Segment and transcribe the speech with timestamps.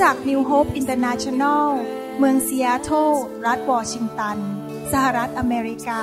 [0.00, 1.66] จักร New Hope International
[2.18, 3.10] เมืองซีแอตเทิล
[3.46, 4.38] รัฐวอชิงตัน
[4.92, 6.02] สหรัฐอเมริกา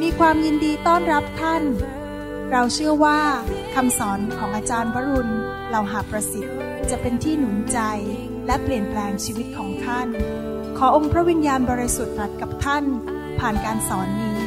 [0.00, 1.62] มีความยินดีต้อนรับท่าน
[2.50, 3.20] เราเชื่อว่า
[3.74, 5.32] คำสอนของอาจารย์วรุณ
[5.68, 6.56] เหล่าหาประสิทธิ์
[6.90, 7.78] จะเป็นที่หนุนใจ
[8.46, 10.08] และเปลี่ยนแปลงชีวิตของท่าน
[10.78, 12.84] ขอองค์พระวิญญาณบริสุทธิ์ตรัสกับท่าน
[13.40, 14.40] ผ่านการสอนนี้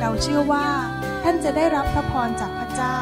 [0.00, 0.68] เราเชื่อว่า
[1.24, 2.98] ท่านจะได้รับพระพรจากพระเจ้า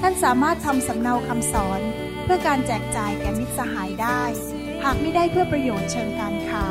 [0.00, 1.82] ท่านสามารถทำสำเนาคำสอน
[2.24, 4.22] เพื่อการแจกจ่ายแก่มิตรสหายได้
[4.84, 6.66] หากไม่ได้เพื่อประโยชน์เชิงการค้า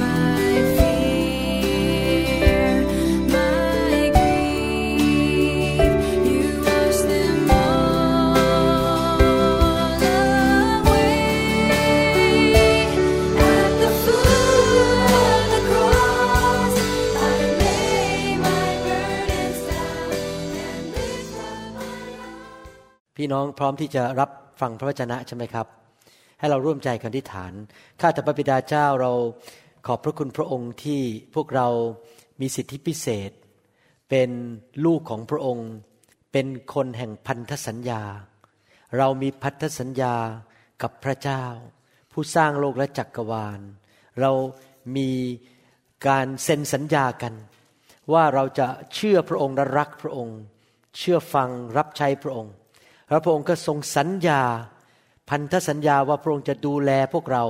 [0.00, 2.68] My fear,
[3.34, 5.94] my grief,
[6.28, 8.38] you wash them all
[10.80, 11.18] away.
[13.54, 16.74] At the foot of the cross,
[17.28, 20.08] I lay my burdens down
[20.68, 22.70] and lift up my heart.
[23.16, 24.30] พี่น้องพร้อมที่จะรับ
[24.60, 25.83] ฟังพระวจนะใช่ไหมครับ
[26.44, 27.52] ให้เราร่วมใจกันที่ฐาน
[28.00, 29.12] ข้าแต่พระบิดาเจ้าเรา
[29.86, 31.00] ขอบพระคุณพระองค์ที่
[31.34, 31.68] พวกเรา
[32.40, 33.30] มีสิทธิพิเศษ
[34.10, 34.30] เป็น
[34.84, 35.68] ลูกของพระองค์
[36.32, 38.02] เป็นคนแห่งพันธสัญญา
[38.98, 40.14] เรามีพันธสัญญา
[40.82, 41.44] กับพระเจ้า
[42.12, 43.60] ผู้สร้างโลกและจักรวาล
[44.20, 44.32] เรา
[44.96, 45.10] มี
[46.08, 47.34] การเซ็นสัญญากัน
[48.12, 50.38] ว่าเราจะเชื่อพระองค์และรักพระองค์
[50.98, 52.52] เชื่อฟังรับใช้พระองค์
[53.08, 54.42] แล้วพระองค์ก็ทรงสัญญา
[55.30, 57.44] พันธสัญญาว่าพระองค์จะดูแลพวกเรา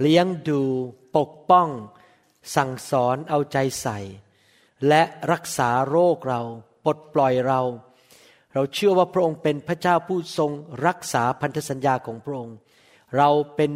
[0.00, 0.62] เลี้ยงดู
[1.16, 1.68] ปกป้อง
[2.56, 3.98] สั่งสอนเอาใจใส่
[4.88, 6.40] และรักษาโรคเรา
[6.84, 7.60] ปลดปล่อยเรา
[8.54, 10.50] เราเชื่อว่าพระองค์เป็นพระเจ้าผู้ทรง
[10.86, 12.56] รักษาพันธสัญญาของพระองค์
[13.16, 13.70] เราเป็น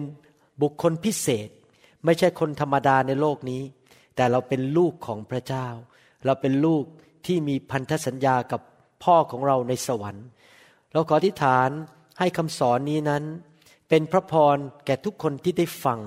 [0.62, 1.48] บุคคลพิเศษ
[2.04, 3.62] ไม่ใช่คนธรรมดาในโลกนี้
[4.16, 5.66] แต่เราเป็นลูกของพระเจ้า
[6.24, 6.84] เราเป็นลูก
[7.26, 8.60] ที่มีพันธสัญญากับ
[9.04, 10.26] พ่อของเราในสวรรค์
[10.92, 11.70] เราขออธิษฐาน
[12.18, 13.24] ให้คำสอนนี้นั้น
[13.88, 14.56] เป็นพระพร
[14.86, 16.00] แก่ทุกคนที่ได้ฟัง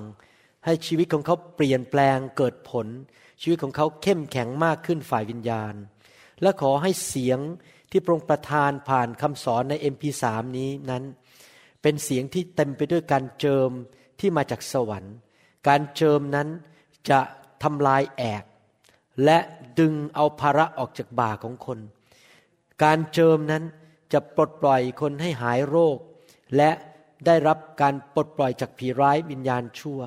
[0.64, 2.86] ให้ชีวิตของเขาเปลี่ยนแปลงเกิดผล
[3.42, 5.74] ชีวิตของเขาเข้มแข็งมากขึ้นฝ่ายวิญญาณ
[6.42, 7.38] และขอให้เสียง
[7.90, 10.24] ที่พระองค์ประทานผ่านคำสอนใน MP3
[10.58, 11.04] นี้นั้น
[11.82, 13.70] เป็นเสียงที่เต็มไปด้วยการเจิม
[14.20, 15.14] ที่มาจากสวรรค์
[15.68, 16.48] การเจิมนั้น
[17.10, 17.20] จะ
[17.62, 18.44] ทำลายแอก
[19.24, 19.38] และ
[19.78, 21.78] ดึงเอาภาระออกจากบ่าของคน
[22.84, 23.64] การเจิมนั้น
[24.12, 25.98] จะปลดปล่อยคนให้หายโรค
[26.56, 26.70] และ
[27.26, 30.00] ได้รับการปลดปล่อยจากผีร้ายวิญญาณชั่ว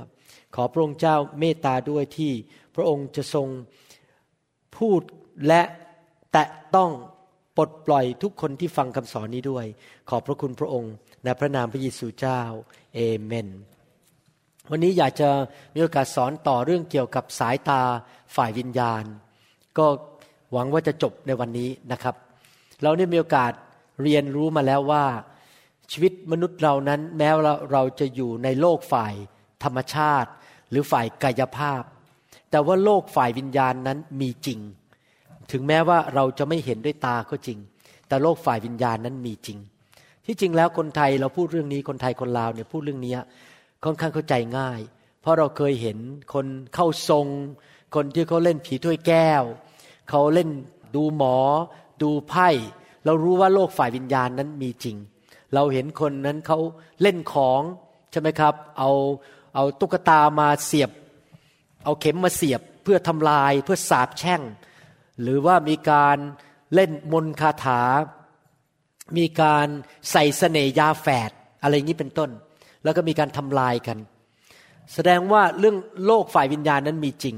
[0.55, 2.31] ขอพระองค์เจ้าเมตตาด้วยที่
[2.75, 3.47] พระองค์จะทรง
[4.77, 5.01] พูด
[5.47, 5.61] และ
[6.31, 6.91] แตะต้อง
[7.57, 9.65] ปลดปล่อยทุกคนที่ฟังคำสอนนี้ด้วย
[10.09, 10.93] ขอบพระคุณพระองค์
[11.23, 12.41] ในพระนามพระเยซูเจ้า
[12.95, 13.47] เอเมน
[14.71, 15.29] วันนี้อยากจะ
[15.73, 17.81] มีโอกาสสอนต่อเรื่องเกี่ยวกับสายตา
[18.35, 19.03] ฝ่ายวิญญาณ
[19.77, 19.85] ก็
[20.51, 22.15] หวังว่าจะจบในวันนี้นะครับ
[22.83, 23.53] เราได้มีโอกาส
[24.03, 25.05] เรียนรู้มาแล้วว่า
[25.91, 29.13] ชีวิตมนุษย์เรานั้นแม้ว่าเราจะอยู่ในโลกฝ่าย
[29.63, 30.29] ธรรมชาติ
[30.69, 31.83] หรือฝ่ายกายภาพ
[32.51, 34.59] แต่ว่าโลกฝ่ายวิญญาณนั้นมีจริง
[35.51, 37.59] ถึงแม้ว่าเราจะไม่เห็นด้วยตาก็จริง
[38.07, 39.57] แต่โลกฝ่ายวิญญาณนั้นมีจริง
[40.25, 43.13] ที่จริงแล้วคนไทยเราพูดเรื่องนี้คนไทยคนลาวเนี่ยพูดเรื่องนี้
[43.83, 44.79] ค่อนข้างเข้าใจง่าย
[45.21, 45.97] เพราะเราเคยเห็น
[46.33, 46.45] คน
[46.75, 47.27] เข้าทรง
[47.95, 49.43] คนที่เขาเล่นผีถ้วยแก้ว
[50.09, 50.49] เขาเล่น
[50.95, 51.37] ดูหมอ
[52.01, 52.49] ดูไพ่
[53.05, 54.97] เรารู้ว่าโลกฝ่ายวิญญาณนั้นมีจริง
[55.53, 56.59] เราเห็นคนนั้นเขา
[57.01, 57.61] เล่นของ
[58.11, 58.91] ใช่ไหมครับ เอา
[59.55, 60.91] เอาตุ๊กตามาเสียบ
[61.83, 64.41] เอาเข็มมาเสียบเพื่อทำลายเพื่อสาบแช่ง
[65.21, 66.17] หรือว่ามีการ
[66.73, 67.81] เล่นมนต์คาถา
[69.17, 69.67] มีการ
[70.11, 72.29] ใส่เสน่ยาแฝดอะไรอย่างนี้เป็นต้น
[72.83, 73.97] แล้วก็มีการทำลายกัน
[74.93, 77.35] แสดงว่าเรื่องโลกฝ่ายวิญญาณนั้นมีจริง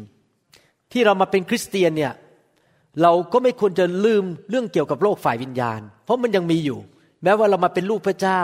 [0.91, 2.13] ที่เรามาเป็นคริสเตียนเนี่ย
[3.02, 6.80] เราก็ไม่ควรจะลืมเรื่องเกี่ยวกับโลกฝ่ายวิญญาณ เพราะมันยังมีอยู่
[7.24, 8.41] แม้ว่าเรามาเป็นลูกพระเจ้า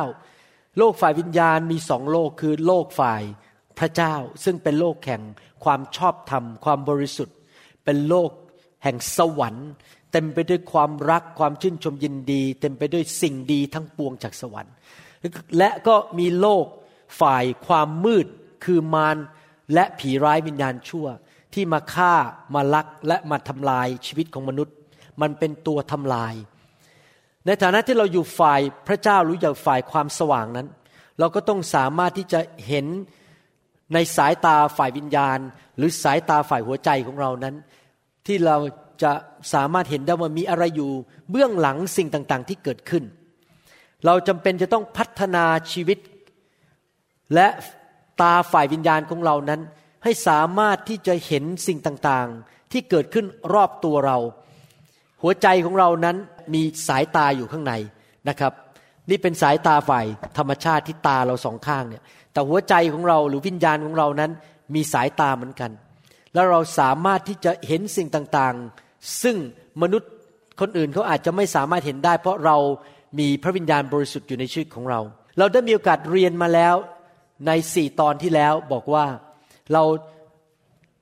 [0.77, 3.21] โลกฝ่ายวิญญาณมีสองโลกคือโลกฝ่าย
[3.79, 5.21] พระเจ้า ซึ่งเป็นโลกแห่ง
[5.63, 7.35] ความชอบธรรม ความบริสุทธิ์
[7.85, 8.31] เป็นโลก
[8.83, 9.69] แห่งสวรรค์
[10.11, 14.73] เต็มไปด้วยความรักความชื่นชมยินดี เต็มไปด้วยสิ่งดีทั้งปวงจากสวรรค์
[15.57, 16.65] และก็มีโลก
[17.21, 18.27] ฝ่ายความมืด
[18.65, 19.17] คือมาร
[19.73, 21.07] และผีร้ายวิญญาณชั่ว
[21.53, 22.13] ที่มาฆ่า
[22.55, 24.75] มาลักและมาทำลายชีวิตของมนุษย์
[25.21, 26.33] มันเป็นตัวทำลาย
[27.45, 30.67] ในฐานะที่เราอยู่ฝ่ายพระเจ้าหรืออยู่ฝ่ายความสว่างนั้น
[31.19, 32.85] เราก็ต้องสามารถที่จะเห็น
[33.93, 35.39] ในสายตาฝ่ายวิญญาณ
[35.77, 37.55] หรือสายตาฝ่ายหัวใจของเรานั้น
[38.25, 38.57] ที่เรา
[39.03, 39.11] จะ
[39.53, 40.91] สามารถเห็นได้ว่ามีอะไรอยู่
[41.29, 43.03] เบื้องหลังสิ่งต่างๆ ที่เกิดขึ้น
[44.05, 45.99] เราจำเป็นจะต้องพัฒนาชีวิต
[47.33, 47.47] และ
[48.21, 49.61] ตาฝ่ายวิญญาณของเรานั้น
[50.03, 54.17] ให้สามารถที่จะเห็นสิ่งต่างๆ ที่เกิดขึ้นรอบตัวเรา
[55.21, 56.17] หัวใจของเรานั้น
[56.53, 57.73] มีสายตาอยู่ข้างใน
[58.29, 58.53] นะครับ
[59.09, 60.05] นี่เป็นสายตาฝ่าย
[60.37, 64.31] ธรรมชาติที่ตาเราสองข้างเนี่ยแต่หัวใจของเราหรือวิญญาณของเรานั้น
[64.75, 65.71] มีสายตาเหมือนกัน
[66.33, 69.35] แล้วเราสามารถที่จะเห็นสิ่งต่างๆ ซึ่ง
[69.81, 70.11] มนุษย์
[70.59, 72.57] คนอื่นเขาอาจจะไม่สามารถเห็นได้ เพราะเรา
[73.19, 74.99] มีพระวิญญาณบริสุทธิ์อยู่ในชีวิตของเรา
[75.37, 76.75] เราได้มีโอกาสเรียนมาแล้ว
[77.47, 79.05] ในสี่ตอนที่แล้วบอกว่า
[79.73, 79.83] เรา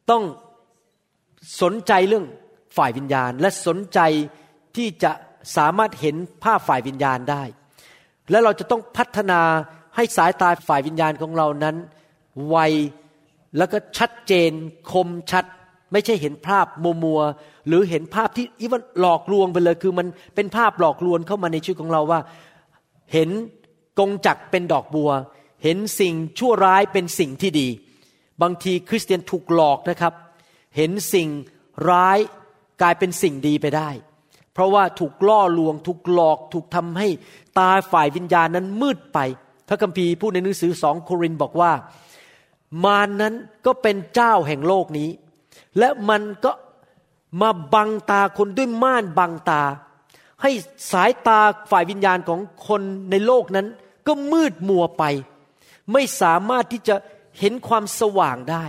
[0.09, 0.23] ต้อง
[1.61, 2.25] สนใจเรื่อง
[2.77, 3.99] ฝ่ายวิญญาณ และสนใจ
[4.75, 5.11] ที่จะ
[5.57, 7.43] สามารถเห็นภาพฝ่ายวิญญาณได้
[8.31, 9.41] และเราจะต้องพัฒนา
[9.95, 11.75] ให้สายตาฝ่ายวิญญาณของเรานั้น
[12.49, 12.57] ไว
[13.57, 14.51] แล้วก็ชัดเจน
[14.91, 15.45] คมชัด
[15.91, 22.19] ไม่ใช่เห็นภาพมัวมัวๆหรือเห็นภาพที่อีวันหลอกลวงไปเลยคือมันเป็นภาพหลอกลวงเข้ามาในชีวิตของเราว่า
[23.13, 23.29] เห็น
[23.99, 25.11] กงจักรเป็นดอกบัว
[25.63, 27.67] เห็นสิ่งชั่วร้ายเป็นสิ่งที่ดี
[28.41, 30.13] บางทีคริสเตียนถูกหลอกนะครับ
[30.75, 31.27] เห็นสิ่ง
[31.89, 32.19] ร้าย
[32.81, 33.89] กลายเป็นสิ่งดีไปได้
[34.53, 37.07] เพราะว่าถูกล่อลวง ถูกหลอก ถูกทำให้
[37.59, 39.19] ตาฝ่ายวิญญาณนั้นมืดไป
[39.67, 41.71] พระคัมภีร์พูดในหนังสือสองโครินบอกว่า
[42.83, 43.33] มารนั้น
[43.65, 45.09] ก็เป็นเจ้าแห่งโลกนี้
[45.79, 46.51] และมันก็
[47.41, 49.63] มาบังตาคนด้วยม่านบังตา
[50.41, 50.51] ให้
[50.91, 51.39] สายตา
[51.71, 53.67] ฝ่ายวิญญาณของคนในโลกนั้น
[54.07, 55.03] ก็มืดมัวไป
[55.91, 56.95] ไม่สามารถที่จะ
[57.39, 58.65] เห็นความสว่างได้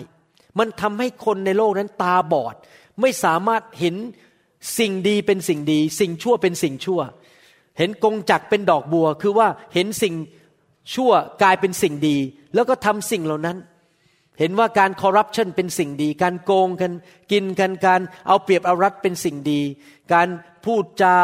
[0.59, 2.55] มันทำให้คนในโลกนั้นตาบอด
[3.01, 3.97] ไม่สามารถเห็น
[4.79, 7.01] สิ่งดีเป็นสิ่งดี สิ่งชั่วเป็นสิ่งชั่ว
[7.79, 10.15] เห็นกงจักเป็นดอกบัว คือว่าเห็นสิ่ง
[10.95, 11.13] ชั่ว
[11.43, 12.17] กลายเป็นสิ่งดี
[12.55, 13.57] แล้วก็ทำสิ่งเหล่านั้น
[14.39, 16.93] เห็นว่าการคอร์รัปชันเป็นสิ่งดี การโกงกัน
[17.33, 19.61] กินกันการเอาเปรียบเอารัดเป็นสิ่งดี
[20.13, 20.29] การ
[20.65, 21.17] พูดจา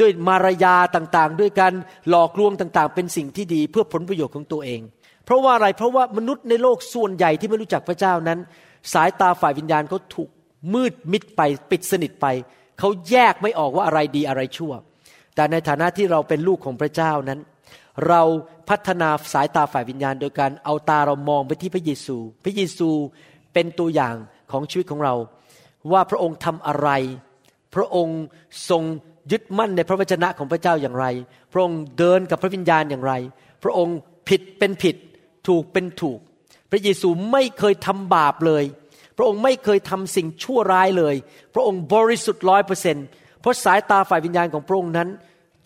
[0.00, 1.74] ด้วยมารยาต่างๆ ด้วยการ
[2.08, 4.80] หลอกลวงต่างๆ เป็นสิ่งที่ดีเพื่อผลประโยชน์ของตัวเอง
[5.30, 8.38] เพราะว่าอะไรเพราะว่ามนุษย์ในโลกส่วนใหญ่ที่ไม่รู้จักพระเจ้านั้น
[8.92, 10.28] สายตาฝ่ายวิญญาณเขาถูก
[10.74, 11.40] มืดมิดไป
[11.70, 12.26] ปิดสนิทไป
[12.78, 14.72] เขาแยกไม่ออกว่าอะไรดีอะไรชั่ว
[15.34, 17.40] แต่ในฐานะที่เราเป็นลูกของพระเจ้านั้น
[18.08, 18.22] เรา
[18.68, 22.88] พัฒนาสายตาฝ่ายวิญญาณ โดยการเอาตาเรามองไปที่พระเยซู พระเยซู
[23.54, 24.14] เป็นตัวอย่าง
[24.52, 25.14] ของชีวิตของเรา
[25.92, 26.88] ว่าพระองค์ทำอะไร
[27.74, 28.20] พระองค์
[28.70, 28.82] ทรง
[29.32, 31.06] ยึดมั่นในพระวจนะของพระเจ้าอย่างไร
[31.52, 33.12] พระองค์เดินกับพระวิญญาณอย่างไร
[33.62, 33.96] พระองค์
[34.28, 34.96] ผิดเป็นผิด
[35.48, 36.18] ถูกเป็นถูก
[36.70, 38.64] พระเยซูไม่เคยทำบาปเลย
[39.16, 41.14] พระองค์ไม่เคยทำสิ่งชั่วร้ายเลย
[41.54, 43.06] พระองค์บริสุทธิ์ร้อยเปอร์เซ็นต์
[43.40, 45.08] เพราะสายตาฝ่ายวิญญาณของพระองค์นั้น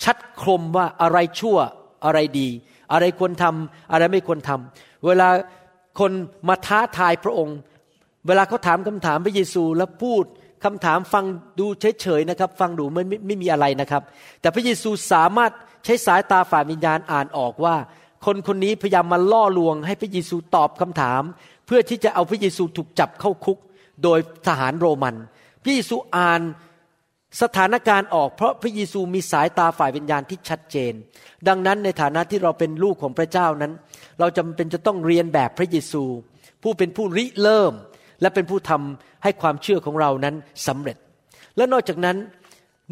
[0.04, 1.58] ชัดคมว่าอะไรชั่ว
[2.04, 2.48] อะไรดี
[2.92, 5.28] อะไรควรทำอะไรไม่ควรทำเวลา
[6.00, 6.12] คน
[6.48, 7.56] มาท้าทายพระองค์
[8.26, 10.24] เวลาเขาถามคำถามพระเยซูแล้วพูด
[10.64, 11.24] คำถามฟัง
[11.58, 14.02] ดูเฉยๆนะครับ ฟังดูไม่ไม่ไม่มีอะไรนะครับ
[14.40, 15.52] แต่พระเยซูสามารถ
[15.84, 17.76] ใช้สายตาฝ่ายวิญญาณอ่านออกว่า
[18.24, 21.22] คนคนนี้พยายามมาล่อลวง ให้พระเยซูตอบคำถาม
[21.66, 23.58] เพื่อที่จะเอาพระเยซูถูกจับเข้าคุก
[24.02, 25.14] โดยทหารโรมัน
[25.62, 26.40] พระเยซูอ่าน
[27.42, 30.92] สถานการณ์ออกเพราะพระเยซูมีสายตาฝ่ายวิญญาณที่ชัดเจน
[31.48, 33.72] ดังนั้นในฐานะที่เราเป็นลูกของพระเจ้านั้น
[34.20, 36.04] เราจำเป็นจะต้องเรียนแบบพระเยซู
[36.62, 37.72] ผู้เป็นผู้ริเริ่ม
[38.20, 40.34] และเป็นผู้ทำให้ความเชื่อของเรานั้น
[40.66, 40.96] สำเร็จ
[41.56, 42.16] และนอกจากนั้น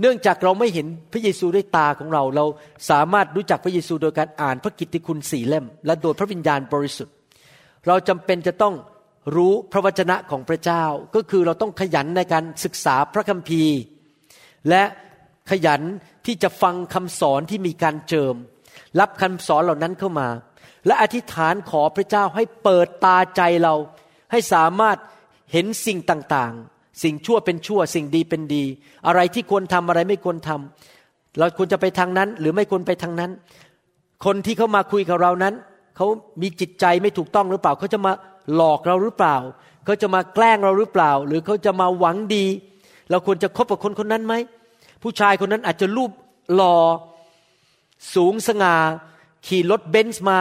[0.01, 2.45] เนื่องจากเราไม่เห็นพระเยซูด้วยตาของเรา เรา
[2.91, 7.15] สามารถรู้จักพระเยซูโดยการอ่านพระกิตติคุณสี่เล่ม และโดยพระวิญญาณบริสุทธิ์
[7.87, 8.75] เราจำเป็นจะต้อง
[9.37, 10.85] รู้พระวจนะของพระเจ้า
[11.15, 13.77] ก็คือเราต้องขยันในการศึกษาพระคัมภีร์
[14.69, 14.83] และ
[15.51, 15.83] ขยัน
[16.27, 18.35] ที่จะฟังคำสอนที่มีการเจิม
[19.01, 20.29] รับคำสอนเหล่านั้นเข้ามา
[20.87, 23.75] และอธิษฐานขอพระเจ้าให้เปิดตาใจเรา
[24.31, 24.99] ให้สามารถ
[25.53, 26.55] เห็นสิ่งต่าง
[27.03, 28.65] สิ่งชั่วเป็นชั่ว สิ่งดีเป็นดี
[29.07, 33.31] อะไรที่ควรทำอะไรไม่ควรทำเราควรจะไปทางนั้น หรือไม่ควรไปทางนั้น
[34.25, 35.55] คนที่เขามาคุยกับเรานั้น
[35.97, 36.07] เขา
[36.43, 38.13] มีจิตใจไม่ถูกต้องหรือเปล่าเขาจะมา
[38.55, 39.37] หลอกเราหรือเปล่า
[39.85, 42.45] เขาจะมาแกล้งเราหรือเปล่า หรือเขาจะมาหวังดี
[43.11, 44.35] เราควรจะคบกับคนคนนั้นไหม
[45.03, 46.11] ผู้ชายคนนั้นอาจจะรูป
[46.55, 46.77] หล่อ
[48.15, 48.77] สูงสง่า
[49.47, 50.41] ขี่รถเบนซ์มา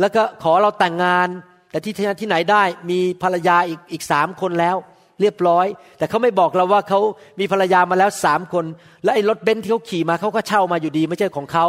[0.00, 1.28] แล้วก็ขอเราแต่งงาน
[1.70, 4.76] แต่ที่ที่ไหนได้มีภรรยาอีกอีกสามคนแล้ว
[5.20, 5.66] เรียบร้อย
[5.98, 7.00] แต่เขาไม่บอกเราว่าเขา
[7.40, 8.64] มีภรรยามาแล้วสามคน
[9.04, 11.66] และไอ้รถเบนซ์ที่เขาขี่มาเขาก็เช่ามาอยู่ดีไม่ใช่ของเขา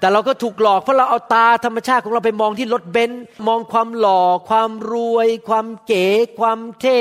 [0.00, 6.06] แต่เราก็ถูกหลอกเพราะเราเอาตาธรรมชาติของเราไปมองที่รถเบนซ์มองความหล่อ ความรวย ความเก๋
[6.38, 6.98] ความเท่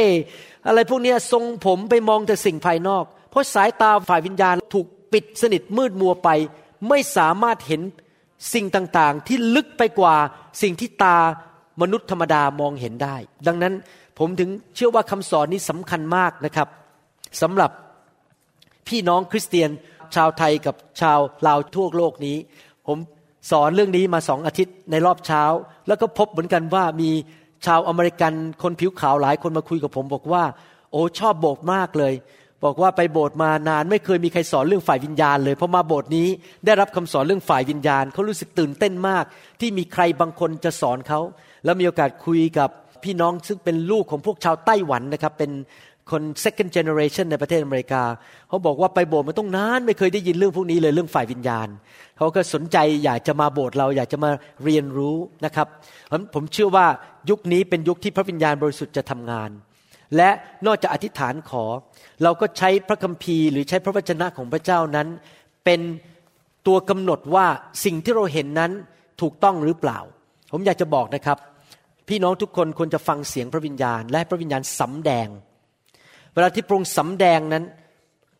[0.67, 6.29] อะไรพวกนี้ทรงผมไปมองแต่สิ่งภายนอก เพราะสายตาฝ่ายวิญญาณถูกปิดสนิทมืดมัวไป
[6.89, 7.81] ไม่สามารถเห็น
[8.53, 10.15] สิ่งต่างๆ ที่ลึกไปกว่า
[10.61, 11.17] สิ่งที่ตา
[11.81, 13.15] มนุษย์ธรรมดามองเห็นได้
[13.47, 13.73] ดังนั้น
[14.19, 16.67] ผมถึงเชื่อว่าคำสอนนี้สำคัญมากนะครับ
[17.41, 17.71] สำหรับ
[18.87, 19.69] พี่น้องคริสเตียน
[20.15, 22.37] ชาวไทยกับชาวลาวทั่วโลกนี้
[22.87, 22.97] ผม
[23.51, 25.43] สอนเรื่องนี้มาสองอาทิตย์ในรอบเช้า
[25.87, 27.11] แล้วก็พบเหมือนกันว่ามี
[27.65, 30.43] ชาวอเมริกันคนผิวขาวหลายคนมาคุยกับผมบอกว่า
[30.91, 32.13] โอ้ชอบโบสถ์มากเลย
[32.63, 36.27] บอกว่าไปโบสถ์มานานไม่เคยมีใครสอนเรื่องฝ่ายวิญญาณเลยพอมาโบสถ์นี้
[36.65, 39.25] ได้รับคำสอนเรื่องฝ่ายวิญญาณเขารู้สึกตื่นเต้นมาก
[39.59, 41.19] ที่มีใครบางคนจะสอนเขา
[41.65, 42.69] แล้วมีโอกาสคุยกับ
[43.03, 45.51] พี่น้องซึ่งเป็นลูกของพวกชาวไต้หวันนะครับ เป็น
[46.11, 48.03] คน second generation ในประเทศอเมริกา
[48.47, 51.67] เขาบอกว่าไปโบสถ์มาต้องนาน ไม่เคยได้ยินเรื่องพวกนี้เลยเรื่องฝ่ายวิญญาณ
[52.17, 54.31] เขาก็สนใจอยากจะมาโบสถ์เราอยากจะมา
[54.63, 55.67] เรียนรู้นะครับ
[56.11, 56.87] ผมผมเชื่อว่า
[57.29, 59.49] ยุคนี้เป็นยุคที่พระวิญญาณบริสุทธิ์จะทำงาน
[60.15, 60.29] และ
[60.65, 61.65] นอกจากอธิษฐานขอ
[62.23, 65.07] เราก็ใช้พระคัมภีร์ หรือใช้พระวจนะของพระเจ้านั้น
[65.65, 65.81] เป็น
[66.67, 67.45] ตัวกำหนดว่า
[67.85, 68.71] สิ่งที่เราเห็นนั้น
[69.21, 69.99] ถูกต้องหรือเปล่า
[70.51, 71.37] ผมอยากจะบอกนะครับ
[72.07, 75.27] พี่น้องทุกคนควรจะฟังเสียงพระวิญญาณ และพระวิญญาณสำแดง
[76.33, 77.63] เวลาที่พระองค์สำแดงนั้น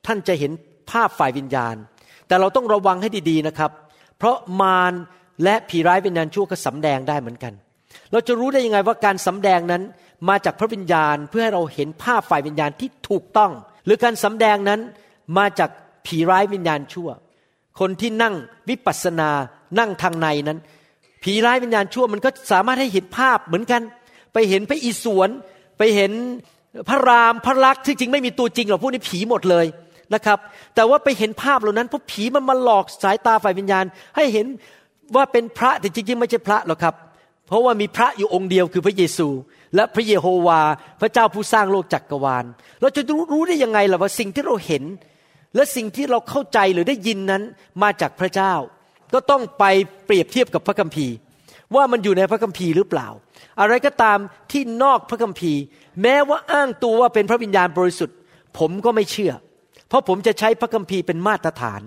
[0.05, 0.51] ท่านจะเห็น
[0.91, 1.75] ภาพฝ่ายวิญญาณ
[2.27, 3.71] แต่เราต้องระวังให้ดีๆนะครับ
[4.17, 4.93] เพราะมาร
[5.43, 7.53] และผีร้ายวิญญาณชั่วก็สำแดงได้เหมือนกัน
[8.11, 9.83] เราจะรู้ได้ยังไงว่าการสำแดงนั้น
[10.29, 13.51] มาจากพระวิญญาณเพื่อให้เราเห็นภาพฝ่ายวิญญาณที่ถูกต้อง
[13.85, 14.79] หรือการสำแดงนั้น
[15.37, 15.69] มาจาก
[16.05, 17.09] ผีร้ายวิญญาณชั่ว
[17.79, 18.35] คนที่นั่ง
[18.69, 19.29] วิปัสสนา
[19.79, 20.59] นั่งทางในนั้น
[21.25, 23.81] ผีร้ายวิญญาณชั่วมันก็สามารถให้เห็นภาพเหมือนกัน
[24.33, 25.29] ไปเห็นพระอิศวร
[25.77, 26.11] ไปเห็น
[26.89, 29.65] พระรามพระลักษณ์ที่จริงไม่มีตัวจริงหรอกพวกนี้ผีหมดเลย
[30.13, 30.39] นะครับ
[30.75, 34.45] แต่ว่าไปเห็นภาพเหล่านั้นพราะผีมันมาหลอกสายตาฝ่ายวิญญาณ ให้เห็น
[35.15, 36.95] ว่าเป็นพระแต่จริงๆไม่ใช่พระหรอกครับ
[37.47, 39.27] เพราะว่ามีพระอยู่องค์เดียวคือพระเยซู
[39.75, 40.61] และพระเยโฮวา
[41.01, 42.45] พระเจ้าผู้สร้างโลกจักกรวาล
[42.81, 44.83] เราจะรรู้ได้ยังไงล่ะว่าสิ่งที่เราเห็น
[45.55, 47.43] และสิ่งที่เราเข้าใจหรือได้ยินนั้น
[47.83, 48.53] มาจากพระเจ้า
[49.15, 49.65] ก็ต้องไป
[50.05, 51.13] เปรียบเทียบกับพระคัมภีร์
[51.75, 53.07] ว่ามันอยู่ในพระคัมภีร์หรือเปล่า
[53.59, 54.17] อะไรก็ตาม
[54.51, 55.61] ที่นอกพระคัมภีร์
[56.01, 58.17] แม้ว่าอ้างตัวว่าเป็นพระวิญญาณบริสุทธิ์
[58.57, 59.33] ผมก็ไม่เชื่อ
[59.87, 61.81] เพราะผมจะใช้พระคัมภีร์เป็นมาตรฐาน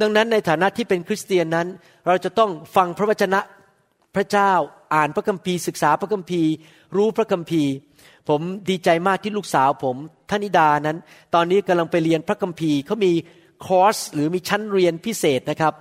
[0.00, 1.66] ดังนั้นในฐานะที่เป็นคริสเตียนนั้น
[2.06, 3.40] เราจะต้องฟังพระวจนะ
[4.14, 4.52] พระเจ้า
[4.94, 6.50] อ่านพระคัมภีร์ศึกษาพระคัมภีร์
[6.96, 7.72] รู้พระคัมภีร์
[8.28, 9.96] ผมดีใจมากที่ลูกสาวผม
[10.30, 10.98] ธนิดานั้น
[11.34, 13.12] ตอนนี้กำลังไปเรียนพระคัมภีร์เขามี
[13.66, 15.74] คอร์สหรือมีชั้นเรียนพิเศษนะครับ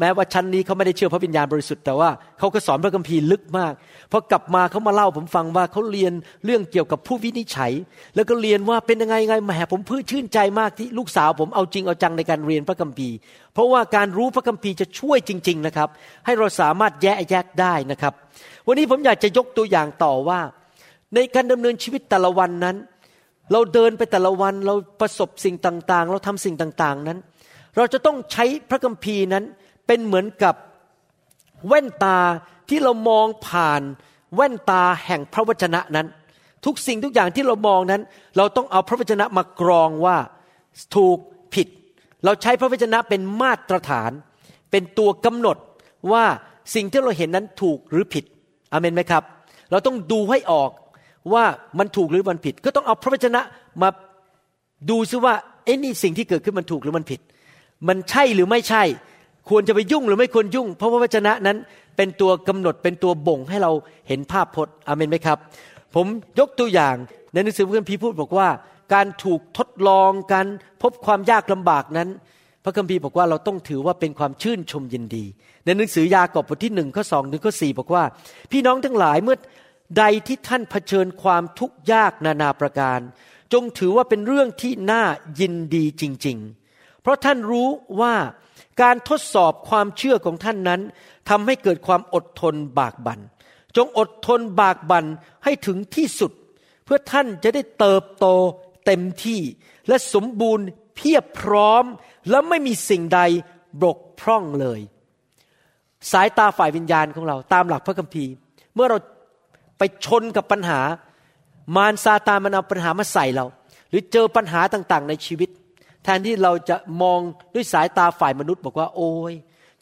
[0.00, 3.72] แม้ว่าชั้นนี้เขาไม่ได้เชื่อพระวิญญาณบริสุทธิ์แต่ว่าเขาก็สอนพระคัมภีร์ลึกมาก
[4.12, 6.12] พอกลับมาเขามาเล่าผมฟังว่าเขาเรียน
[6.44, 7.72] เรื่องเกี่ยวกับผู้วินิจฉัย
[8.14, 13.14] แล้วก็เรียนว่าเป็นยังไงยังไงแหมผมพื้ชื่นใจมากที่ลูกสาวผมเอาจริงเอาจังในการเรียนพระคัมภีร์
[13.54, 15.88] เพราะว่าการรู้พระคัมภีร์จะช่วยจริง ๆนะครับ
[16.24, 18.12] ให้เราสามารถแยกแยกได้นะครับ
[18.66, 20.40] วันนี้ผมอยากจะยกตัวอย่างต่อว่า
[21.14, 22.76] ในการดำเนินชีวิตแต่ละวันนั้น
[23.52, 27.18] เราเดินไปแต่ละวันเราประสบสิ่งต่างๆ เราทำสิ่งต่างๆนั้น
[27.76, 29.44] เราจะต้องใช้พระคัมภีร์นั้น
[29.86, 30.54] เป็นเหมือนกับ
[31.68, 32.18] แว่นตา
[32.68, 33.82] ที่เรามองผ่าน
[34.34, 36.06] แว่นตาแห่งพระวจนะนั้น
[36.64, 38.02] ทุกสิ่งทุกอย่างที่เรามองนั้น
[38.36, 40.16] เราต้องเอาพระวจนะมากรองว่า
[40.96, 41.18] ถูก
[41.54, 41.68] ผิด
[42.24, 44.10] เราใช้พระวจนะเป็นมาตรฐาน
[44.70, 45.56] เป็นตัวกำหนด
[46.12, 46.24] ว่า
[46.74, 48.24] สิ่งที่เราเห็นนั้นถูกหรือผิด
[48.72, 49.22] อเมนไหมครับ
[49.70, 50.70] เราต้องดูให้ออก
[51.32, 51.44] ว่า
[51.78, 53.40] มันถูกหรือมันผิด ก็ต้องเอาพระวจนะ
[53.82, 53.88] มา
[54.90, 57.20] ดูซิว่าเอ้นี่สิ่งที่เกิดขึ้นมันถูกหรือมันผิด
[57.88, 58.82] มันใช่หรือไม่ใช่
[59.48, 61.58] ควรจะไปยุ่งหรือไม่ควรยุ่ง เพราะพระวจนะนั้น
[61.96, 63.72] เป็นตัวกำหนดเป็นตัวบ่งให้เรา
[64.08, 65.38] เห็นภาพพจน์อเมนไหมครับ
[65.94, 66.06] ผม
[66.38, 66.94] ยกตัวอย่าง
[67.32, 68.48] ในหนังสือพระคัมภีร์พูดบอกว่า
[68.94, 70.46] การถูกทดลองการ
[70.82, 72.08] พบความยากลำบากนั้น
[72.64, 75.24] พระคัมภีร์บอกว่าเราต้องถือว่าเป็นความชื่นชมยินดี
[75.64, 78.04] ในหนังสือยากอบบทที่หนึ่งข้อสองถึงข้อสี่บอกว่า
[78.52, 79.36] พี่น้องทั้งหลายเมื่อ
[79.98, 83.00] ใดที่ท่านเผชิญความทุกข์ยากนานาประการ
[83.52, 85.02] จงถือว่าเป็นเรื่องที่น่า
[85.40, 86.38] ยินดีจริง
[86.70, 87.68] ๆ เพราะท่านรู้
[88.00, 88.14] ว่า
[88.82, 90.80] การทดสอบความเชื่อของท่านนั้น
[91.28, 93.20] ทำให้เกิดความอดทนบากบัน่น
[93.76, 95.06] จงอดทนบากบั่น
[95.44, 96.32] ให้ถึงที่สุด
[96.84, 98.26] เพื่อท่านจะได้เติบโต
[98.86, 99.40] เต็มที่
[99.88, 100.66] และสมบูรณ์
[100.96, 101.84] เพียบพร้อม
[102.30, 103.20] และไม่มีสิ่งใด
[103.82, 104.80] บกพร่องเลย
[106.12, 108.32] สายตาฝ่ายวิญญาณของเราตามหลักพระคัมภีร์
[108.74, 108.98] เมื่อเรา
[109.78, 110.80] ไปชนกับปัญหา
[111.76, 113.46] มารซาตานมันเอาปัญหามาใส่เรา
[113.90, 115.48] หรือเจอปัญหาต่างๆ ในชีวิต
[116.06, 117.20] แทนที่เราจะมอง
[117.54, 119.34] ด้วยสายตาฝ่ายมนุษย์ บอกว่า โอ้ย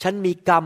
[0.03, 0.65] ฉันมีกรรม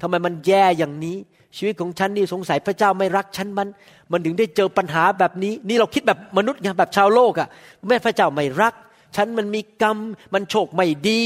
[0.00, 1.16] ทำไมมันแย่อย่างนี้
[1.56, 3.68] ชีวิตของฉันนี่สงสัยพระเจ้าไม่รักฉันมัน
[4.12, 7.48] มันถึงได้เจอปัญหาแบบนี้ นี่เราคิดแบบมนุษย์ไงแบบชาวโลกอะ่ะ
[7.88, 8.74] แม่พระเจ้าไม่รัก
[9.16, 9.98] ฉันมันมีกรรม
[10.34, 11.22] มันโชคไม่ดี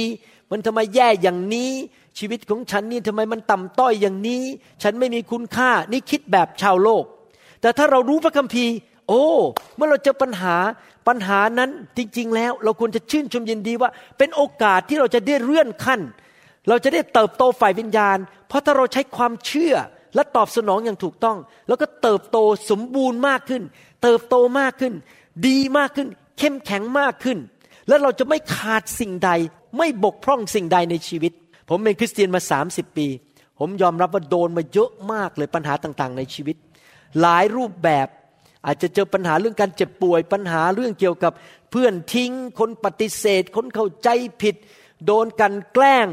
[0.51, 1.71] มันทำไมแย่อย่างนี้
[2.19, 4.43] ชีวิตของฉันนี่ทำไมมันต่ำต้อยอย่างนี้
[4.83, 7.05] ฉันไม่มีคุณค่า นี่คิดแบบชาวโลก
[7.61, 8.75] แต่ถ้าเรารู้พระคัมภีร์
[9.09, 9.27] โอ้
[9.77, 10.57] เมื่อเราเจอปัญหา
[11.09, 16.01] ปัญหานั้นจริง ๆ แล้วเราควรจะชื่นชมยินดีว่า เป็นโอกาสที่เราจะได้เลื่อนขั้น
[16.69, 19.75] เราจะได้เติบโตฝ่ายวิญญาณ เพราะถ้าเราใช้ความเชื่อ
[20.15, 21.39] และตอบสนองอย่างถูกต้อง
[21.69, 22.39] แล้วก็เติบโต
[22.71, 23.63] สมบูรณ์มากขึ้น
[24.03, 24.95] เติบโตมากขึ้น
[25.49, 27.39] ดีมากขึ้น เข้มแข็งมากขึ้น
[27.89, 29.31] และเราจะไม่ขาดสิ่งใด
[29.79, 31.33] ไม่บกพร่องสิ่งใดในชีวิต
[31.69, 32.41] ผมเป็นคริสเตียนมา
[32.71, 33.07] 30 ปี
[33.59, 36.57] ผมยอมรับว่าโดนมาเยอะมากเลยปัญหาต่างๆ ในชีวิต
[37.21, 38.07] หลายรูปแบบ
[38.67, 41.33] อาจจะเจอปัญหาเรื่องการเจ็บป่วย ปัญหาเรื่องเกี่ยวกับ
[41.71, 44.09] เพื่อนทิ้ง คนปฏิเสธ คนเข้าใจ
[44.43, 44.55] ผิด
[45.07, 46.07] โดนกันแกล้ง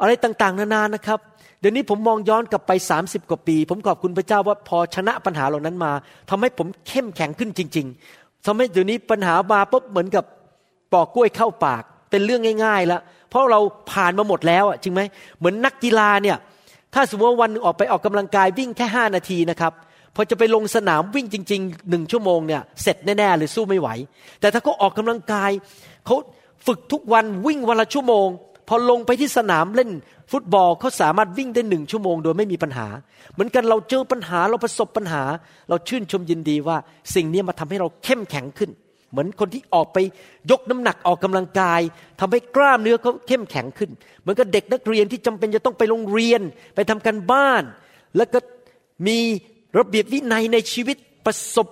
[0.00, 1.20] อะไรต่างๆ นานานะครับ
[1.60, 5.92] เดี๋ยวนี้ผมมองย้อนกลับไป 30 กว่าปี ผมขอบคุณพระเจ้าว่าพอชนะปัญหาเหล่านั้นมา
[6.30, 10.24] ทำให้ผมเข้มแข็งขึ้นจริง ๆทำให้เดี๋ยวนี้ปัญหามาปุ๊บเหมือนกับ
[10.92, 13.60] ปอกกล้วยเข้าปาก เป็นเรื่องง่ายๆแล้วเพราะเรา
[13.92, 15.00] ผ่านมาหมดแล้วอะจริงไหม
[15.38, 16.36] เหมือนนักกีฬาเนี่ย
[16.94, 19.72] ถ้าสมมติว่าวันหนึ่งออกไปออกกำลังกายวิ่งแค่ห้านาทีนะครับ
[20.14, 23.88] พอจะไปลงสนามวิ่งจริงๆหนึ่งชั่วโมงเนี่ยเสร็จแน่ๆเลยสู้ไม่ไหว
[24.40, 25.50] แต่ถ้าเขาออกกำลังกาย
[26.06, 26.16] เขา
[26.66, 28.28] ฝึกทุกวันวิ่งวันละชั่วโมง
[28.68, 29.90] พอลงไปที่สนามเล่น
[30.32, 32.86] ฟุตบอลเขาสามารถวิ่งได้หนึ่งชั่วโมงโดยไม่มีปัญหา
[33.32, 35.22] เหมือนกันเราเจอปัญหาเราประสบปัญหา
[35.68, 36.76] เราชื่นชมยินดีว่า
[37.14, 38.70] สิ่งนี้มาทำให้เราเข้มแข็งขึ้น
[39.10, 39.98] เหมือนคนที่ออกไป
[40.50, 41.80] ยกน้ำหนักออกกำลังกาย
[42.20, 43.90] ทำให้กล้ามเนื้อเขาเข้มแข็งขึ้น
[44.20, 46.40] เหมือนกับเด็กนักเรียนที่จำเป็นจะต้องไปโรงเรียน
[46.74, 47.62] ไปทำการบ้าน
[48.16, 48.38] แล้วก็
[49.06, 49.18] มี
[49.78, 51.68] ระเบียบวินัยในชีวิตประสบ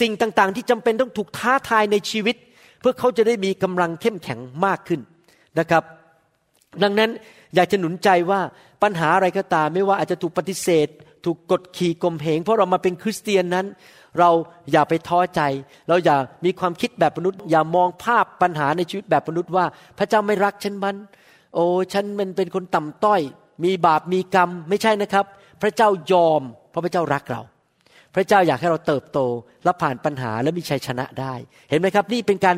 [0.00, 2.36] สิ่งต่างๆ ที่จำเป็นต้องถูกท้าทายในชีวิต
[2.80, 5.00] เพื่อเขาจะได้มีกำลังเข้มแข็งมากขึ้น
[5.58, 5.82] นะครับ
[6.82, 7.10] ดังนั้น
[7.54, 8.40] อยากจะหนุนใจว่า
[8.82, 10.88] ปัญหาอะไรก็ตามไม่ว่าอาจจะถูกปฏิเสธ
[11.24, 13.66] ถูกกดขี่กลมเหงเพราะเรามาเป็นคริสเตียนนั้น
[14.18, 14.30] เรา
[14.72, 15.40] อย่าไปท้อใจ
[15.88, 19.64] เราอย่ามีความคิดแบบมนุษย์ อย่ามองภาพปัญหาในชีวิตแบบมนุษย์ว่า
[19.98, 20.96] พระเจ้าไม่รักฉันมัน
[21.54, 23.20] โอ้ฉันมันเป็นคนต่ำต้อย
[23.64, 25.24] มีบาปมีกรรมไม่ใช่นะครับ
[25.62, 26.42] พระเจ้ายอม
[26.74, 27.42] เพราะพระเจ้ารักเรา
[28.14, 29.18] พระเจ้าอยากให้เราเติบโต
[29.64, 31.34] และผ่านปัญหาและมีชัยชนะได้
[31.68, 32.56] เห็นไหมครับ นี่เป็นการ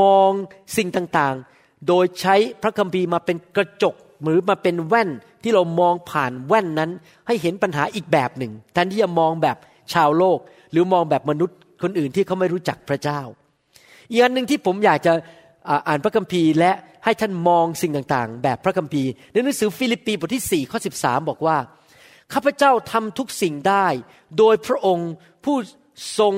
[0.00, 0.30] มอง
[0.76, 5.10] สิ่งต่างๆ โดยใช้พระคัมภีร์มาเป็นกระจกหรือมาเป็นแว่น
[5.42, 6.90] ที่เรามองผ่านแว่นนั้น
[7.26, 9.56] ให้เห็นปัญหาอีกแบบหนึ่งแทนที่จะมองแบบ
[9.92, 10.38] ชาวโลก
[10.72, 13.20] หรือมองแบบมนุษย์คนอื่นที่เขาไม่รู้จักพระเจ้า
[14.10, 15.12] อีกอันหนึ่งที่ผมอยากจะ
[15.68, 16.72] อ่าอานพระคัมภีร์ และ
[17.04, 21.56] ให้ท่านมองสิ่งต่างๆ แบบพระคัมภีร์ในหนังสือฟิลิปปีบทที่4ข้อ13 บอกว่า
[22.32, 23.86] ข้าพเจ้าทำทุกสิ่งได้
[24.38, 25.10] โดยพระองค์
[25.44, 25.56] ผู้
[26.18, 26.34] ทรง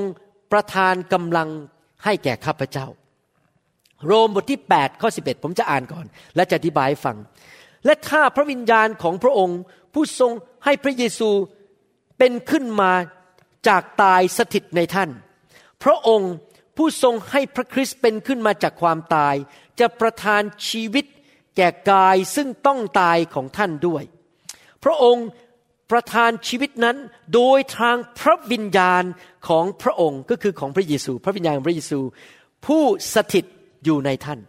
[0.52, 1.48] ประทานกำลัง
[2.04, 2.86] ให้แก่ข้าพเจ้า
[4.06, 7.16] โรมบทที่ 8 ข้อ 11 ผมจะอ่านก่อน และจะอธิบายฟัง
[7.84, 9.58] และถ้าพระวิญญาณของพระองค์
[9.94, 10.32] ผู้ทรง
[10.64, 11.30] ให้พระเยซู
[12.18, 12.92] เป็นขึ้นมา
[13.68, 15.10] จากตายสถิตในท่าน
[15.84, 16.32] พระองค์
[16.76, 19.34] ผู้ทรงให้พระคริสต์เป็นขึ้นมาจากความตาย
[19.80, 21.04] จะประทานชีวิต
[21.56, 24.04] แก่กายซึ่งต้องตายของท่านด้วย
[24.84, 25.26] พระองค์
[25.90, 26.96] ประทานชีวิตนั้น
[27.34, 29.04] โดยทางพระวิญญาณ
[29.48, 32.00] ของพระองค์ก็คือของพระเยซู พระวิญญาณของพระเยซู
[32.66, 32.82] ผู้
[33.14, 33.44] สถิต
[33.84, 34.40] อยู่ในท่าน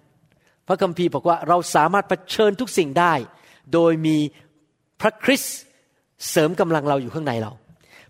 [0.67, 3.13] พระคัมภีร์บอกว่าเราสามารถเผชิญทุกสิ่งได้
[3.73, 4.17] โดยมี
[5.01, 5.57] พระคริสต์
[6.29, 7.51] เสริมกำลังเราอยู่ข้างในเรา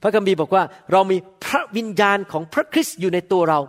[0.01, 3.59] พระคัมภีร์บอกว่าเรามีพระวิญญาณของพระคริสต์อยู่ในตัวเรา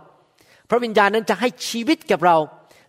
[0.69, 2.37] พระวิญญาณนั้นจะให้ชีวิตแก่เรา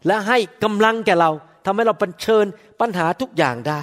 [0.06, 1.30] และให้กำลังแก่เรา
[1.66, 2.46] ทำให้เราเผชิญ
[2.80, 3.82] ปัญหาทุกอย่างได้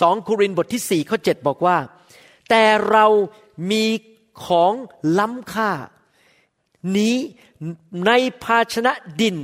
[0.00, 1.76] สองโครินธ์บทที่สี่ข้อเจ็ดบอกว่า
[2.50, 3.06] แต่เรา
[3.70, 3.84] มี
[4.46, 4.72] ของ
[5.18, 5.70] ล้ำค่า
[6.96, 7.16] นี้
[8.06, 8.12] ใน
[8.44, 9.36] ภาชนะดิน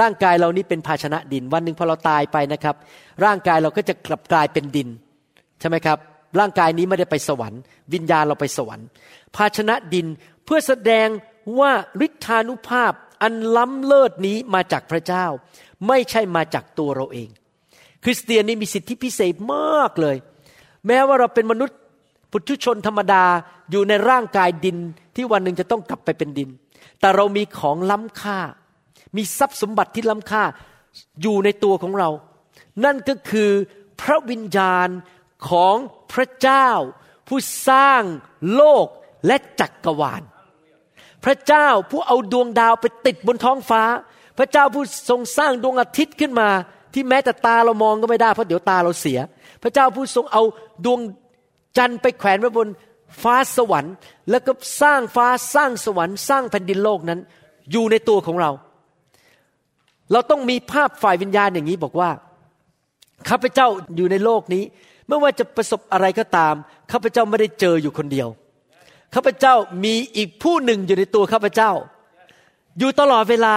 [0.00, 2.76] ร่างกายเรานี้เป็นภาชนะดิน วันหนึ่งพอเราตายไปนะครับ
[3.24, 4.88] ร่างกายเราก็จะกลับกลายเป็นดิน
[5.60, 5.98] ใช่ไหมครับ
[6.38, 7.60] ร่างกายนี้ไม่ได้ไปสวรรค์
[7.92, 8.86] วิญญาณเราไปสวรรค์
[9.36, 10.06] ภาชนะดิน
[10.44, 11.08] เพื่อแสดง
[11.58, 11.72] ว่า
[12.06, 15.26] ฤทธานุภาพอันล้ำเลิศนี้มาจากพระเจ้า
[15.88, 17.28] ไม่ใช่มาจากตัวเราเอง
[18.04, 20.16] คริสเตียนนี่มีสิทธิพิเศษมากเลย
[20.86, 21.78] แม้ว่าเราเป็นมนุษย์
[22.32, 23.24] ปุถุชนธรรมดา
[23.70, 24.78] อยู่ในร่างกายดิน
[25.16, 26.50] ที่วันหนึ่งจะต้องกลับไปเป็นดิน
[27.00, 28.38] แต่เรามีของล้ำค่า
[29.16, 30.42] มีทรัพย์สมบัติที่ล้ำค่า
[31.22, 32.10] อยู่ในตัวของเรา
[32.84, 33.50] นั่นก็คือ
[34.00, 34.88] พระวิญญาณ
[35.48, 35.76] ของ
[36.12, 36.68] พระเจ้า
[37.28, 38.02] ผู้สร้าง
[38.54, 38.86] โลก
[39.26, 40.22] และจักกรวาล
[41.24, 43.82] พระเจ้าผู้เอาดวงดาวไปติดบนท้องฟ้า
[44.38, 46.48] พระเจ้าผู้ทรงสร้างดวงอาทิตย์ขึ้นมา
[46.94, 49.18] ที่แม้แต่ตาเรามองก็ไม่ได้เพราะเดี๋ยวตาเราเสีย
[49.62, 50.42] พระเจ้าผู้ทรงเอา
[50.84, 51.00] ดวง
[51.76, 52.68] จันทร์ไปแขวนไว้บน
[53.22, 53.94] ฟ้าสวรรค์
[54.30, 57.20] แล้วก็สร้างฟ้าสร้างสวรรค์ สร้างแผ่นดินโลกนั้น
[57.72, 58.50] อยู่ในตัวของเรา
[60.12, 62.10] เราต้องมีภาพฝ่ายวิญญาณอย่างนี้บอกว่า
[63.28, 64.64] ข้าพเจ้าอยู่ในโลกนี้
[65.08, 66.54] ไม่ว่าจะประสบอะไรก็ตาม
[66.92, 68.28] ข้าพเจ้าไม่ได้เจออยู่คนเดียว
[69.14, 69.54] ข้าพเจ้า
[69.84, 71.70] มีอีกผู้หนึ่งอยู่ในตัวข้าพเจ้า
[72.78, 73.54] อยู่ตลอดเวลา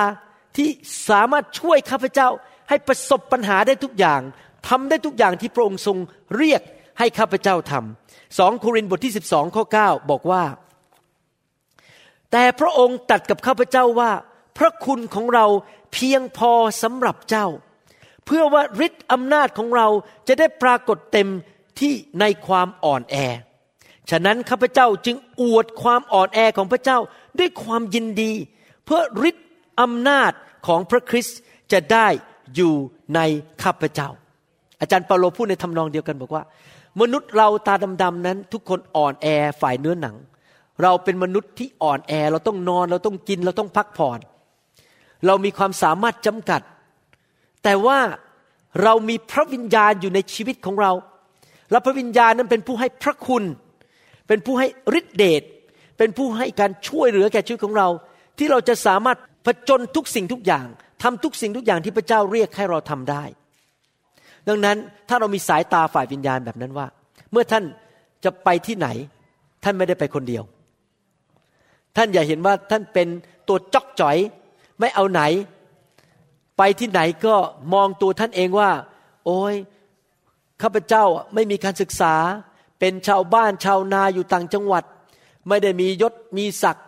[0.58, 0.70] ที่
[1.10, 2.28] สามารถช่วยข้าพเจ้า
[2.70, 4.22] ให้ประสบปัญหาได้ทุกอย่าง
[4.68, 5.98] ทำได้ทุกอย่างที่พระองค์ทรง
[6.38, 6.62] เรียก
[7.00, 8.05] ให้ข้าพเจ้าทำ
[8.38, 10.44] สองโครินธ์บทที่ 12 ข้อ 9 บอกว่า
[12.32, 14.12] แต่พระองค์ตัดกับข้าพเจ้าว่า
[14.58, 15.46] พระคุณของเรา
[15.94, 16.52] เพียงพอ
[16.84, 17.48] สำหรับเจ้า
[18.26, 19.88] เพื่อว่าฤทธิ์อำนาจของเรา
[20.28, 21.30] จะได้ปรากฏเต็ม
[21.80, 23.16] ที่ในความอ่อนแอ
[24.10, 27.00] ฉะนั้นข้าพเจ้าจึงอวดความอ่อนแอของพระเจ้า
[27.40, 28.32] ด้วยความยินดี
[28.86, 29.48] เพื่อฤทธิ์
[29.82, 30.32] อำนาจ
[30.68, 31.40] ของพระคริสต์
[31.72, 32.08] จะได้
[32.56, 32.74] อยู่
[33.16, 33.20] ใน
[33.64, 34.10] ข้าพเจ้า
[34.82, 36.44] อาจารย์เปาโลพูดในทำนองเดียวกันบอกว่า
[37.02, 39.28] มนุษย์เราตาดำๆนั้น ทุกคนอ่อนแอ
[39.62, 40.16] ฝ่ายเนื้อหนัง
[40.84, 44.20] เราเป็นมนุษย์ที่อ่อนแอเราต้องนอนเราต้องกินเราต้องพักผ่อน
[45.26, 46.62] เรามีความสามารถจำกัด
[47.64, 48.00] แต่ว่า
[48.84, 50.92] เรามีพระวิญญาณอยู่ในชีวิตของเรา
[51.72, 53.44] และพระวิญญาณนั้นเป็นผู้ให้พระคุณ
[54.28, 54.68] เป็นผู้ให้
[55.00, 55.44] ฤทธิเดช
[55.98, 57.88] เป็นผู้ให้การช่วยเหลือแก่ชีวิตของเรา
[58.38, 60.66] ที่เราจะสามารถผจญทุกสิ่งทุกอย่าง
[61.04, 63.24] ทำทุกสิ่งทุกอย่างที่พระเจ้าเรียกให้เราทำได้
[64.48, 64.78] ดังนั้น
[65.10, 66.88] ถ้าเรามีสายตาฝ่ายวิญญาณแบบนั้นว่า
[67.32, 67.64] เมื่อท่าน
[68.24, 68.88] จะไปที่ไหน
[69.64, 70.44] ท่านไม่ได้ไปคนเดียว
[71.96, 73.08] ท่านอย่าเห็นว่าท่านเป็น
[73.48, 74.18] ตัวจอกจ่อย
[74.80, 75.22] ไม่เอาไหน
[76.58, 77.36] ไปที่ไหนก็
[77.74, 78.72] มองตัวท่านเองว่า
[79.26, 79.56] โอ้ย
[80.62, 81.04] ข้าพเจ้า
[81.34, 82.16] ไม่มีการศึกษา
[82.80, 84.84] เป็นชาวบ้านชาวนาอยู่ต่างจังหวัด
[85.48, 86.86] ไม่ได้มียศมีศักดิ์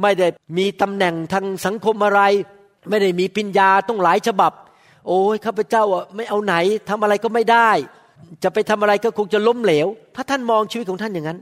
[0.00, 0.26] ไม่ได้
[0.58, 2.20] มีตำแหน่งทางสังคมอะไร
[2.88, 4.52] ไม่ได้มีปัญญาต้องหลายฉบับ
[5.06, 6.54] โอ้ยข้าพเจ้าอะไม่เอาไหน
[6.88, 7.70] ทำอะไรก็ไม่ได้
[8.42, 9.86] จะไปทำอะไรก็คงจะล้มเหลว
[10.16, 11.38] ถ้าท่านมองชีวิตของท่านอย่างนั้น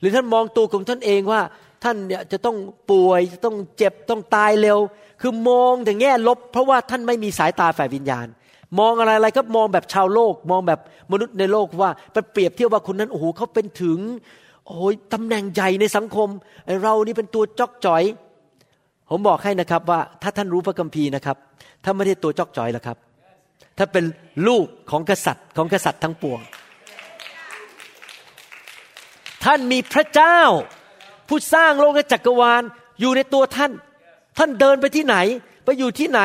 [0.00, 1.40] หรือท่านมองตัวของท่านเองว่า
[1.84, 2.56] ท่านเนี่ยจะต้อง
[2.90, 4.78] ป่วยจะต้องเจ็บต้องตายเร็ว
[5.20, 8.26] คือมองแต่แง่ลบ เพราะว่าท่านไม่มีสายตาฝ่ายวิญญาณ
[8.78, 10.80] มองอะไรอะไรก็มองแบบชาวโลก มองแบบ
[11.12, 13.98] มนุษย์ในโลกว่าไปเปรียบเทียบว่าคนนั้นโอ้โหเขาเป็นถึง
[14.66, 16.28] โอ้ยตำแหน่งใหญ่ในสังคม
[16.82, 18.02] เรานี่เป็นตัวจอกจ่อย
[19.10, 21.36] ผมบอกให้นะครับว่าถ้าท่านรู้พระคัมภีร์นะครับ
[21.84, 22.96] ถ้าไม่ได้ตัวจอกจอยแล้วครับ
[23.78, 24.04] ถ้าเป็น
[24.48, 26.40] ลูกของกษัตริย์ของกษัตริย์ทั้งปวง
[29.44, 30.40] ท่านมีพระเจ้า
[31.28, 32.62] ผู้สร้างโลกและจักรวาล
[33.00, 33.72] อยู่ในตัวท่าน
[34.38, 35.16] ท่านเดินไปที่ไหน
[35.64, 36.20] ไปอยู่ที่ไหน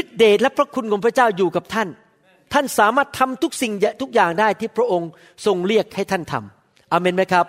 [0.00, 1.88] ฤทธิเดชและพระคุณของพระเจ้าอยู่กับท่าน
[2.52, 5.10] ท่านสามารถทำทุกสิ่งทุกอย่างได้ที่พระองค์
[5.46, 7.46] ทรงเรียกให้ท่านทำอเมนไหมครับ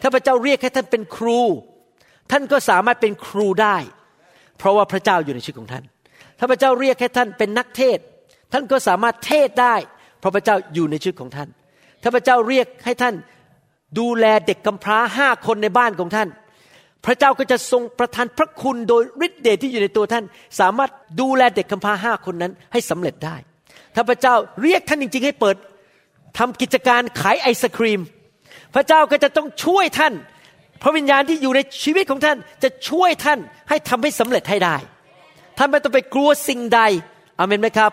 [0.00, 1.40] ถ้าพระเจ้าเรียกให้ท่านเป็นครู
[2.30, 3.76] ท่านก็สามารถเป็นครูได้
[4.58, 5.84] เพราะว่าพระเจ้าอยู่ในชีวิตของท่าน
[6.38, 7.98] ถ้าพระเจ้าเรียกให้ท่านเป็นนักเทศ
[8.52, 9.74] ท่านก็สามารถเทศได้
[10.20, 11.48] เพราะพระเจ้าอยู่ในชีวิตของท่าน
[12.02, 13.14] ถ้าพระเจ้าเรียกให้ท่าน
[13.98, 16.28] ดูแลเด็กกำพร้าห้าคนในบ้านของท่าน
[17.04, 20.24] พระเจ้าก็จะทรงประทานพระคุณโดยฤทธิ์เดชที่อยู่ในตัวท่าน
[20.60, 23.36] สามารถดูแลเด็กกำพร้าห้าคนนั้นให้สำเร็จได้
[23.94, 25.56] ถ้าพระเจ้าเรียกท่านจริง ๆ ให้เปิด
[26.38, 28.00] ทำกิจการขายไอศครีม
[28.74, 30.14] พระเจ้าก็จะต้องช่วยท่าน
[30.82, 33.38] พระวิญญาณที่อยู่ในชีวิตของท่านจะช่วยท่าน
[33.68, 34.76] ให้ทำให้สำเร็จให้ได้
[35.58, 36.80] ท่านไม่ต้องไปกลัวสิ่งใด
[37.38, 37.92] อเมนไหมครับ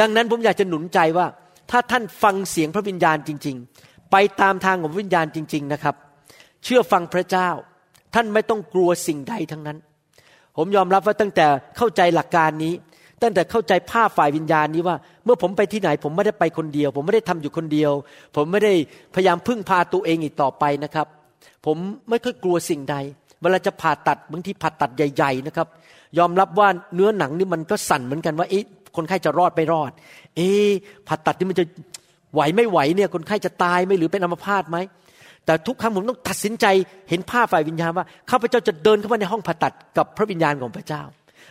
[0.00, 1.26] ดังนั้นผมอยากจะหนุนใจว่า
[1.70, 5.94] ถ้าท่านฟังเสียงพระวิญญาณจริง ๆ ไปตามทางของพระวิญญาณจริง ๆนะครับ
[6.64, 7.48] เชื่อฟังพระเจ้า
[8.14, 9.78] ท่านไม่ต้องกลัวสิ่งใดทั้งนั้น
[10.56, 12.74] ผมยอมรับว่าตั้งแต่เข้าใจหลักการนี้
[13.22, 17.92] ตั้งแต่เข้าใจภาพฝ่ายวิญญาณนี้ว่า เมื่อผมไปที่ไหน ผมไม่ได้ไปคนเดียว ผมไม่ได้ทำอยู่คนเดียว
[18.36, 18.74] ผมไม่ได้
[19.14, 21.06] พยายามพึ่งพาตัวเองอีกต่อไปนะครับ
[21.66, 21.76] ผม
[22.10, 22.96] ไม่ค่อยกลัวสิ่งใด
[23.40, 25.66] เวลาจะผ่าตัดบางทีผ่าตัดใหญ่ๆนะครับ
[26.18, 28.64] ยอมรับว่าเนื้อหนังนี่มันก็สั่นเหมือนกันว่าเอ๊ะ
[28.96, 29.92] คนไข้จะรอดไม่รอด
[30.36, 30.68] เอ๊ะ
[31.08, 31.64] ผ่าตัดนี่มันจะ
[32.34, 34.78] ไหวไม่ไหวเนี่ยคนไข้จะตายไหมหรือเป็นอัมพาตไหม
[35.44, 36.66] แต่ทุกครั้งผมต้องตัดสินใจ
[37.10, 41.02] เห็นภาพฝ่ายวิญญาณว่าข้าพเจ้าจะเดินเข้ามาในห้องผ่าตัดกับพระวิญญาณของพระเจ้า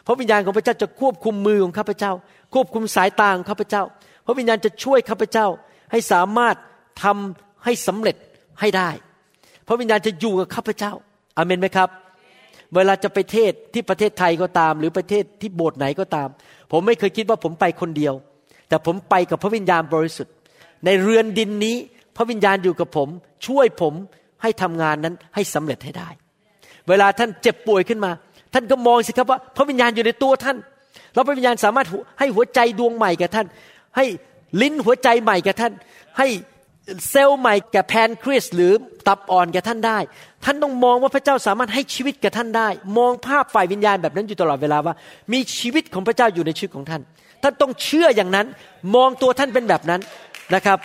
[0.07, 2.11] พระวิญญาณของพระเจ้าจะควบคุมมือของข้าพเจ้า
[2.53, 3.83] ควบคุมสายตาของข้าพเจ้า
[4.25, 5.47] พระวิญญาณจะช่วยข้าพเจ้า
[5.91, 6.55] ให้สามารถ
[7.03, 8.15] ทำให้สำเร็จ
[8.59, 8.89] ให้ได้
[9.67, 10.93] พระวิญญาณจะอยู่กับข้าพเจ้า
[11.37, 11.89] อาเมนไหมครับ
[12.75, 16.27] เวลาจะไปเทศที่ประเทศไทยก็ตาม หรือประเทศที่โบสถ์ไหนก็ตาม
[16.71, 18.13] ผมไม่เคยคิดว่าผมไปคนเดียว
[18.69, 20.33] แต่ผมไปกับพระวิญญาณบริสุทธิ์
[20.85, 21.75] ในเรือนดินนี้
[22.17, 23.07] พระวิญญาณอยู่กับผม
[23.47, 23.93] ช่วยผม
[24.41, 26.09] ให้ทำงานนั้นให้สำเร็จให้ได้
[26.89, 28.11] เวลาท่านเจ็บป่วยขึ้นมา
[28.53, 30.57] ท่านก็มองสิครับว่า พระวิญญาณอยู่ในตัวท่าน
[31.13, 31.87] แล้วพระวิญญาณสามารถ
[32.19, 33.47] ให้หัวใจดวงใหม่แก่ท่าน
[33.97, 34.05] ให้
[34.61, 35.73] ลิ้นหัวใจใหม่แก่ท่าน
[36.17, 36.27] ให้
[37.09, 38.73] เซลล์ใหม่แก่แพนคริสหรือ
[39.07, 39.99] ตับอ่อนแก่ท่านได้
[40.45, 44.93] ท่านต้องมองว่าพระเจ้าสามารถให้ชีวิตแก่ท่านได้ มองภาพฝ่ายวิญญาณแบบนั้นอยู่ตลอดเวลาว่า
[45.33, 47.01] มีชีวิตของพระเจ้าอยู่ในชีวิตของท่าน
[47.43, 48.47] ท่านต้องเชื่ออย่างนั้น
[48.95, 50.01] มองตัวท่านเป็นแบบนั้น
[50.55, 50.77] นะครับ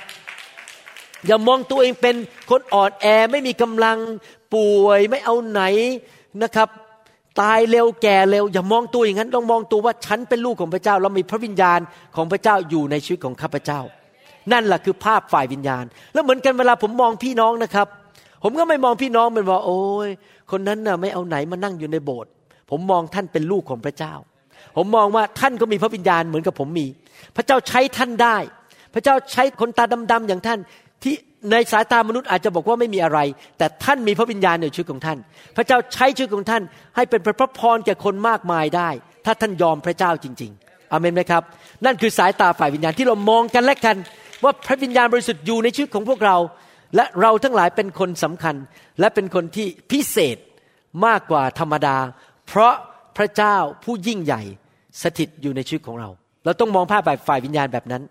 [1.26, 2.16] อย่ามองตัวเองเป็น
[2.50, 3.98] คนอ่อนแอไม่มีกำลัง
[4.54, 5.62] ป่วยไม่เอาไหน
[6.42, 6.68] นะครับ
[7.40, 11.80] ตายเร็วแก่เร็ว อย่ามองตัวอย่างนั้นต้องมองตัวว่าฉันเป็นลูกของพระเจ้าแล้วมีพระวิญญาณ
[12.16, 13.80] ของพระเจ้าอยู่ในชีวิตของข้าพเจ้า
[14.52, 17.86] นั่นแหละคือภาพฝ่ายวิญญาณ แล้วเหมือนกันเวลาผมมองพี่น้องนะครับ
[18.42, 20.08] ผมก็ไม่มองพี่น้องเป็นว่า โอ้ย
[20.50, 22.30] คนนั้นน่ะไม่เอาไหนมานั่งอยู่ในโบสถ์
[22.70, 24.14] ผมมองท่านเป็นลูกของพระเจ้า
[24.76, 26.86] ผมมองว่าท่านก็มีพระวิญญาณเหมือนกับผมมี
[27.36, 28.36] พระเจ้าใช้ท่านได้
[28.94, 30.58] พระเจ้าใช้คนตาดำๆอย่างท่าน
[31.02, 31.14] ที่
[31.52, 33.18] ในสายตามนุษย์อาจจะบอกว่าไม่มีอะไร
[33.58, 35.18] แต่ท่านมีพระวิญญาณในชีวิตของท่าน
[35.56, 36.62] พระเจ้าใช้ชีวิตของท่าน
[36.96, 38.88] ให้เป็นพระพรแก่คนมากมายได้
[39.24, 41.42] ถ้าท่านยอมพระเจ้าจริง ๆอเมนไหมครับ
[41.84, 43.96] นั่นคือสายตาฝ่ายวิญญาณที่เรามองกันและกัน
[44.44, 46.36] ว่าพระวิญญาณบริสุทธิ์อยู่ในชีวิตของพวกเรา
[46.96, 48.54] และเราทั้งหลายเป็นคนสำคัญ
[49.00, 50.36] และเป็นคนที่พิเศษ
[51.06, 51.96] มากกว่าธรรมดา
[52.48, 52.74] เพราะ
[53.16, 54.42] พระเจ้าผู้ยิ่งใหญ่
[55.02, 56.08] สถิตอยู่ในชีวิตของเรา
[56.44, 58.02] เราต้องมองภาพแบบฝ่ายวิญญาณแบบนั้น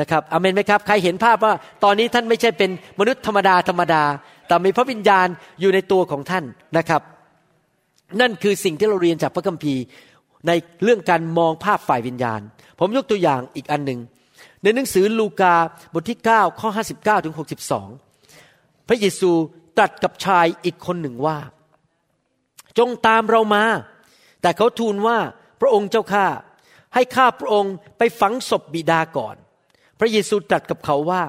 [0.00, 1.52] นะครับอเมนไหมครับ ใครเห็นภาพว่า
[1.84, 4.02] ตอนนี้ท่านไม่ใช่เป็นมนุษย์ธรรมดาธรรมดา
[4.46, 5.26] แต่มีพระวิญญาณ
[5.60, 6.44] อยู่ในตัวของท่าน
[6.78, 7.02] นะครับ
[8.20, 9.82] นั่นคือสิ่งที่เราเรียนจากพระคัมภีร์
[10.46, 10.52] ใน
[10.84, 12.40] เรื่องการมองภาพฝ่ายวิญญาณ
[12.78, 13.98] ผมยกตัวอย่างอีกอันหนึ่ง
[14.66, 15.54] ในหนังสือลูกา
[15.94, 17.34] บทที่ 9 ข้อ 59ถึง
[18.10, 19.30] 62 พระเยซู
[19.76, 21.38] ตรัสกับชายอีกคนหนึ่งว่า
[22.78, 23.64] จงตามเรามา
[24.42, 25.18] แต่เขาทูลว่า
[25.60, 26.26] พระองค์เจ้าข้า
[26.94, 29.36] ให้ข้าพระองค์ไปฝังศพบิดาก่อน
[30.00, 31.22] พระเยซูตรัสกับเขาว่า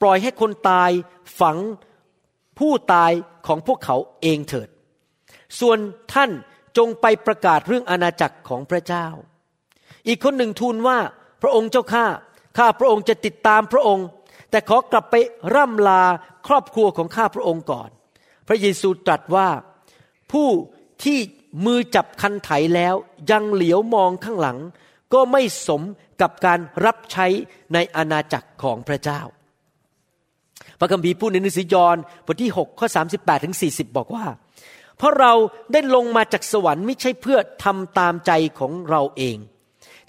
[0.00, 0.90] ปล่อยให้คนตาย
[1.40, 1.58] ฝัง
[2.58, 3.12] ผู้ตาย
[3.46, 4.68] ของพวกเขาเองเถิด
[5.60, 5.78] ส่วน
[6.12, 6.30] ท่าน
[6.78, 9.06] จงไปประกาศเรื่องอาณาจักรของพระเจ้า
[10.08, 10.98] อีกคนหนึ่งทูลว่า
[11.42, 12.06] พระองค์เจ้าข้า
[12.58, 14.06] ข้าพระองค์จะติดตามพระองค์
[14.50, 15.14] แต่ขอกลับไป
[15.54, 16.02] ร่ำลา
[16.46, 17.90] ครอบครัวของข้าพระองค์ก่อน
[18.48, 19.48] พระเยซูตรัสว่า
[20.32, 20.48] ผู้
[21.04, 21.18] ที่
[21.66, 22.94] มือจับคันไถแล้ว
[23.30, 24.58] ยังเหลียวมองข้างหลัง
[25.12, 25.82] ก็ไม่สม
[26.20, 27.26] กับการรับใช้
[27.74, 29.20] ในอาณาจักรของพระเจ้า
[30.78, 32.86] พระคัมภีร์พูดในหนังสือยอห์นบทที่6ข้อ
[33.16, 34.26] 38ถึง40 บอกว่า
[34.96, 35.32] เพราะเรา
[35.72, 39.36] ได้ลงมาจากสวรรค์ไม่ใช่เพื่อทำตามใจของเราเอง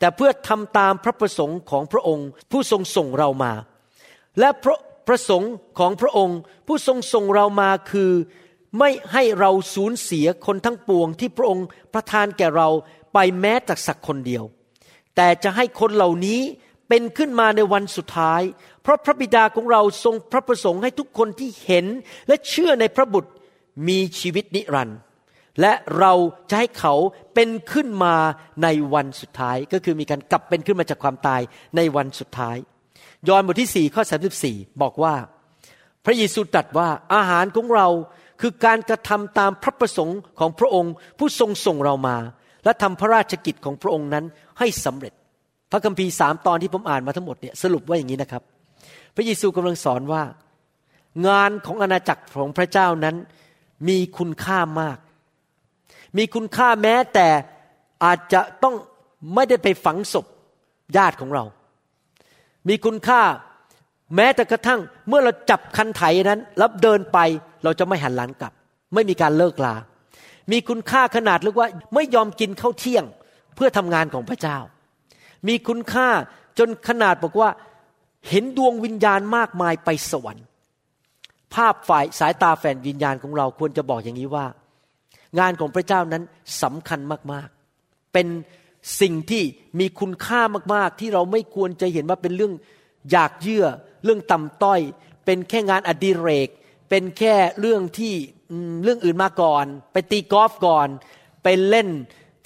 [0.02, 3.54] แต่เพื่อทำตามพระประสงค์ของพระองค์ ผู้ทรงส่งเรามา
[4.40, 6.38] และพระประสงค์ของพระองค์
[6.68, 8.12] ผู้ทรงส่งเรามาคือ
[8.80, 12.70] ไม่ให้เราสูญเสียคนทั้งปวงที่พระองค์ประทานแก่เรา
[13.14, 14.44] ไปแม้แต่สักคนเดียว
[15.16, 16.42] แต่จะให้คนเหล่านี้
[16.90, 18.42] เป็นขึ้นมาในวันสุดท้าย
[18.82, 21.86] เพราะพระบิดาของเราทรงพระประสงค์ให้ทุกคนที่เห็น
[22.28, 23.32] และเชื่อในพระบุตร
[23.88, 25.00] มีชีวิตนิรันดร์
[25.62, 26.14] และเรา
[26.50, 26.94] จะให้เขา
[27.34, 28.16] เป็นขึ้นมา
[28.64, 31.42] ในวันสุดท้าย ก็คือมีการกลับเป็นขึ้นมาจากความตาย
[31.76, 32.58] ในวันสุดท้าย
[33.28, 34.04] ยอห์นบทที่4ข้อ
[34.42, 35.16] 34 บอกว่า
[36.06, 37.88] พระเยซูตรัสว่าอาหารของเรา
[38.42, 42.18] คือการกระทำตามพระประสงค์ของพระองค์ผู้ทรงส่งเรามา
[42.64, 44.26] และทำพระราชกิจของพระองค์นั้น
[44.60, 45.14] ให้สำเร็จ
[45.72, 48.44] พระคัมภีร์สามตอนที่ผมอ่านมาทั้งหมดเนี่ยสรุปว่าอย่างนี้นะครับ
[49.16, 50.24] พระเยซูกำลังสอนว่า
[51.28, 53.16] งานของอาณาจักรของพระเจ้านั้น
[53.88, 54.98] มีคุณค่ามาก
[56.17, 57.28] มีคุณค่าแม้แต่
[58.04, 58.76] อาจจะต้อง
[59.36, 60.26] ไม่ได้ไปฝังศพ
[60.97, 61.43] ญาติของเรา
[62.67, 63.21] มีคุณค่า
[64.15, 67.19] แม้แต่กระทั่งเมื่อเราจับคันไถนั้นแล้วเดินไป
[67.63, 68.54] เราจะไม่หันหลังกลับ
[68.93, 69.76] ไม่มีการเลิกลา
[70.52, 73.06] มีคุณค่าขนาดเรียกว่าไม่ยอมกินข้าวเที่ยง
[73.56, 74.58] เพื่อทำงานของพระเจ้า
[75.47, 76.10] มีคุณค่า
[76.60, 77.50] จนขนาดบอกว่า
[78.30, 80.45] เห็นดวงวิญญาณมากมายไปสวรรค์
[81.54, 84.45] ภาพฝ่ายสายตาแฝงวิญญาณของเราควรจะบอกอย่างนี้ว่า
[85.39, 86.24] งานของพระเจ้านั้น
[86.62, 87.00] สำคัญ
[87.32, 88.28] มากๆ เป็น
[89.02, 89.44] สิ่งที่
[89.80, 90.41] มีคุณค่า
[90.74, 92.54] มากๆ ที่เราไม่ควรจะเห็นว่าเป็นเรื่อง
[93.12, 93.65] อยากเยื่อ
[94.04, 94.82] เรื่องต่ำต้อย
[95.26, 96.50] เป็นแค่งานอดิเรก
[96.89, 98.13] เป็นแค่เรื่องที่
[98.84, 100.88] เรื่องอื่นมาก่อน ไปตีกอล์ฟก่อน
[101.44, 101.89] ไปเล่น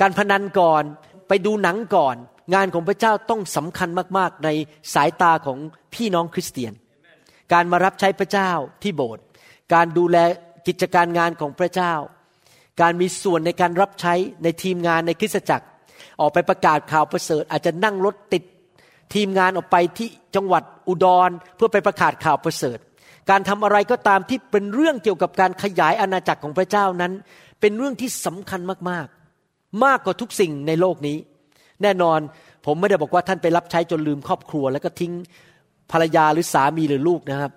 [0.01, 0.83] การพนันก่อน
[1.27, 2.15] ไปดูหนังก่อน
[2.53, 4.49] งานของพระเจ้าต้องสำคัญมาก ๆ ใน
[4.93, 5.57] สายตาของ
[5.93, 6.73] พี่น้องคริสเตียน
[7.53, 9.23] การมารับใช้พระเจ้าที่โบสถ์
[9.73, 10.17] การดูแล
[10.67, 11.93] กิจการงานของพระเจ้า
[12.81, 15.65] การมีส่วนในการรับใช้ในทีมงานในคริสตจักร
[16.21, 18.43] ออกไปประกาศข่าวประเสริฐ อาจจะนั่งรถติด
[19.13, 22.77] ทีมงานออกไปที่จังหวัดอุดร เพื่อไปประกาศข่าวประเสริฐ
[23.29, 27.11] การทำอะไรก็ตามที่เป็นเรื่องเกี่ยวกับการขยายอาณาจักรของพระเจ้านั้น
[27.61, 31.17] เป็นเรื่องที่สำคัญมากๆ มากกว่าทุกสิ่งในโลกนี้
[31.83, 32.19] แน่นอน
[32.65, 35.11] ผมไม่ได้บอกว่าท่านไปรับใช้จนลืมครอบครัว แล้วก็ทิ้ง
[35.91, 37.51] ภรรยาหรือสามีหรือลูกนะครับ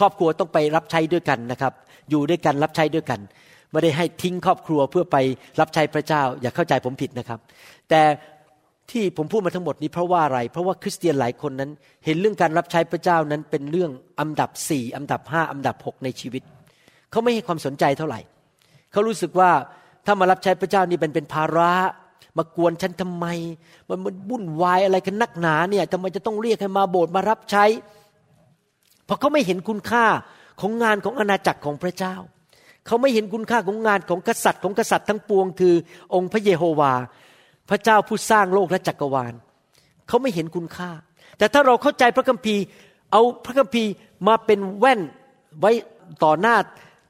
[0.00, 1.72] ครอบครัวต้องไปรับใช้ด้วยกันนะครับ
[2.10, 3.20] อยู่ด้วยกันรับใช้ด้วยกัน
[3.72, 5.16] ไม่ได้ให้ทิ้งครอบครัวเพื่อไป
[5.60, 7.38] รับใช้พระเจ้า อย่าเข้าใจผมผิดนะครับ
[7.90, 8.02] แต่
[8.90, 11.70] ที่ผมพูดมาทั้งหมดนี้เพราะว่าอะไร เพราะว่าคริสเตียนหลายคนนั้น
[12.04, 16.42] เห็นเรื่องการรับใช้พระเจ้านั้นเป็นเรื่องอันดับสี่อันดับห้าอันดับหกในชีวิต
[17.10, 18.20] เขาไม่ให้ความสนใจเท่าไหร่
[18.92, 19.50] เขารู้สึกว่า
[20.06, 21.72] ถ้ามารับใช้พระเจ้านี่เป็นเป็นภาระ
[22.38, 23.26] มากวนฉันทำไม
[23.88, 27.64] มันมันวุ่นวายอะไรกันนักหนาเนี่ยทำไมจะต้องเรียกให้มาโบสถ์มารับใช้
[29.06, 30.04] เพราะเขาไม่เห็นคุณค่า
[30.60, 32.14] ของงานของอาณาจักรของพระเจ้า
[32.86, 35.74] เขาไม่เห็นคุณค่าของงานของกษัตริย์ของกษัตริย์ทั้งปวง คือ
[36.14, 36.92] องค์พระเยโฮวา
[37.70, 39.34] พระเจ้าผู้สร้างโลกและจักรวาล
[40.08, 40.90] เขาไม่เห็นคุณค่า
[41.38, 42.62] แต่ถ้าเราเข้าใจพระคัมภีร์
[43.12, 43.90] เอาพระคัมภีร์
[44.28, 45.00] มาเป็นแว่น
[45.60, 45.70] ไว้
[46.24, 46.56] ต่อหน้า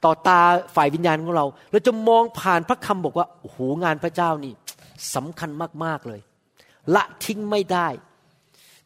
[0.05, 0.39] ต่อตา
[0.75, 4.53] ฝ่ายวิญญาณของเรา เราจะมองผ่านพระคำบอกว่าโอ้โหงานพระเจ้านี่
[5.15, 5.49] สำคัญ
[5.83, 6.21] มากๆเลย
[6.95, 7.87] ละทิ้งไม่ได้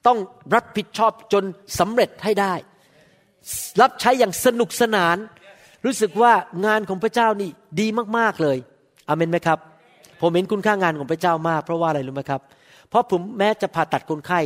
[0.08, 0.18] ต้อง
[0.56, 1.44] รับผิดชอบจน
[1.80, 2.54] สำเร็จให้ได้
[3.82, 5.18] รับใช้อย่างสนุกสนาน
[5.86, 6.32] รู้สึกว่า
[6.66, 7.88] งานของพระเจ้านี่ดี
[8.18, 8.58] มากๆเลย
[9.08, 9.60] อเมนไหมครับ
[10.22, 12.42] ผมเห็นคุณค่างานของพระเจ้ามาก เพราะว่าอะไรรู้ไหมครับ
[12.90, 14.40] เพราะผมแม้จะผ่าตัดคนไข้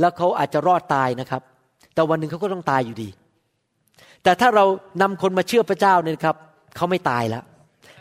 [0.00, 1.42] แล้วเขาอาจจะรอดตายนะครับ
[1.94, 3.08] แต่วันหนึ่งเขาก็ต้องตายอยู่ดี
[4.22, 4.64] แต่ถ้าเรา
[5.02, 6.36] นำคนมาเชื่อพระเจ้าเนี่ยนะครับ
[6.76, 7.44] เขาไม่ตายแล้ว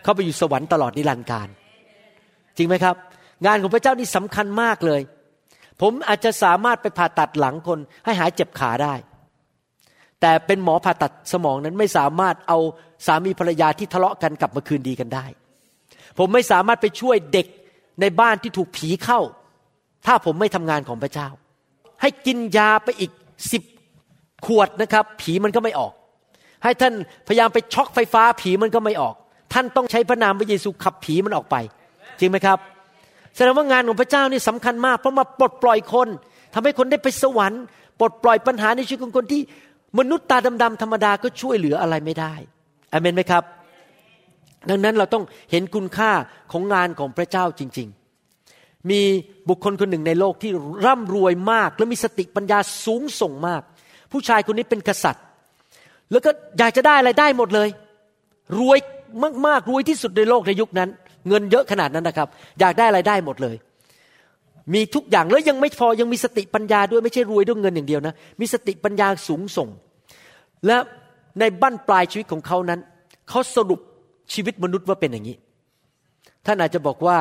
[0.04, 1.48] เขาไปอยู่สวรรค์ตลอดนิรันดร์การ
[2.58, 2.96] จริงไหมครับ
[3.46, 5.02] งานของพระเจ้านี่สำคัญมากเลย
[5.82, 8.93] ผมอาจจะสามารถไปผ่าตัดหลังคนให้หายเจ็บขาได้
[10.25, 12.59] แต่เป็นหมอผ่าตัดสมองนั้นไม่สามารถเอา
[13.05, 15.25] สามีภรรยาที่ทะเลาะกันกลับมาคืนดีกันได้
[16.17, 17.47] ผมไม่สามารถไปช่วยเด็ก
[18.01, 19.19] ในบ้านที่ถูกผีเข้า
[20.05, 21.27] ถ้าผมไม่ทำงานของพระเจ้า
[22.01, 23.12] ให้กินยาไปอีก
[23.51, 23.63] สิบ
[24.45, 25.93] ขวดนะครับ ผีมันก็ไม่ออก
[26.63, 26.93] ให้ท่าน
[27.27, 29.15] พยายามไปช็อกไฟฟ้าผีมันก็ไม่ออก
[29.53, 31.55] ท่านต้องใช้พระนามพระเยซูขับผีมันออกไป
[32.19, 32.57] จริงไหมครับ
[33.36, 36.07] แสดงว่างานของพระเจ้านี่สำคัญมากเพราะมาปลดปล่อยคน
[36.53, 37.63] ทำให้คนได้ไปสวรรค์
[37.99, 39.41] ปลดปล่อยปัญหาในชีวิตของคนที่
[39.99, 42.34] มนุษย์ตาดำๆธรรมดาก็ช่วยเหลืออะไรไม่ได้
[42.93, 43.43] อเมนไหมครับ
[44.69, 46.12] ดังนั้นเราต้องเห็นคุณค่า
[46.51, 47.88] ของงานของพระเจ้าจริง
[48.38, 49.01] ๆ มี
[49.49, 50.51] บุคคลคนหนึ่งในโลกที่
[50.86, 53.62] ร่ำรวยมาก และมีสติปัญญาสูงส่งมาก
[54.12, 55.23] ผู้ชายคนนี้เป็นกษัตริย์
[56.12, 57.69] แล้วก็อยากจะได้อะไรได้หมดเลย
[58.60, 58.79] รวย
[59.47, 60.89] มากๆรวยที่สุดในโลกในยุคนั้น
[61.27, 62.27] เงินเยอะขนาดนั้นนะครับ
[62.60, 63.56] อยากได้อะไรได้หมดเลย
[64.73, 69.69] มีทุกอย่างแล้วยังไม่พอยังมีสติปัญญาด้วยไม่ใช่รวยด้วยเงินอย่างเดียวนะ มีสติปัญญาสูงส่ง
[70.65, 70.78] และ
[71.39, 72.80] ในบั้นปลายชีวิตของเขานั้น
[73.30, 73.80] เขาสรุป
[74.34, 75.38] ชีวิตมนุษย์ว่าเป็นอย่างนี้
[76.45, 77.17] ท่านอาจจะบอกว่า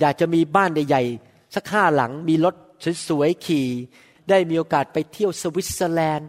[0.00, 2.54] อยากจะมีบ้านใหญ่ๆสักห้าหลัง มีรถ
[3.08, 3.66] สวยๆขี่
[4.28, 6.28] ได้มีโอกาสไปเที่ยวสวิตเซอร์แลนด์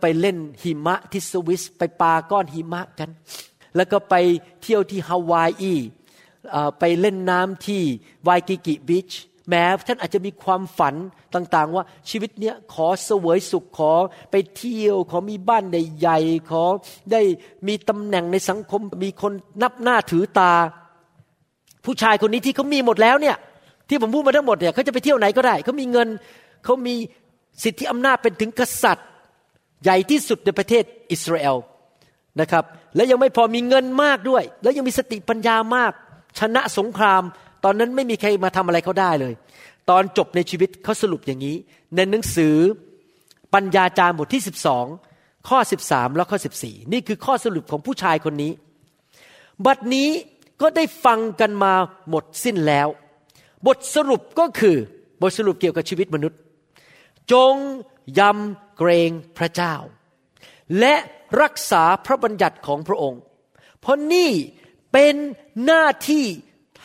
[0.00, 3.10] ไปเล่นหิมะที่สวิสไปปาก้อนหิมะกัน
[3.76, 4.14] แล้วก็ไป
[4.62, 5.74] เที่ยวที่ฮาวายอี
[6.78, 7.82] ไปเล่นน้ำที่
[8.28, 9.10] วายกิกิบีช
[9.48, 10.94] แม้ท่านอาจจะมีความฝัน
[11.34, 13.92] ต่างๆ ว่าชีวิตเนี้ยขอเสวยสุขขอ
[14.30, 15.64] ไปเที่ยว ขอมีบ้าน
[15.98, 16.18] ใหญ่
[16.50, 16.64] ขอ
[17.12, 17.20] ได้
[17.66, 19.32] มีตำแหน่งในสังคมมีคน
[19.62, 20.52] นับหน้าถือตา
[21.84, 23.36] ผู้ชายคนนี้ที่เขามีหมดแล้วเนี่ย
[23.88, 26.08] ที่ผมพูดมาทั้งหมดเนี่ยเขาจะไปเที่ยวไหนก็ได้เขามีเงิน
[26.64, 26.94] เขามี
[27.64, 29.08] สิทธิอำนาจเป็นถึงกษัตริย์
[29.82, 31.56] ใหญ่ที่สุดในประเทศอิสราเอล
[32.40, 32.64] นะครับ
[32.96, 35.92] และยังไม่พอมีเงินมากด้วย แล้วยังมีสติปัญญามาก
[36.38, 37.22] ชนะสงคราม
[37.64, 39.34] ตอนนั้นไม่มีใครมาทำอะไรเขาได้เลย
[39.90, 41.56] ตอนจบในชีวิตเขาสรุปอย่างนี้
[41.94, 42.54] ในหนังสือ
[43.54, 44.42] ปัญญาจารย์บทที่
[44.94, 48.52] 12 ข้อ 13 แล้วข้อ 14 นี่คือข้อสรุปของผู้ชายคนนี้
[49.66, 50.10] บัดนี้
[50.60, 51.72] ก็ได้ฟังกันมา
[52.08, 52.88] หมดสิ้นแล้ว
[53.66, 54.76] บทสรุปก็คือ
[55.22, 56.38] บทสรุปเกี่ยวกับชีวิตมนุษย์
[57.32, 57.54] จง
[58.18, 59.74] ยำเกรงพระเจ้า
[60.78, 60.94] และ
[61.42, 63.20] รักษาพระบัญญัติของพระองค์
[63.80, 64.30] เพราะนี่
[64.92, 65.14] เป็น
[65.64, 66.24] หน้าที่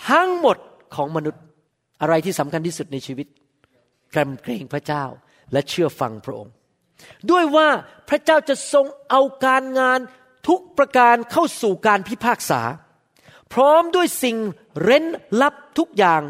[0.09, 0.57] ทั้งหมด
[0.95, 1.43] ของมนุษย์
[2.01, 3.27] อะไรที่สำคัญที่สุดในชีวิต
[4.15, 5.05] กำเกรงพระเจ้า
[5.51, 6.53] และเชื่อฟังพระองค์
[7.31, 7.69] ด้วยว่า
[8.09, 9.99] พระเจ้าจะทรงเอาการงาน
[10.47, 12.61] ทุกประการเข้าสู่การพิพากษา
[13.53, 14.37] พร้อมด้วยสิ่ง
[14.81, 15.05] เร้น
[15.41, 16.21] ลับทุกอย่าง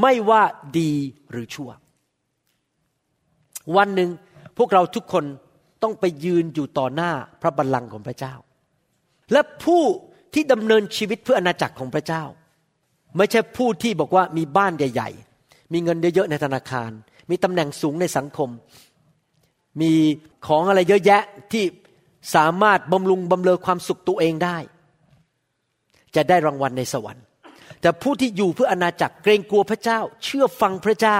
[0.00, 0.42] ไม่ว่า
[0.78, 0.92] ดี
[1.30, 1.70] หรือชั่ว
[3.76, 4.10] วันหนึ่ง
[4.58, 5.24] พวกเราทุกคน
[5.82, 8.34] ต้องไปยืนอยู่ต่อหน้าพระบัลลังก์ของพระเจ้า
[9.32, 9.82] และผู้
[10.34, 12.22] ที่ดำเนินชีวิตเพื่ออาณาจักรของพระเจ้า
[13.16, 16.90] ไม่ใช่ผู้ที่บอกว่ามีบ้านใหญ่ ๆ มีเงินเยอะๆในธนาคาร
[17.30, 18.50] มีตำแหน่งสูงในสังคม
[19.80, 19.92] มี
[20.46, 21.22] ของอะไรเยอะแยะ
[21.52, 21.64] ที่
[22.34, 24.58] สามารถบำรุงบำเรอความสุขตัวเองได้
[26.16, 27.24] จะได้รางวัลในสวรรค์
[27.80, 31.18] แต่ผู้ที่อยู่เพื่ออาณาจักรเกรงกลัวพระเจ้า เชื่อฟังพระเจ้า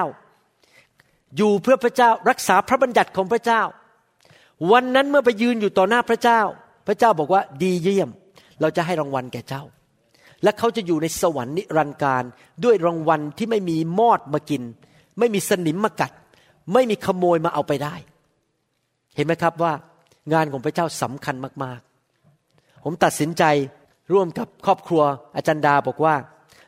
[1.36, 3.62] อยู่เพื่อพระเจ้ารักษาพระบัญญัติของพระเจ้า
[4.72, 6.40] วันนั้นเมื่อไปยืนอยู่ต่อหน้าพระเจ้า
[6.86, 8.10] พระเจ้าบอกว่าดีเยี่ยม
[8.60, 9.62] เราจะให้รางวัลแก่เจ้า
[10.44, 12.24] และเขาจะอยู่ในสวรรค์นิรันดร์การ
[12.64, 14.62] ด้วยรางวัลที่ไม่มีมอดมากิน
[15.18, 16.12] ไม่มีสนิมมากัด
[16.72, 17.94] ไม่มีขโมยมาเอาไปได้
[19.16, 19.72] เห็นไหมครับว่า
[20.32, 23.44] งานของพระเจ้าสำคัญมากๆ ผมตัดสินใจ
[24.12, 25.02] ร่วมกับครอบครัว
[25.36, 26.14] อาจารย์ดาบอกว่า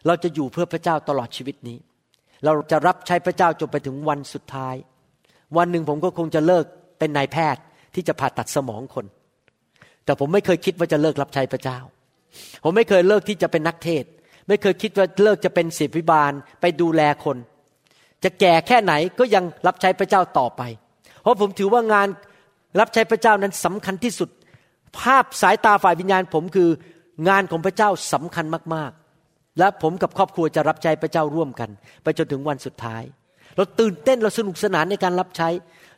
[0.07, 1.79] เราจะอยู่เพื่อพระเจ้าตลอดชีวิตนี้
[2.45, 4.75] เราจะรับใช้พระเจ้าจนไปถึงวันสุดท้าย
[5.57, 6.65] วันหนึ่งผมก็คงจะเลิก
[6.99, 7.63] เป็นนายแพทย์
[7.95, 9.07] ที่จะผ่าตัดสมองคน
[10.05, 11.79] แต่ผมไม่เคยคิดว่าจะเลิกรับใช้พระเจ้า
[12.63, 14.05] ผมไม่เคยเลิกที่จะเป็นนักเทศ
[14.49, 17.37] ไม่เคยคิดว่าเลิกจะเป็นศิษย์วิบาลไปดูแลคน
[18.25, 20.63] จะแก่แค่ไหนก็ยังรับใช้พระเจ้าต่อไป
[21.23, 22.09] เพราะผมถือว่างาน
[22.81, 24.29] รับใช้พระเจ้านั้นสำคัญที่สุด
[24.99, 26.69] ภาพสายตาฝ่ายวิญญาณผมคือ
[27.29, 31.71] งานของพระเจ้าสำคัญมากๆ และผมกับครอบครัวจะรับใช้พระเจ้าร่วมกัน
[32.03, 33.03] ไปจนถึงวันสุดท้าย
[33.57, 35.49] เราตื่นเต้นเราสนุกสนานในการรับใช้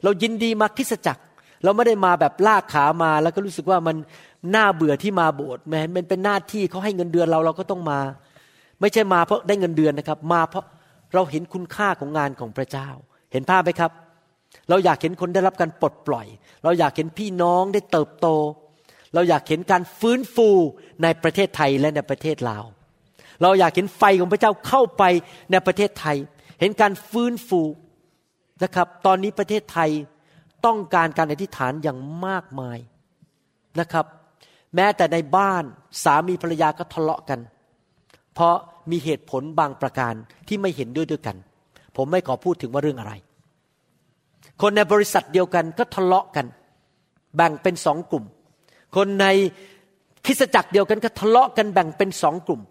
[0.05, 1.23] เรายินดีมาคริสจักร
[1.65, 3.97] เราไม่ได้มาแบบลากขามาแล้วก็รู้สึกว่ามัน
[4.55, 8.01] น่าเบื่อที่มาโบสถ์แม้มันเป็นหน้าที่เขาให้เงินเดือนเราเราก็ต้องมา
[8.81, 10.65] ไม่ใช่มาเพราะได้เงินเดือนนะครับ มาเพราะ
[11.15, 12.89] เราเห็นคุณค่าของงานของพระเจ้า
[13.33, 13.93] เห็นภาพไหมครับ
[14.69, 16.27] เราอยากเห็นคนได้รับการปลดปล่อย
[16.65, 18.27] เราอยากเห็นพี่น้องได้เติบโต
[19.15, 20.49] เราอยากเห็นการฟื้นฟู
[21.03, 22.65] ในประเทศไทยและในประเทศลาว
[23.43, 25.03] เราอยากเห็นไฟของพระเจ้าเข้าไป
[25.51, 26.17] ในประเทศไทย
[26.61, 27.63] เห็นการฟื้นฟู
[28.63, 29.91] นะครับ ตอนนี้ประเทศไทย
[30.67, 32.79] ต้องการการอธิษฐานอย่างมากมาย
[33.81, 34.07] นะครับ
[34.75, 35.65] แม้แต่ในบ้าน
[36.05, 37.41] สามีภรรยาก็ทะเลาะกัน
[38.35, 38.57] เพราะ
[38.91, 40.15] มีเหตุผลบางประการ
[40.49, 41.37] ที่ไม่เห็นด้วยด้วยกัน
[41.97, 43.13] ผมไม่ขอพูดถึงว่าเรื่องอะไร
[44.61, 46.47] คนในบริษัทเดียวกันก็ทะเลาะกัน
[47.37, 48.25] แบ่งเป็นสองกลุ่ม
[48.97, 49.27] คนใน
[50.25, 52.63] คริสตจักรเดียวกันก็ทะเลาะกันแบ่งเป็นสองกลุ่ม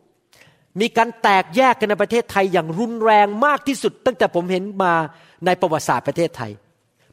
[0.82, 4.94] มีการแตกแยกกันในประเทศไทยอย่างรุนแรงมากที่สุด ตั้งแต่ผมเห็นมา
[5.46, 6.52] ในประวัติศาสตร์ประเทศไทย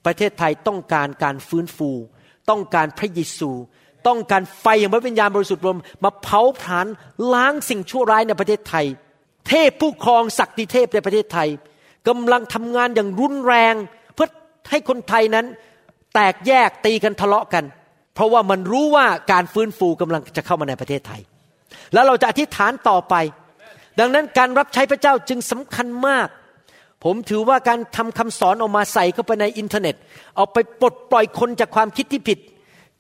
[0.07, 1.91] ประเทศไทยต้องการการฟื้นฟู
[2.51, 3.51] ต้องการพระเยซู
[4.07, 6.86] ต้องการไฟแห่างพระวิญญาณบริสุทธิ์รวมมาเผาผลาญ
[7.34, 8.86] ล้างสิ่งชั่วร้ายในประเทศไทย
[9.48, 11.48] เทพผู้ครองศักดิเทพในประเทศไทย
[12.09, 13.74] กำลังทำงานอย่างรุนแรง
[14.14, 14.28] เพื่อ
[14.70, 15.46] ให้คนไทยนั้น
[16.14, 17.64] แตกแยกตีกันทะเลาะกัน
[18.14, 21.20] เพราะว่ามันรู้ว่าการฟื้นฟูกำลังจะเข้ามาในประเทศไทย
[21.92, 23.14] แล้วเราจะอธิษฐานต่อไป
[24.00, 26.28] ดังนั้นการรับใช้พระเจ้าจึงสำคัญมาก
[27.05, 29.94] ผมถือว่าการทำคำสอนออกมาใส่เข้าไปในอินเทอร์เน็ต
[30.36, 32.38] เอาไปปลดปล่อยคนจากความคิดที่ผิด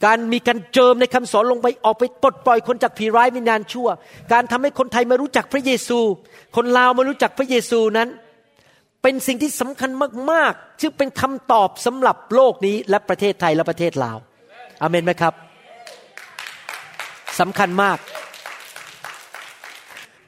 [0.04, 3.88] การมีการเจิมในคำสอนลงไปออกไปปลดปล่อยคนจากผีร้ายวิญญาณชั่ว
[4.32, 5.98] การทำให้คนไทยมารู้จักพระเยซู
[6.56, 8.08] คนลาวมารู้จักพระเยซูนั้น
[9.02, 9.90] เป็นสิ่งที่สำคัญ
[10.30, 14.18] มากๆซึ่งเป็นคำตอบสำหรับโลกนี้และประเทศไทยและประเทศลาว
[14.82, 15.34] อเมนไหมครับ
[17.40, 17.98] สำคัญมาก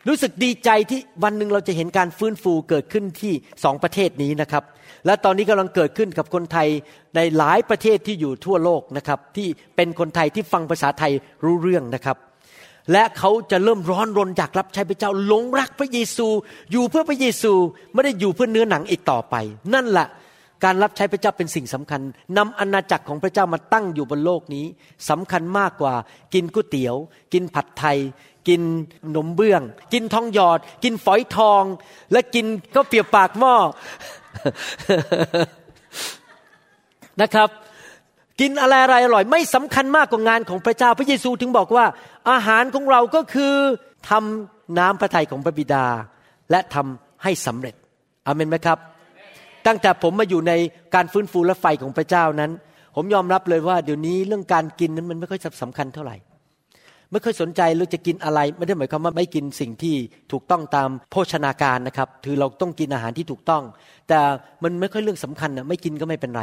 [0.08, 3.32] รู้สึกดีใจที่วันหนึ่งเราจะเห็นการฟื้นฟูเกิดขึ้นที่
[3.64, 4.64] สองประเทศนี้นะครับ
[5.06, 6.68] และตอนนี้กำลังเกิดขึ้นกับคนไทย
[7.16, 11.12] ในหลายประเทศที่อยู่ทั่วโลกนะครับ ที่เป็นคนไทยที่ฟังภาษาไทย
[11.44, 12.16] รู้เรื่องนะครับ
[12.92, 16.28] และเขาจะเริ่มร้อนรนอยากรับใช้พระเจ้าหลงรักพระเยซู
[16.72, 17.52] อยู่เพื่อพระเยซู
[17.92, 19.34] ไม่ได้อยู่เพื่อเนื้อหนังอีกต่อไป
[19.74, 20.08] นั่นแหละ
[20.64, 22.00] การรับใช้พระเจ้าเป็นสิ่งสำคัญ
[22.36, 24.66] นำอาณาจักรของพระเจ้ามาตั้งอยู่บนโลกนี้
[25.10, 25.94] สำคัญมากกว่า
[26.34, 26.96] กินก๋วยเตี๋ยว
[27.32, 27.98] กินผัดไทย
[28.48, 28.62] กิน
[29.04, 31.62] ขนมเบื้อง กินทองหยอด กินฝอยทอง
[32.12, 33.54] และกินก็เปียกปากหม้อ
[37.22, 37.48] นะครับ
[38.40, 41.84] กินอะไรอะไรอร่อย ไม่สำคัญมากกว่างานของพระเจ้าพระเยซูถึงบอกว่า
[42.30, 43.54] อาหารของเราก็คือ
[44.10, 45.86] ทำน้ำพระทัยของพระบิดา
[46.50, 47.74] และทำให้สำเร็จ
[48.26, 48.78] อเมนไหมครับ
[49.66, 50.52] ตั้งแต่ผมมาอยู่ใน
[50.94, 52.50] การฟื้นฟูและไฟของพระเจ้านั้น
[52.96, 56.16] ผมยอมรับเลยว่าเดี๋ยวนี้เรื่องการกินนั้นมันไม่ค่อยสำคัญเท่าไหร่
[57.10, 59.94] ไม่ค่อยสนใจเราจะกินอะไร ไม่ได้หมายความว่าไม่กินสิ่งที่
[60.32, 63.62] ถูกต้องตามโภชนาการนะครับคือเราต้องกินอาหารที่ถูกต้อง
[64.08, 64.18] แต่
[64.62, 66.42] มันไม่ค่อยเรื่องสำคัญนะไม่กินก็ไม่เป็นไร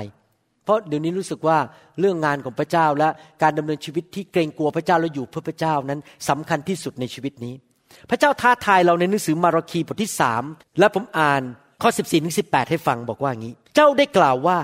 [0.65, 1.57] เพราะเดี๋ยวนี้รู้สึกว่า
[1.99, 3.09] เรื่องงานของพระเจ้าและ
[3.41, 5.99] การดำเนินชีวิตที่เกรงกลัวพระเจ้าและอยู่เพื่อพระเจ้านั้น
[6.29, 7.53] สำคัญที่สุดในชีวิตนี้
[8.09, 10.43] พระเจ้าท้าทายเราในหนังสือมาราคีบทที่สาม
[10.79, 11.41] และผมอ่าน
[11.81, 14.59] ข้อ 14ถึง18ให้ฟังบอกว่างี้ เจ้าได้กล่าวว่า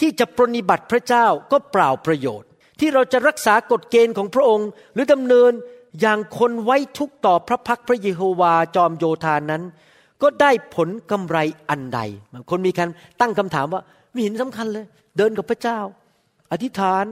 [0.00, 2.48] ที่จะปรนนิบัติพระเจ้าก็เปล่าประโยชน์
[2.80, 5.52] ที่เราจะรักษากฎเกณฑ์ของพระองค์ หรือดำเนิน
[6.00, 9.62] อย่างคนไว้ทุกต่อพระพักพระเยโฮวาจอมโยธานั้น
[10.22, 11.38] ก็ได้ผลกำไร
[11.70, 12.00] อันใด
[12.50, 12.88] คนมีการ
[13.20, 14.84] ตั้งคำถามว่าไม่เห็นสำคัญเลย
[15.16, 15.78] เดินกับพระเจ้า
[16.52, 17.04] อธิษฐาน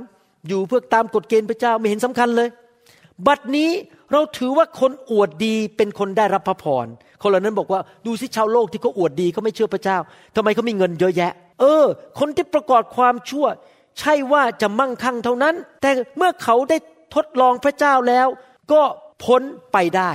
[0.48, 2.48] อยู่เพื่อตามกฎเกณฑ์พระเจ้าไม่เห็นสำคัญเลย
[3.26, 3.70] บัดนี้
[4.12, 6.86] เราถือว่าคนอวดดีเป็นคนได้รับพระพร
[7.22, 9.98] คนเหล่านั้นบอกว่าดูสิชาวโลกที่เขาอวดดีเขาไม่เชื่อพระเจ้า
[10.36, 11.84] ทำไมเขามีเงินเยอะแยะ เออ
[12.18, 13.46] คนที่ประกอบความชั่ว
[13.98, 16.76] ใช่ว่าจะมั่งคั่งเท่านั้น แต่เมื่อเขาได้
[17.14, 18.26] ทดลองพระเจ้าแล้ว
[18.72, 18.82] ก็
[19.24, 19.42] พ้น
[19.72, 20.12] ไปได้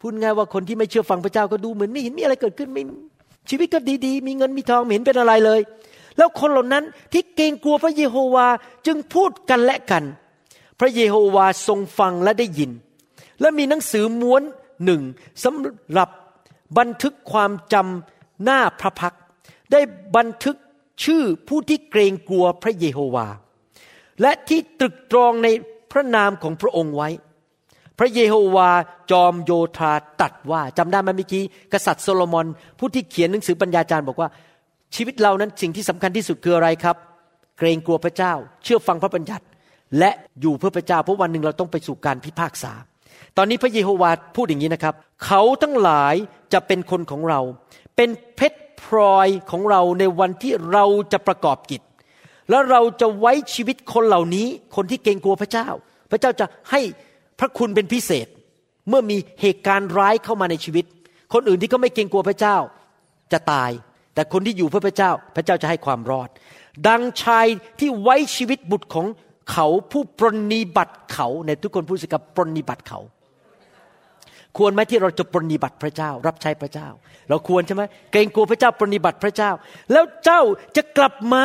[0.00, 2.82] พูดง่ายว่าคนที่ไม่เชื่อฟังพระเจ้าก็ดูเหมือนไม่เห็นมีอะไรเกิดขึ้นไม่
[3.50, 5.60] ชีวิตก็ดีๆ มีเงินมีทองไม่เห็นเป็นอะไรเลย
[6.16, 8.46] แล้วคนเหล่านั้นที่เกรงกลัวพระเยโฮวา
[8.86, 10.04] จึงพูดกันและกัน
[10.80, 12.70] พระเยโฮวาทรงฟังและได้ยิน
[13.40, 14.42] และมีหนังสือม้วน
[14.84, 15.02] หนึ่ง
[15.44, 15.56] สำ
[15.92, 16.08] หรับ
[16.78, 19.14] บันทึกความจำหน้าพระพัก
[19.72, 19.80] ได้
[20.16, 20.56] บันทึก
[21.04, 23.26] ชื่อผู้ที่เกรงกลัวพระเยโฮวา
[24.22, 25.48] และที่ตรึกตรองใน
[25.92, 27.08] พระนามของพระองค์ไว้
[27.98, 28.70] พระเยโฮวา
[29.10, 31.42] จอมโยธาตัดว่าจำได้ไหมเมื่อกี้
[31.72, 32.46] กษัตริย์โซโลมอน
[32.78, 34.28] ผู้ที่เขียนหนังสือปัญญาจารย์บอกว่า
[34.94, 36.96] ชีวิตเรานั้นสิ่งที่สำคัญที่สุดคืออะไรครับ
[37.58, 38.32] เกรงกลัวพระเจ้า
[38.64, 39.44] เชื่อฟังพระบัญญัติ
[39.98, 42.72] และอยู่เพื่อพระเจ้าเพราะวันหนึ่งเราต้องไปสู่การพิพากษา
[43.36, 44.94] ตอนนี้พระเยโฮวาพูดอย่างนี้นะครับ
[45.24, 46.14] เขาทั้งหลาย
[46.52, 47.40] จะเป็นคนของเรา
[47.96, 51.82] เป็นเพชร พลอยของเราในวันที่เราจะประกอบกิจ
[52.50, 55.68] แล้วเราจะไว้ชีวิตคนเหล่านี้ คนที่เกรงกลัวพระเจ้า
[56.10, 56.80] พระเจ้าจะให้
[57.38, 58.26] พระคุณเป็นพิเศษ
[58.88, 60.84] เมื่อมีเหตุการณ์ร้ายเข้ามาในชีวิต
[61.32, 62.56] คนอื่นที่ก็ไม่เกรงกลัวพระเจ้า
[63.32, 63.70] จะตาย
[64.14, 66.28] แต่คนที่อยู่เพื่อพระเจ้า พระเจ้าจะให้ความรอด
[66.88, 67.46] ดังชาย
[67.78, 69.06] ที่ไว้ชีวิตบุตรของ
[69.52, 73.00] เขาผู้ปรนนิบัติเขาในทุกคนพูดสิกับปรนนิบัติเขา
[74.58, 76.88] ควรไหมที่เราจะปรนิบัติพระเจ้า รับใช้พระเจ้า
[77.28, 77.82] เราควรใช่ไหม
[78.12, 79.50] เกรงกลัวพระเจ้าปรนิบัติพระเจ้า
[79.92, 80.40] แล้วเจ้า
[80.76, 81.44] จะกลับมา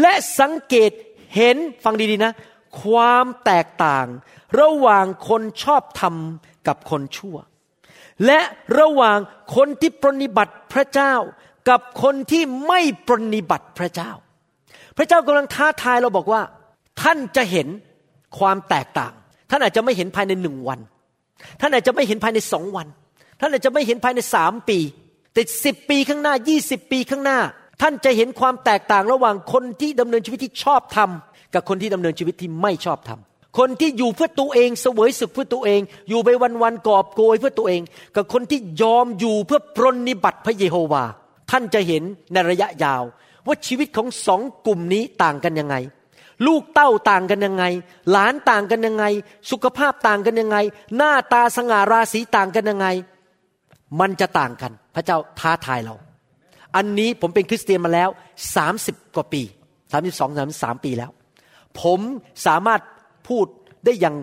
[0.00, 0.90] และสังเกต
[1.36, 2.32] เห็นฟังดีๆนะ
[2.82, 4.06] ความแตกต่าง
[4.60, 6.14] ระหว่างคนชอบธรรม
[6.66, 7.36] กับคนชั่ว
[8.26, 8.40] และ
[8.78, 9.18] ระหว่าง
[9.56, 11.14] คนที่ปรนิบัติพระเจ้า
[11.68, 14.10] กับคนที่ไม่ปรนนิบัติพระเจ้า
[14.96, 16.42] พระเจ้ากำลังท้าทายเราบอกว่า
[17.02, 17.68] ท่านจะเห็น
[18.38, 19.12] ความแตกต่าง
[19.50, 20.80] ท่านอาจจะไม่เห็นภายในหนึ่งวัน
[21.60, 22.86] ท่านอาจจะไม่เห็นภายในสองวัน
[23.40, 24.78] ท่านอาจจะไม่เห็นภายในสามปี
[25.32, 27.38] แต่สิบปีข้างหน้ายี่สิบปีข้างหน้า
[27.82, 36.28] ท่านจะเห็นความแตกต่างระหว่างคนที่ดำเนินชีวิตที่ชอบทำกับคนที่ดำเนินชีวิตที่ไม่ชอบทำคนที่อยู่เพื่อตัวเองเสวยสุขเพื่อตัวเอง อยู่ไป
[36.62, 37.82] วันๆกอบโกยเพื่อตัวเอง
[38.16, 41.04] กับคนที่ยอมอยู่เพื่อปรนนิบัติพระเยโฮวา
[41.50, 43.02] ท่านจะเห็นในระยะยาว
[43.46, 45.76] ว่าชีวิตของสองกลุ่มนี้ต่างกันยังไง
[46.46, 47.64] ลูกเต้าต่างกันยังไง
[48.10, 49.04] หลานต่างกันยังไง
[49.50, 50.56] สุขภาพต่างกันยังไง
[50.96, 52.86] หน้าตาสง่าราศีต่างกันยังไง
[54.00, 55.94] มันจะต่างกัน พระเจ้าท้าทายเรา
[56.76, 58.10] อันนี้ผมเป็นคริสเตียนมาแล้ว
[58.62, 59.42] 30กว่าปี
[59.92, 61.10] 32 33ปีแล้ว
[61.82, 62.00] ผม
[62.46, 62.80] สามารถ
[63.28, 63.46] พูด
[63.84, 64.16] ได้อย่าง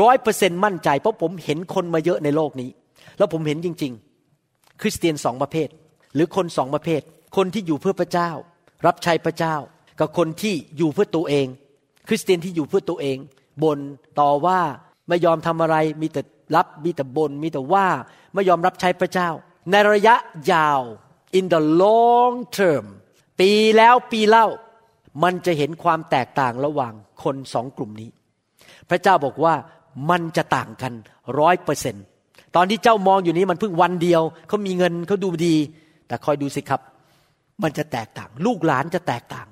[0.00, 2.70] ร้อยเปอร์เซ็นมั่นใจ เพราะผมเห็นคนมาเยอะในโลกนี้
[3.18, 3.92] แล้วผมเห็นจริง
[4.36, 5.68] ๆ คริสเตียนสองประเภท
[6.14, 7.00] หรือคนสองประเภท
[7.36, 8.30] คนที่อยู่เพื่อพระเจ้า
[8.86, 9.56] รับใช้พระเจ้า
[10.00, 11.46] กับคนที่อยู่เพื่อตัวเอง
[12.08, 13.16] คริสเตียนที่อยู่เพื่อตัวเอง
[13.62, 13.78] บน
[14.20, 14.60] ต่อว่า
[15.08, 16.22] ไม่ยอมทำอะไรมีแต่
[16.56, 17.86] รับมีแต่บนมีแต่ว่า
[18.34, 19.28] ไม่ยอมรับใช้พระเจ้า
[19.70, 20.14] ในระยะ
[20.52, 20.80] ยาว
[21.38, 22.84] in the long term
[23.40, 24.46] ปีแล้วปีเล่า
[25.22, 28.10] มันจะเห็นความแตกต่างระหว่างคนสองกลุ่มนี้
[28.90, 29.54] พระเจ้าบอกว่า
[30.10, 30.92] มันจะต่างกัน
[31.38, 31.96] ร้อยเปอร์เซน
[32.56, 35.56] ตอนที่เจ้ามองอยู่นี้มันเพิ่งวันเดียวเขามีเงินเขาดูดี
[36.06, 36.80] แต่คอยดูสิครับ
[37.62, 39.46] มันจะแตกต่าง ลูกหลานจะแตกต่าง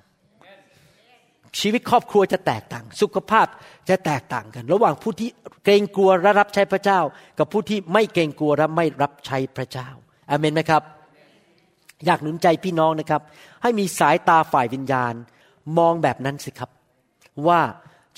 [1.58, 3.46] ชีวิตครอบครัวจะแตกต่าง สุขภาพ
[3.88, 5.30] จะแตกต่างกัน ระหว่างผู้ที่
[5.64, 7.00] เกรงกลัวและรับใช้พระเจ้า
[7.38, 9.88] กับผู้ที่ไม่เกรงกลัวและไม่รับใช้พระเจ้า
[10.30, 10.82] อาเมนไหมครับ
[12.06, 13.22] อยากหนุนใจพี่น้องนะครับ
[13.62, 15.14] ให้มีสายตาฝ่ายวิญญาณ
[15.78, 16.70] มองแบบนั้นสิครับ
[17.48, 17.60] ว่า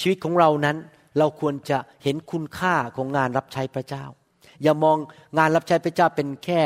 [0.01, 0.77] ชีวิตของเรานั้น
[1.19, 4.05] เราควรจะเห็นคุณค่าของงานรับใช้พระเจ้า
[4.63, 4.97] อย่ามอง
[5.39, 6.63] งานรับใช้พระเจ้าเป็นแค่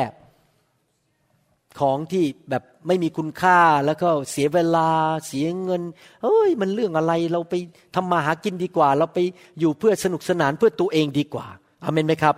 [1.79, 4.91] ของที่แบบไม่มีคุณค่าแล้วก็เสียเวลา
[5.27, 5.83] เสียเงิน
[6.23, 7.55] เอ้ยมันเรื่องอะไรเราไป
[7.95, 9.19] ทำมาหากินดีกว่า เราไป
[9.61, 11.47] อยู่เพื่อสนุกสนานเพื่อตัวเองดีกว่า
[11.85, 12.37] อาเมนไหมครับ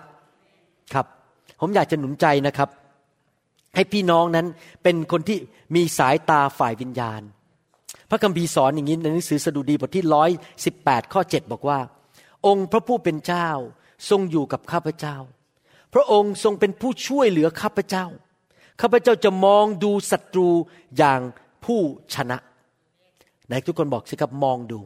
[0.95, 1.07] ครับ
[1.61, 2.68] ผมอยากจะหนุนใจนะครับ
[3.74, 4.47] ให้พี่น้องนั้น
[4.82, 5.39] เป็นคนที่
[5.74, 7.22] มีสายตาฝ่ายวิญญาณ
[8.11, 10.30] พระคัมภีร์สอนอย่างนี้ในหนังสือสดุดีบทที่ร้อย
[10.64, 11.78] สิบแปดข้อเจ็ดบอกว่า
[12.47, 13.49] องค์พระผู้เป็นเจ้า
[14.11, 15.16] ทรงอยู่กับข้าพเจ้า
[15.95, 18.07] พระองค์ทรงเป็นผู้ช่วยเหลือข้าพเจ้า
[18.81, 20.49] ข้าพเจ้าจะมองดูศัตรู
[20.99, 21.20] อย่าง
[21.64, 21.81] ผู้
[22.14, 22.39] ชนะ
[23.47, 24.81] ไหนทุกคนบอกสิครับมองดู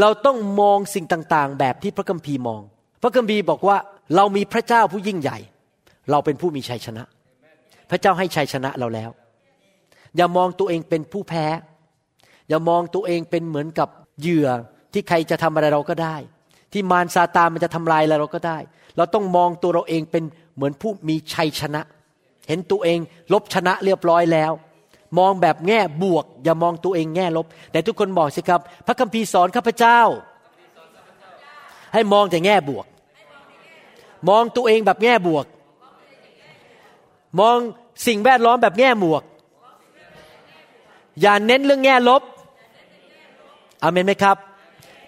[0.00, 2.62] เราต้องมองสิ่งต่างๆ แบบที่พระคัมภีร์มอง
[3.02, 3.76] พระคัมภีร์บอกว่า
[4.16, 5.38] เรามีพระเจ้าผู้ยิ่งใหญ่
[6.10, 7.02] เราเป็นผู้มีชัยชนะ
[7.90, 9.10] พระเจ้าให้ชัยชนะเราแล้ว
[10.16, 11.46] อย่ามองตัวเองเป็นผู้แพ้
[12.48, 13.88] อย่ามองตัวเองเป็นเหมือนกับ
[14.20, 14.48] เหยื่อ
[14.92, 16.16] ที่ใครจะทำอะไรเราก็ได้
[16.72, 18.58] ที่มารซาตานมันจะทำลายอะไรเราก็ได้
[18.96, 20.24] เราต้องมองตัวเราเองเป็น
[20.54, 21.82] เหมือนผู้มีชัยชนะ
[22.48, 22.98] เห็นตัวเอง
[23.32, 24.52] ลบชนะเรียบร้อยแล้ว
[25.18, 30.00] มองแบบแง่บวก อย่ามองตัวเองแง่ลบ แต่ทุกคนบอกสิครับ พระคัมภีร์สอนข้าพเจ้า
[31.94, 32.86] ให้มองแต่แง่บวก
[34.28, 35.46] มองตัวเองแบบแง่บวก
[37.40, 37.56] มอง
[38.06, 39.22] สิ่งแวดล้อมแบบแง่บวก
[41.20, 42.22] อย่าเน้นเรื่องแง่ลบ
[43.82, 44.36] อเมนไหมครับ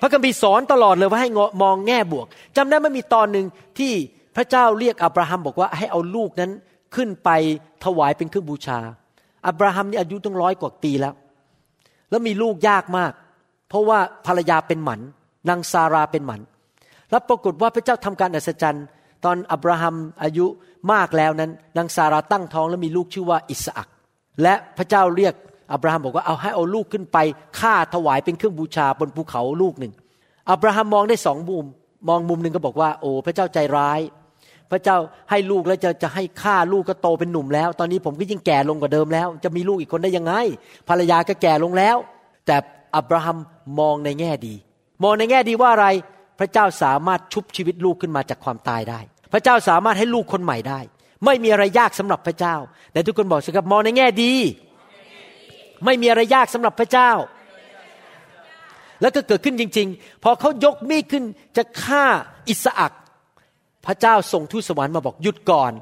[0.01, 1.30] พระคัมภีร์สอนตลอดเลยว่าให้
[1.62, 2.26] มองแง่บวก
[2.57, 3.47] จำได้ไหม่มีตอนหนึ่ง
[3.78, 3.93] ที่
[4.36, 6.51] พระเจ้าเรียกอับราฮัมบอกว่าให้เอาลูกนั้น
[6.95, 7.30] ขึ้นไป
[7.84, 8.78] ถวายเป็นเครื่องบูชา
[9.47, 11.14] อับราฮัมนี่อายุตั้งร้อยกว่าปีแล้ว
[12.11, 13.12] แล้วมีลูกยากมาก
[13.68, 15.01] เพราะว่าภรรยาเป็นหมัน
[15.49, 16.41] นางซาราเป็นหมัน
[17.11, 18.86] แล้วปรากฏว่าพระเจ้าทำการอัศจรรย์
[19.24, 20.47] ตอนอับราฮัมอายุ
[20.93, 23.88] มากแล้วนั้นนางซาราตั้งท้องแล้วมีลูกชื่อว่าอิสอัก
[24.43, 25.34] และพระเจ้าเรียก
[25.72, 27.18] อับราฮัมบอกว่าเอาให้เอาลูกขึ้นไป
[27.61, 29.93] ฆ่าถวายเป็นเครื่องบูชาบนภูเขาลูกหนึ่ง
[30.51, 31.64] อับราฮัมมองได้สองมุม
[32.09, 34.01] มองมุมหนึ่งก็บอกว่า โอ้พระเจ้าใจร้าย
[34.71, 34.97] พระเจ้า
[35.31, 40.33] ให้ลูกแล้วจะจะให้ฆ่าลูกก็โตเป็นหนุ่มแล้ว ตอนนี้ผมก็ยิ่งแก่ลงกว่าเดิมแล้ว จะมีลูกอีกคนได้ยังไง
[40.89, 41.97] ภรรยาก็แก่ลงแล้ว
[42.47, 42.57] แต่
[42.97, 43.39] อับราฮัม
[43.81, 44.55] มองในแง่ดี
[45.03, 45.87] มองในแง่ดีว่าอะไร
[46.39, 49.01] พระเจ้าสามารถชุบชีวิตลูกขึ้นมาจากความตายได้
[49.33, 50.81] พระเจ้าสามารถให้ลูกคนใหม่ได้
[51.25, 52.57] ไม่มีอะไรยากสำหรับพระเจ้า
[52.93, 54.33] แต่ทุกคนบอกสิครับมองในแง่ดี
[55.85, 57.11] ไม่มีอะไรยากสำหรับพระเจ้า
[59.01, 61.25] แล้วก็เกิดขึ้นจริง ๆ พอเขายกมีดขึ้น
[61.57, 62.05] จะฆ่า
[62.49, 62.93] อิสอัก
[63.87, 65.72] พระเจ้าส่งทูตสวรรค์มาบอกหยุดก่อน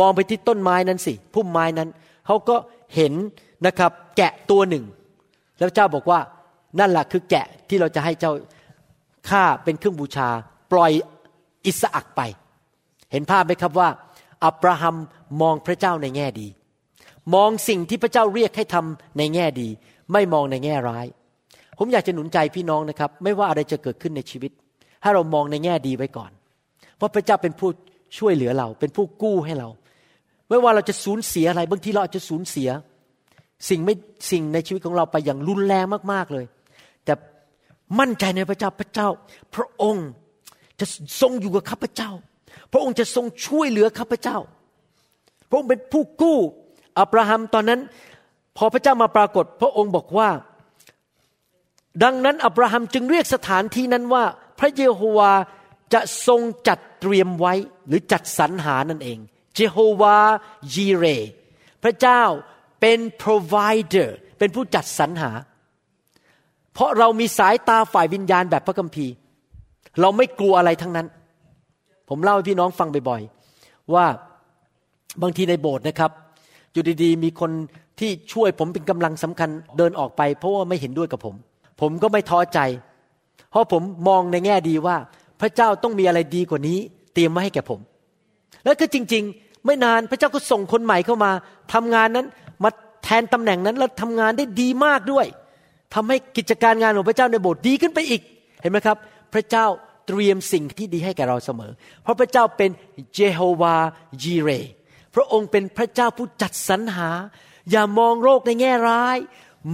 [0.00, 1.88] มองไปที่ต้นไม้นั้นสิพุ่มไม้นั้น
[2.26, 2.56] เขาก็
[2.94, 3.12] เห็น
[3.66, 4.84] นะครับ แกะตัวหนึ่ง
[5.58, 6.20] แล้วเจ้าบอกว่า
[6.78, 8.32] นั่นแหละคือแกะที่เราจะให้เจ้า
[9.28, 10.28] ฆ่าเป็นเครื่องบูชา
[10.72, 10.92] ปล่อย
[11.66, 12.20] อิสอักไป
[13.12, 13.88] เห็นภาพไหมครับว่า
[14.44, 14.96] อับราฮัม
[15.42, 16.48] มองพระเจ้าในแง่ดี
[17.34, 19.68] มองสิ่งที่พระเจ้าเรียกให้ทำในแง่ดี
[20.12, 21.06] ไม่มองในแง่ร้าย
[21.78, 24.52] ผมอยากจะหนุนใจพี่น้องนะครับ ไม่ว่าอะไรจะเกิดขึ้นในชีวิต
[25.02, 26.30] ให้เรามองในแง่ดีไว้ก่อน
[27.02, 27.70] ราะพระเจ้าเป็นผู้
[28.18, 29.68] ช่วยเหลือเรา เป็นผู้กู้ให้เรา
[30.48, 32.68] ไม่ว่าเราจะสูญเสียอะไร บางทีเราอาจจะสูญเสีย
[33.68, 33.94] สิ่งไม่
[34.30, 36.44] สิ่งในชีวิตของเราไปอย่างรุนแรงมากๆเลย
[37.04, 37.14] แต่
[37.98, 39.08] มั่นใจในพระเจ้าพระเจ้า
[39.54, 40.08] พระองค์
[40.80, 40.86] จะ
[41.20, 42.10] ทรงอยู่กับข้าพเจ้า
[42.72, 44.38] พระองค์จะทรงช่วยเหลือข้าพเจ้า
[45.48, 46.38] พระองค์เป็นผู้กู้
[46.98, 47.80] อับราฮัมตอนนั้น
[48.56, 50.28] พอพระเจ้ามาปรากฏ พระองค์บอกว่า
[52.04, 54.24] ดังนั้นอับราฮัมจึงเรียกสถานที่นั้นว่า
[54.58, 55.32] พระเยโฮวา
[55.92, 57.54] จะทรงจัด เตรียมไว้
[57.86, 59.18] หรือจัดสรรหานั่นเอง
[59.54, 60.16] เจโฮวา
[60.74, 61.04] ยีเร
[61.82, 62.22] พระเจ้า
[62.80, 65.30] เป็น provider เป็นผู้จัดสรรหา
[66.74, 69.12] เพราะเรามีสายตาฝ่ายวิญญาณแบบพระคัมภีร์
[70.00, 71.06] เราไม่กลัวอะไรทั้งนั้น
[72.08, 74.06] ผมเล่าให้พี่น้องฟังบ่อยๆ ว่า
[75.22, 76.10] บางทีในโบสถ์นะครับ
[76.72, 77.50] อยู่ดีๆ มีคน
[78.00, 81.34] ที่ช่วยผมเป็นกำลังสำคัญเดินออกไป เพราะว่าไม่เห็นด้วยกับผม
[81.80, 82.60] ผมก็ไม่ท้อใจ
[83.50, 84.96] เพราะผมมองในแง่ดีว่า
[85.42, 86.78] พระเจ้าต้องมีอะไรดีกว่านี้
[87.14, 87.80] เตรียมไว้ให้แก่ผม
[88.64, 91.30] แล้วก็จริง ๆ ไม่นานพระเจ้าก็ส่งคนใหม่เข้ามา
[91.72, 92.26] ทำงานนั้น
[92.62, 92.70] มา
[93.04, 95.26] แทนตำแหน่งนั้นแล้วทำงานได้ดีมากด้วย
[95.94, 98.22] ทำให้กิจการงานของพระเจ้าในโบสถ์ดีขึ้นไปอีก
[98.60, 98.96] เห็นไหมครับ
[99.34, 99.66] พระเจ้า
[100.06, 101.72] เตรียมสิ่งที่ดีให้แก่เราเสมอ
[102.02, 102.70] เพราะพระเจ้าเป็น
[103.14, 103.76] เจโฮวา
[104.22, 104.50] จีเร
[105.14, 107.10] พระองค์เป็นพระเจ้าผู้จัดสรรหา
[107.70, 109.16] อย่ามองโลกในแง่ร้าย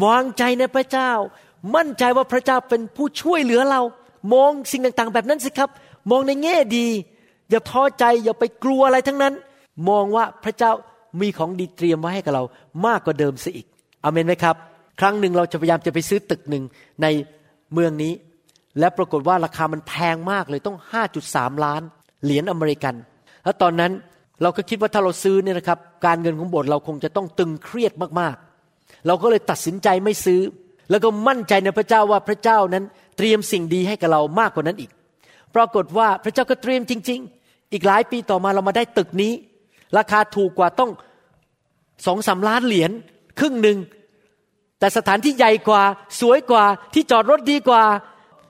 [0.03, 1.12] มองใจในพระเจ้า
[1.75, 3.81] มั่นใจว่าพระเจ้าเป็นผู้ช่วยเหลือเรา
[4.33, 5.70] มองสิ่งต่างๆ แบบนั้นสิครับ
[6.11, 6.87] มองในแง่ดี
[7.51, 9.35] อย่าท้อใจอย่าไปกลัวอะไรทั้งนั้น
[9.89, 10.72] มองว่าพระเจ้า
[11.20, 12.45] มีของดีเตรียมไว้ให้กับเรา
[12.87, 13.66] มากกว่าเดิมซะอีก
[14.05, 14.57] อเมนไหมครับ
[15.01, 16.64] ครั้งหนึ่งเราจะพยายามจะไปซื้อตึกหนึ่ง
[17.03, 17.07] ใน
[17.72, 18.12] เมืองนี้
[18.79, 20.76] และปรากฏว่าราคามันแพงมากเลยต้อง
[21.20, 21.83] 5.3 ล้าน
[22.24, 22.95] เหรียญอเมริกัน
[23.45, 23.93] แล้วตอนนั้น
[24.43, 30.41] เราก็คิดว่าถ้าเราซื้อเนี่ยนะครับการเงินของโบสถ์เราคงจะต้องตึงเครียดมากๆ เราก็เลยตัดสินใจไม่ซื้อ
[30.91, 32.85] แล้วก็มั่นใจในพระเจ้าว่าพระเจ้านั้น
[33.19, 34.91] เตรียมสิ่งดีให้กับเรามากกว่านั้นอีก
[35.55, 39.33] ปรากฏว่าพระเจ้าก็เตรียมจริง ๆ อีกหลายปีต่อมาเรามาได้ตึกนี้
[39.99, 40.91] ราคาถูกกว่าต้อง
[42.07, 42.91] สองสาล้านเหรียญ
[43.39, 43.79] ครึ่งหนึ่ง
[44.79, 45.83] แต่สถานที่ใหญ่กว่า
[46.21, 46.64] สวยกว่า
[46.95, 47.83] ที่จอดรถดีกว่า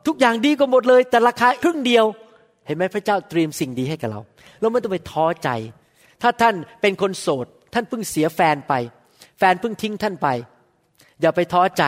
[0.07, 2.05] ทุกอย่างดีกว่าหมดเลย แต่ราคาครึ่งเดียว
[2.67, 4.21] เห็นไหมพระเจ้าเตรียมสิ่งดีให้กับเรา
[4.61, 5.49] เราไม่ต้องไปท้อใจ
[6.23, 8.75] ถ้าท่านเป็นคนโสด ท่านเพิ่งเสียแฟนไป
[9.39, 10.29] แฟนเพิ่งทิ้งท่านไป
[11.21, 11.85] อย่าไปท้อใจ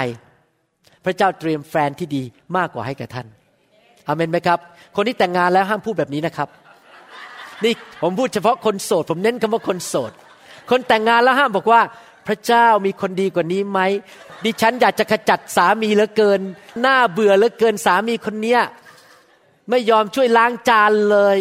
[1.05, 2.23] พระเจ้าเตรียมแฟนที่ดี
[2.57, 3.27] มากกว่าให้แก่ท่าน
[4.07, 4.59] อเมนไหมครับ
[4.97, 6.49] คนที่แต่งงานแล้วห้ามพูดแบบนี้นะครับ
[7.65, 10.13] นี่ผมพูดเฉพาะคนโสด ผมเน้นคำว่าคนโสด
[10.71, 11.81] คนแต่งงานแล้วห้ามบอกว่า
[12.27, 13.81] พระเจ้ามีคนดีกว่านี้ไหม
[14.45, 16.41] ดิฉันอยากจะขจัดสามีเหลือเกิน
[16.81, 18.61] หน้าเบื่อเหลือเกินสามีคนเนี้ย
[19.71, 21.37] ไม่ยอมช่วยล้างจานเลย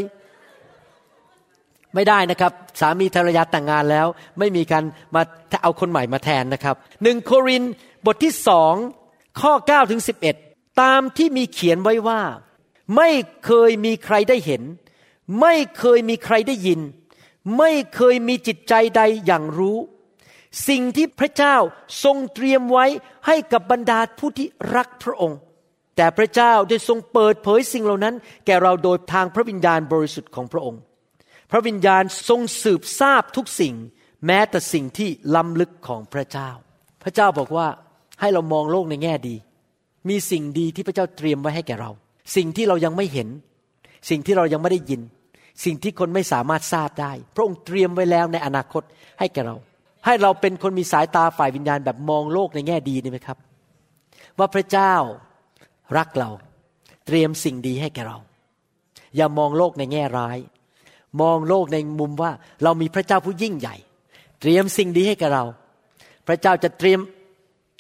[1.96, 4.08] ไม่ได้นะครับ สามีภรรยาแต่งงานแล้ว
[4.40, 4.84] ไม่มีการ
[5.16, 5.22] มา
[5.64, 7.64] เอาคนใหม่มาแทนนะครับหนึ่งโคริน
[8.06, 8.74] บทที่สอง
[9.42, 10.02] ข้อ9ถึง
[10.42, 12.22] 11 ตามที่มีเขียนไว้ว่า
[12.96, 13.10] ไม่
[13.46, 14.64] เคยมีใครได้เห็น
[15.42, 16.82] ไม่เคยมีใครได้ยิน
[17.58, 19.78] ไม่เคยมีจิตใจใดอย่างรู้
[20.68, 21.56] สิ่งที่พระเจ้า
[22.04, 22.86] ทรงเตรียมไว้
[23.28, 25.40] ให้กับบรรดาผู้ที่รักพระองค์
[25.96, 28.16] แต่พระเจ้าได้ทรงเปิดเผยสิ่งเหล่านั้น
[28.46, 30.82] แก่เราโดยทางพระวิญญาณบริสุทธิ์ของพระองค์
[31.52, 33.76] พระวิญญาณทรงสืบทราบทุกสิ่ง
[34.26, 36.50] แม้แต่สิ่งที่ล้ำลึกของพระเจ้า
[37.04, 37.68] พระเจ้าบอกว่า
[38.20, 39.36] ให้เรามองโลกในแง่ดี
[40.10, 41.92] มีสิ่งดีที่พระเจ้าเตรียมไว้ให้แก่เรา
[42.36, 43.28] สิ่งที่เรายังไม่เห็น
[44.10, 45.02] สิ่งที่เรายังไม่ได้ยิน
[45.66, 48.84] สิ่งที่คนไม่สามารถทราบได้ พระองค์เตรียมไว้แล้วในอนาคต
[49.20, 49.56] ให้แก่เรา
[50.06, 53.38] ให้เราเป็นคนมีสายตาฝ่ายวิญญาณแบบมองโลกในแง่ดีนี่ไหมครับ
[54.38, 54.94] ว่าพระเจ้า
[55.98, 56.30] รักเรา
[57.06, 58.18] เตรียมสิ่งดีให้แก่เรา
[59.16, 60.38] อย่ามองโลกในแง่ร้าย
[61.22, 62.32] มองโลกในมุมว่า
[62.64, 63.76] เรามีพระเจ้าผู้ยิ่งใหญ่
[64.42, 65.46] เตรียมสิ่งดีให้แก่เรา
[66.28, 67.00] พระเจ้าจะเตรียม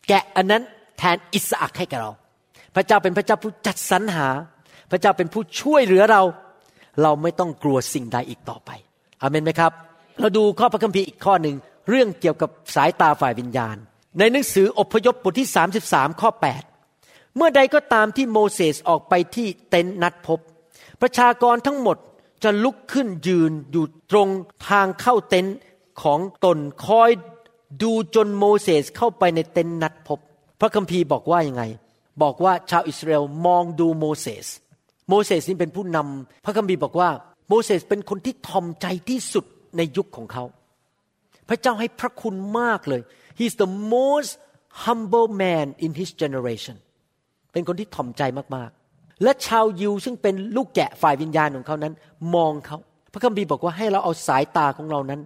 [0.09, 0.63] แกะอันนั้น
[0.97, 2.11] แทนอิสอักให้แกเรา
[2.75, 4.27] พระเจ้าเป็นพระเจ้าผู้จัดสรรหา
[4.91, 6.21] พระเจ้าเป็นผู้ช่วยเหลือเรา
[7.01, 8.69] เราไม่ต้องกลัวสิ่งใดอีกต่อไป
[9.21, 9.71] อเมนไหมครับ
[10.19, 11.55] เราดูข้อพระคัมภีร์อีกข้อหนึ่ง
[11.89, 13.75] เรื่องเกี่ยวกับสายตาฝ่ายวิญญาณ
[14.19, 15.49] ในหนังสืออพยพบทที่
[15.85, 16.29] 33 ข้อ
[16.83, 20.39] 8 เมื่อใดก็ตามที่โมเสสออกไปที่เต็นท์นัดพบ
[21.01, 21.97] ประชากรทั้งหมด
[22.43, 24.27] จะลุกขึ้นยืนอยู่ตรง
[24.69, 25.55] ทางเข้าเต็นท์
[26.01, 27.09] ของตนคอย
[27.83, 30.19] ดูจนโมเสสเข้าไปในเต็นท์นัดพบ
[30.59, 31.63] พระคัมภีร์บอกว่ายังไง
[32.23, 34.47] บอกว่าชาวอิสราเอลมองดูโมเสส
[35.09, 37.09] โมเสสนี่เป็นผู้นำพระคัมภีร์บอกว่า
[37.49, 39.45] โมเสสเป็นคนที่ทอมใจที่สุด
[39.77, 40.43] ในยุคของเขา
[41.49, 43.01] พระเจ้าให้พระคุณมากเลย
[43.39, 44.31] he's the most
[44.85, 46.77] humble man in his generation
[47.51, 48.23] เป็นคนที่ถ่อมใจ
[48.55, 51.93] มากๆ และชาวยิวซึ่งเป็นลูกแกะฝ่ายวิญญาณของเขานั้น
[52.35, 52.77] มองเขา
[53.13, 55.21] พระคัมภีร์บอกว่าให้เราเอาสายตาของเรานั้น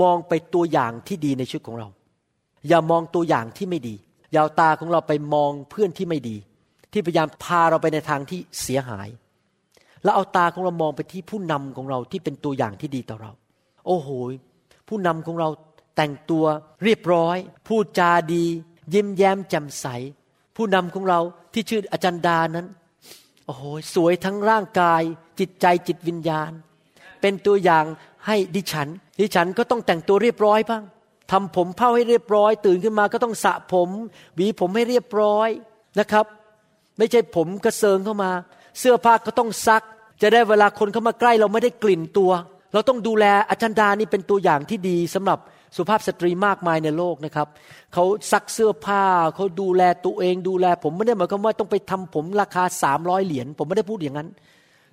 [0.00, 1.88] มองไปตัวอย่างที่ดีในชีวิตของเรา
[2.68, 3.94] อย่ามองตัวอย่างที่ไม่ดี
[4.32, 6.36] อย่าเอาตาของเราไปมองเพื่อนที่ไม่ดี
[6.92, 9.08] ที่พยายามพาเราไปในทางที่เสียหาย
[10.02, 13.32] แล้วเอาตาของเรามองไปที่ผู้นำของเราที่เป็นตัวอย่างที่ดีต่อเรา
[13.86, 14.08] โอ้โห
[14.88, 15.48] ผู้นำของเรา
[15.96, 16.44] แต่งตัว
[16.84, 17.36] เรียบร้อย
[17.66, 18.44] พูดจาดี
[18.94, 19.86] ยิ้มแย้มแจ่มใส
[20.56, 21.20] ผู้นำของเรา
[21.52, 22.66] ที่ชื่ออาจารย์ดานั้น
[23.46, 23.62] โอ้โห
[23.94, 25.02] สวยทั้งร่างกาย
[25.38, 26.52] จิตใจจิตวิญญาณ
[27.20, 27.84] เป็นตัวอย่าง
[28.26, 28.88] ให้ดิฉัน
[29.20, 30.82] ดิฉันก็ต้องแต่งตัวเรียบร้อยบ้าง
[31.30, 33.88] ทำผมเผ้าให้เรียบร้อย ตื่นขึ้นมาก็ต้องสระผม
[34.34, 35.48] หวีผมให้เรียบร้อย
[36.00, 36.26] นะครับ
[36.98, 38.30] ไม่ใช่ผมกระเซิงเข้ามา
[38.78, 39.82] เสื้อผ้าก็ต้องซัก
[40.22, 42.30] จะได้เวลาคนเข้ามาใกล้เราไม่ได้กลิ่นตัว
[42.72, 45.38] เราต้องดูแลอาจารย์ดานี่เป็นตัวอย่างที่ดีสำหรับ
[45.76, 47.48] สุภาพสตรีมากมายในโลกนะครับ
[47.94, 49.04] เขาซักเสื้อผ้า
[49.34, 54.28] เขาดูแลตัวเองดูแล ผมไม่ได้หมายความว่าต้องไปทำผมราคาสามร้อยเหรียญผมไม่ได้พูดอย่างนั้น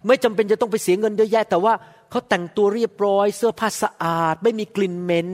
[0.07, 1.73] ไม่จำเป็นจะต้องไปเสียเงินเยอะแยะ แต่ว่า
[2.09, 5.29] เขาแต่งตัวเรียบร้อย เสื้อผ้าสะอาด ไม่มีกลิ่นเหม็น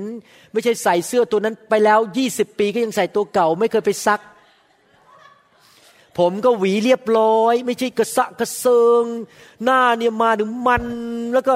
[0.52, 4.22] ไม่ใช่ใส่เสื้อตัวนั้นไปแล้วยี่สิบปีก็ยังใส่ตัวเก่า ไม่เคยไปซัก
[6.18, 9.04] ผมก็หวีเรียบร้อย ไม่ใช่กระสะกระเซิง
[9.64, 10.84] หน้าเนี่ยมาถึงมัน
[11.34, 11.54] แล้วก็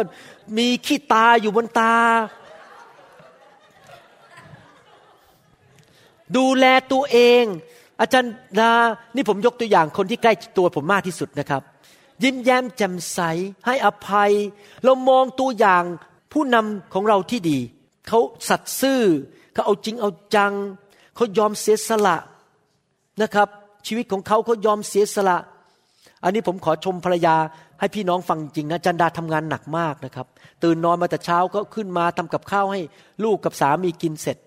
[0.57, 1.95] มีขี้ตาอยู่บนตา
[6.38, 7.43] ดูแลตัวเอง
[8.01, 8.72] อาจารย์ดา
[9.15, 11.61] นี่ผมยกตัวอย่างคนที่ใกล้ตัวผมมากที่สุดนะครับ
[12.24, 13.20] ยิ้มแย้มแจ่มใส
[13.65, 14.32] ให้อภัย
[14.84, 15.84] เรามองตัวอย่าง
[16.34, 17.59] ผู้นำของเราที่ดี
[18.07, 19.01] เขาสัตย์ซื่อ
[19.53, 20.53] เขาเอาจริงเอาจัง
[21.15, 22.18] เขายอมเสียสละ
[23.22, 23.47] นะครับ
[23.88, 25.38] ชีวิตของเขาเขายอมเสียสละ
[26.24, 27.36] อันนี้ผมขอชมภรรยา
[27.80, 30.28] ให้พี่น้องฟังจริงนะจันดาทำงานหนักมากนะครับ
[30.63, 32.82] ตื่นนอนมาแต่เช้าก็ขึ้นมาทำกับข้าวให้
[33.24, 34.38] ลูกกับสามีกินเสร็จ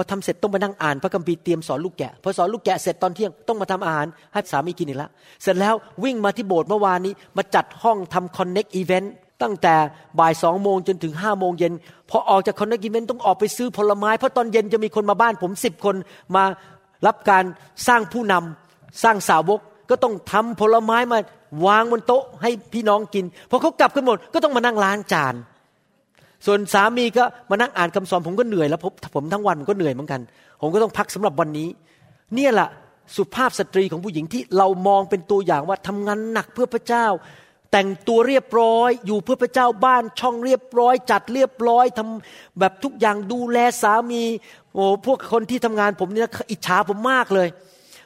[0.00, 5.10] อทำเสร็จต้องมานั่งอ่านพระคัมภีร์เตรียมสอนลูกแกะพอสอนลูกแกะเสร็จตอนเที่ยงต้องมาทำอาหารให้สามีกินอีกแล้ว
[5.42, 5.74] เสร็จแล้ว
[6.04, 9.08] วิ่งมาที่โบสถ์เมื่อวานนี้มาจัดห้องทำ connect event
[9.42, 9.74] ตั้งแต่
[10.18, 11.72] บ่ายสองโมงจนถึงห้าโมงเย็น
[12.10, 15.96] พอออกจาก connect event ต้องออกไปซื้อผลไม้ เพราะตอนเย็นจะมีคนมาบ้านผมสิบคน
[16.36, 16.44] มา
[17.06, 17.44] รับการ
[17.86, 21.18] สร้างผู้นำสร้างสาวกก็ต้องทำผลไม้มา
[21.66, 25.34] วางบนโต๊ะให้พี่น้องกินพอเขากลับกันหมดก็ต้องมานั่งล้างจาน
[26.46, 30.20] ส่วนสามีก็มานั่งอ่านคำสอนผมก็เหนื่อยแล้วผมผมทั้งวันผมก็เหนื่อยเหมือนกัน
[30.60, 31.68] ผมก็ต้องพักสำหรับวันนี้
[32.34, 32.68] เนี่ยแหละ
[33.16, 37.06] สุภาพสตรีของผู้หญิงที่เรามองเป็นตัวอย่างว่าทำงานหนักเพื่อพระเจ้า
[37.72, 44.22] แต่งตัวเรียบร้อย อยู่เพื่อพระเจ้าบ้านช่องเรียบร้อย จัดเรียบร้อยทำแบบทุกอย่างดูแลสามี
[44.74, 47.48] โอ้พวกคนที่ทำงานผมเนี่ยอิจฉาผมมากเลย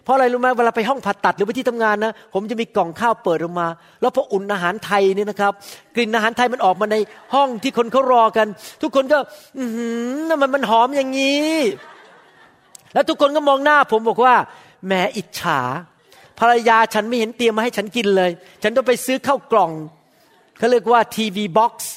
[0.04, 3.66] เพราะอะไรรู้ไหมเวลาไปห้องผ่าตัดหรือไปที่ทำงานนะ ผมจะมีกล่องข้าวเปิดออกมา
[4.00, 5.52] แล้วพออุ่นอาหารไทยเนี่ยนะครับ
[5.94, 6.96] กลิ่นอาหารไทยมันออกมาใน
[7.34, 8.46] ห้องที่คนเขารอกัน
[8.82, 9.18] ทุกคนก็
[9.58, 9.88] อือหื
[10.28, 11.52] อมันมันหอมอย่างนี้
[12.94, 14.34] แล้วทุกคนก็มองหน้า ผมบอกว่า
[14.86, 15.60] แหมอิจฉา
[16.40, 18.30] ภรรยาฉันไม่เห็นเตรียมมาให้ฉันกินเลย
[18.62, 19.72] ฉันต้องไปซื้อข้าวกล่อง
[20.58, 21.94] เขาเรียกว่าทีวี box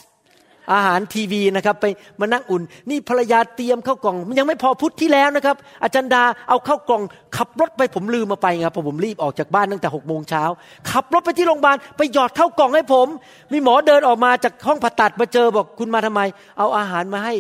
[0.74, 1.86] อาหารทีวีนะครับ ไป
[2.20, 7.04] มานั่งอุ่น นี่ภรรยาเตรียมข้าวกล่อง มันยังไม่พอพุธที่แล้วนะครับ อาจารย์ดาเอาข้าวกล่อง
[7.38, 10.44] ขับรถไปผมลืมมาไปครับเพราะผมรีบออกจากบ้านตั้งแต่หกโมงเช้า
[10.92, 13.08] ขับรถไปที่โรงพยาบาลไปหยอดข้าวกล่องให้ผม
[13.52, 16.22] มีหมอเดินออกมาจากห้องผ่าตัดมาเจอบอกคุณมาทำไม
[16.58, 17.34] เอาอาหารมาให้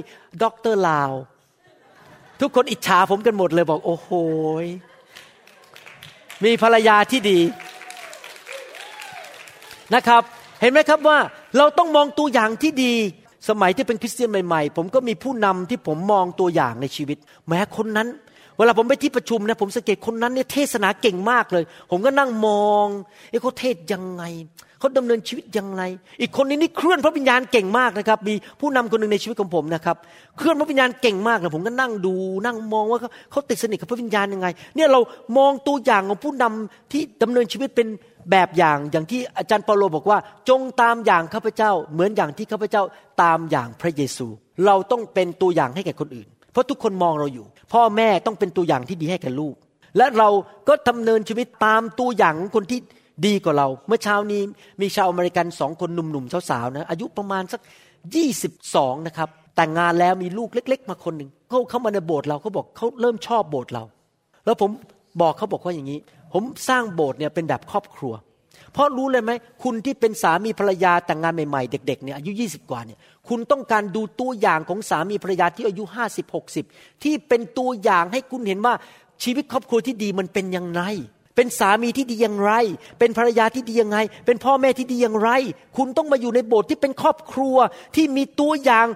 [0.44, 1.12] Doctor Lao
[2.42, 4.10] ทุกคนอิจฉาผมกันหมดเลยบอก โอ้โห
[6.44, 7.40] มีภรรยาที่ดี
[9.96, 10.24] นะครับ
[10.62, 11.20] เห็นไหมครับว่า
[11.58, 12.94] เราต้องมองตัวอย่างที่ดี
[13.50, 18.08] สมัยที่เป็นคริสเตียนใหม่ๆ ผมก็มีผู้นำที่ผมมองตัวอย่างในชีวิต แม้คนนั้น
[18.58, 22.86] เวลาผมไปที่ประชุมนะผมสังเกตคนนั้นเนี่ยเทศนาเก่งมากเลย ผมก็นั่งมอง
[23.30, 24.24] ไอ้เขาเทศยังไง
[24.80, 25.82] เขาดำเนินชีวิตยังไง
[26.22, 29.98] อีกคนนี้นี่เคลื่อนพระวิญญาณเก่งมากนะครับ มีผู้นำคนหนึ่งในชีวิตของผมนะครับ
[30.38, 32.14] เคลื่อนพระวิญญาณเก่งมากเลยผมก็นั่งดู
[32.46, 35.00] นั่งมองว่าเขาเขาติดสนิทกับพระวิญญาณยังไง เนี่ยเรา
[35.38, 37.88] มองตัวอย่างของผู้นำที่ดำเนินชีวิตเป็น
[38.32, 40.18] แบบอย่างอย่างที่อาจารย์เปาโลบอกว่า
[40.50, 42.84] จงตามอย่างข้าพเจ้า เหมือนอย่างที่ข้าพเจ้า
[43.22, 44.28] ตามอย่างพระเยซู
[44.66, 49.56] เราต้องเป็นตัวอย่างให้แก่คนอื่น เพราะทุกคนมองเราอยู่ พ่อแม่ต้องเป็นตัวอย่างที่ดีให้แก่ลูก
[49.98, 50.30] และเรา
[50.68, 52.80] ก็ดำเนินชีวิตตามตัวอย่างของคนที่
[53.26, 54.42] ดีกว่าเรา เมื่อเช้านี้
[54.82, 57.62] มีชาวอเมริกันสองคนหนุ่มๆสาวๆนะอายุประมาณสัก
[58.16, 63.84] ยี่สิบสองนะครับแต่งงานแล้วมีลูกเล็ก ๆ มาคนหนึ่งเขาเข้ามาในโบสถ์เราเขาบอกเขาเริ่มชอบโบสถ์เรา
[64.46, 64.70] แล้วผม
[65.22, 66.00] บอกเขาบอกว่าอย่างนี้
[66.34, 68.14] ผมสร้างโบสถ์เนี่ยเป็นแบบครอบครัว
[68.74, 69.32] เพราะรู้เลยไหม
[69.64, 75.84] คุณที่เป็นสามีภรรยาแต่งงานใหม่ๆ เด็กๆเนี่ยอายุ 20 กว่าเนี่ยคุณต้องการดูตัวอย่างของสามีภรรยาที่อายุ
[76.24, 78.74] 50 60 ที่เป็นตัวอย่างให้คุณเห็นว่า
[79.24, 80.82] ชีวิตครอบครัวที่ดีมันเป็นยังไง
[81.38, 82.52] เป็นสามีที่ดีอย่างไร
[83.00, 85.30] เป็นภรรยาที่ดียังไง เป็นพ่อแม่ที่ดีอย่างไร
[85.78, 87.58] คุณต้องมาอยู่ในโบสถ์ที่เป็นครอบครัว
[87.96, 88.88] ที่มีตัวอย่าง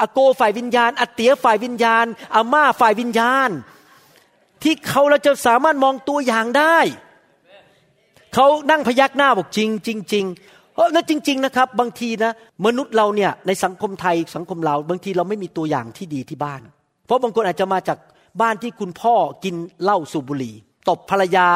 [0.00, 3.50] อาโกฝ่ายวิญญาณอเตียฝ่ายวิญญาณอาม่าฝ่ายวิญญาณ
[4.62, 6.78] ที่เขาเราจะสามารถมองตัวอย่างได้
[8.34, 10.24] เขานั่งพยักหน้าบอกจริงจริงจริง
[10.76, 12.32] เออแล้วจริง ๆนะครับ บางทีนะ
[12.66, 16.60] มนุษย์เราเนี่ยในสังคมไทยสังคมเรา บางทีเราไม่มีตัวอย่างที่ดีที่บ้าน
[17.06, 17.98] เพราะบางคนอาจจะมาจาก
[18.40, 20.54] บ้านที่คุณพ่อกินเหล้าสูบบุหรี่
[20.88, 21.48] ตบภรรยา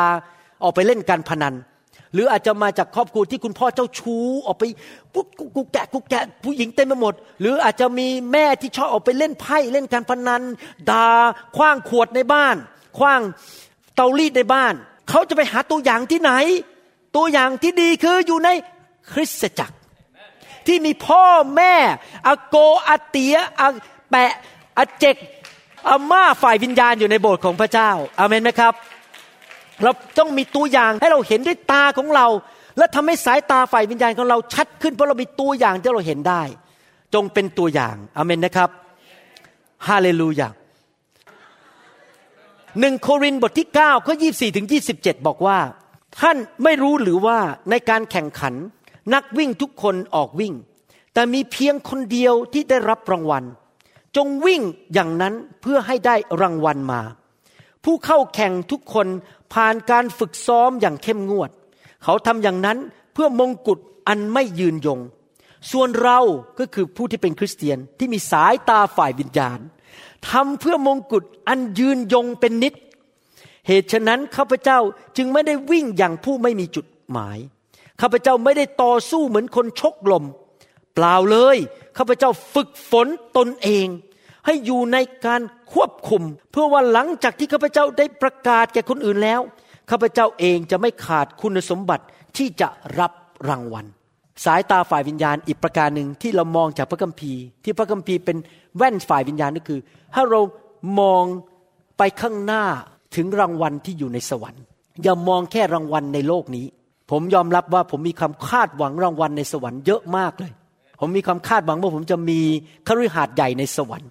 [0.63, 1.55] ออกไปเล่นการพนัน
[2.15, 4.65] หรืออาจจะมาจากครอบครัวที่คุณพ่อเจ้าชู้ออกไป
[5.15, 10.43] กุ๊กกุ๊กแกะกุ๊กแกะผู้หญิงเต็มไปหมด หรืออาจจะมีแม่ที่ชอบออกไปเล่นไพ่เล่นการพนัน
[10.91, 11.07] ด่า
[11.57, 12.57] คว้างขวดในบ้าน
[12.99, 13.21] คว้าง
[13.95, 14.75] เตารีดในบ้าน
[15.09, 16.33] เขาจะไปหาตัวอย่างที่ไหน
[17.17, 18.51] ตัวอย่างที่ดีคืออยู่ใน
[19.13, 19.77] คริสตจักร
[20.67, 21.25] ที่มีพ่อ
[21.57, 21.75] แม่
[22.27, 22.57] อาโก
[22.89, 23.69] อาเตียอา
[24.11, 24.33] แปะ
[24.79, 25.17] อาเจก
[25.89, 28.73] อาม่าฝ่ายวิญญาณอยู่ในโบสถ์ของพระเจ้าอาเมนไหมครับ
[29.85, 32.27] เราต้องมีตัวอย่างให้เราเห็นด้วยตาของเรา
[32.79, 36.43] และทำให้สายตาฝ่ายวิญญาณของเราชัดขึ้นเพราะเรามีตัวอย่างที่เราเห็นได้
[37.15, 38.71] จงเป็นตัวอย่างอาเมนนะครับ
[39.89, 40.49] ฮาเลลูยา
[42.81, 44.67] หนึ่งโครินบทที่9ข้อ24ถึง
[44.97, 45.59] 27บอกว่า
[46.21, 47.39] ท่านไม่รู้หรือว่า
[47.71, 48.55] ในการแข่งขัน
[49.15, 50.55] นักวิ่งทุกคนออกวิ่ง
[51.15, 53.45] แต่มีเพียงคนเดียวที่ได้รับรางวัล
[54.17, 54.63] จงวิ่ง
[54.95, 57.01] อย่างนั้นเพื่อให้ได้รางวัลมา
[57.85, 59.07] ผู้เข้าแข่งทุกคน
[59.53, 61.51] ผ่านการฝึกซ้อมอย่างเข้มงวด
[62.05, 62.79] เขาทำอย่างนั้น
[63.13, 63.79] เพื่อมงกุฎ
[64.09, 65.01] อันไม่ยืนยง
[65.71, 66.21] ส่วนเรา
[66.59, 69.59] ก็คือผู้ที่เป็นคริสเตียนที่มีสายตาฝ่ายวิญญาณ
[70.29, 72.75] ทำเพื่อมงกุฎอันยืนยงเป็นนิด
[73.67, 74.79] เหตุฉะนั้นข้าพเจ้า
[75.17, 77.39] จึงไม่ได้วิ่งอย่างผู้ไม่มีจุดหมาย
[78.01, 80.25] ข้าพเจ้าไม่ได้ต่อสู้เหมือนคนชกลม
[80.95, 81.57] เปล่าเลย
[81.99, 83.07] ข้าพเจ้าฝึกฝน
[83.37, 83.87] ตนเอง
[84.47, 85.41] ให้อยู่ในการ
[85.73, 89.41] ควบคุม เพื่อว่าหลังจากที่ข้าพเจ้าได้ประกาศแก่คนอื่นแล้ว
[89.91, 92.05] ข้าพเจ้าเองจะไม่ขาดคุณสมบัติ
[92.37, 92.69] ที่จะ
[92.99, 93.13] รับ
[93.49, 93.87] รางวัล
[94.45, 98.37] สายตาฝ่ายวิญญาณอีกประการหนึ่งที่เรามองจากพระคัมภีร์ ที่พระคัมภีร์เป็น
[98.77, 99.81] แว่นฝ่ายวิญญาณก็คือ
[100.15, 100.41] ถ้าเรา
[101.01, 101.25] มอง
[101.99, 102.65] ไปข้างหน้า
[103.17, 104.63] ถึงรางวัลที่อยู่ในสวรรค์
[105.03, 106.67] อย่ามองแค่รางวัลในโลกนี้
[107.11, 110.53] ผมยอมรับว่าผมมีความคาดหวังรางวัลในสวรรค์เยอะมากเลย
[111.01, 112.41] ผมมีความคาดหวังว่าผมจะมี
[112.87, 114.11] คฤหาสน์ใหญ่ในสวรรค์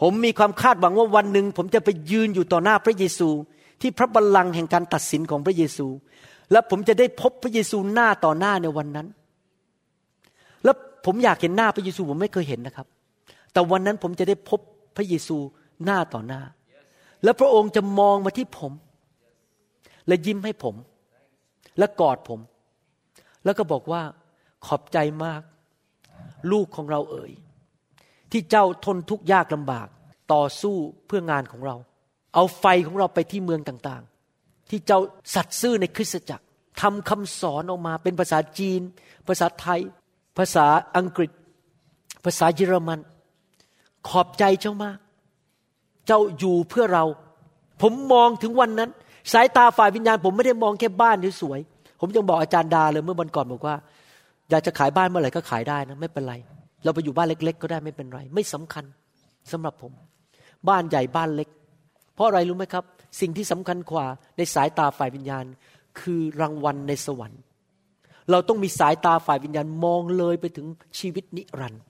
[0.00, 3.28] ผมมีความคาดหวังว่าวันหนึ่งผมจะไปยืนอยู่ต่อหน้าพระเยซู
[3.80, 5.86] ที่พระบัลลังก์แห่งการตัดสินของพระเยซู
[6.52, 9.08] และผมจะได้พบพระเยซูหน้าต่อหน้าในวันนั้น
[10.64, 10.76] แล้ว
[11.06, 12.86] ผมอยากเห็นหน้าพระเยซูผมไม่เคยเห็นนะครับ
[13.52, 14.60] แต่วันนั้นผมจะได้พบ
[14.96, 15.36] พระเยซู
[15.84, 16.42] หน้าต่อหน้า
[17.24, 18.72] และพระองค์จะมองมาที่ผม
[20.06, 20.74] และยิ้มให้ผม
[21.78, 22.40] และกอดผม
[23.44, 24.02] แล้วก็บอกว่า
[24.66, 25.42] ขอบใจมาก
[26.52, 27.32] ลูกของเราเอ่ย
[28.32, 29.88] ที่เจ้าทนทุกข์ยากลำบาก
[30.32, 30.76] ต่อสู้
[31.06, 31.76] เพื่องานของเรา
[32.34, 35.00] เอาไฟของเราไปที่เมืองต่างๆ ที่เจ้า
[35.34, 36.44] สัตย์ซื่อในคริสตจักร
[36.80, 38.80] ทำคำสอนออกมาเป็นภาษาจีน
[39.28, 39.80] ภาษาไทย
[40.38, 40.66] ภาษา
[40.96, 41.30] อังกฤษ
[42.24, 42.98] ภาษาเยอรมัน
[44.08, 44.98] ขอบใจเจ้ามาก
[46.06, 47.04] เจ้าอยู่เพื่อเรา
[47.82, 48.90] ผมมองถึงวันนั้น
[49.32, 51.60] สายตาฝ่ายวิญญาณ ผมไม่ได้มองแค่บ้านที่สวย
[52.00, 53.76] ผมยังบอกอาจารย์ดาเลยเมื่อวันก่อนบอกว่า
[54.50, 56.34] อยากจะขายบ้านเมื่อไหร่ก็ขายได้นะ ไม่เป็นไร
[56.84, 58.84] เราไปอยู่บ้านเล็ก ๆ ก็ได้ไม่เป็นไร ไม่สำคัญ
[59.50, 59.92] สำหรับผม
[60.68, 61.48] บ้านใหญ่บ้านเล็ก
[62.14, 62.84] เพราะอะไรรู้ไหมครับ
[63.20, 64.06] สิ่งที่สำคัญกว่า
[64.36, 65.44] ในสายตาฝ่ายวิญญาณ
[66.00, 67.40] คือรางวัลในสวรรค์
[68.30, 70.66] เราต้องมีสายตาฝ่ายวิญญาณมองเลยไปถึง
[70.98, 71.82] ชีวิตนิรันดร์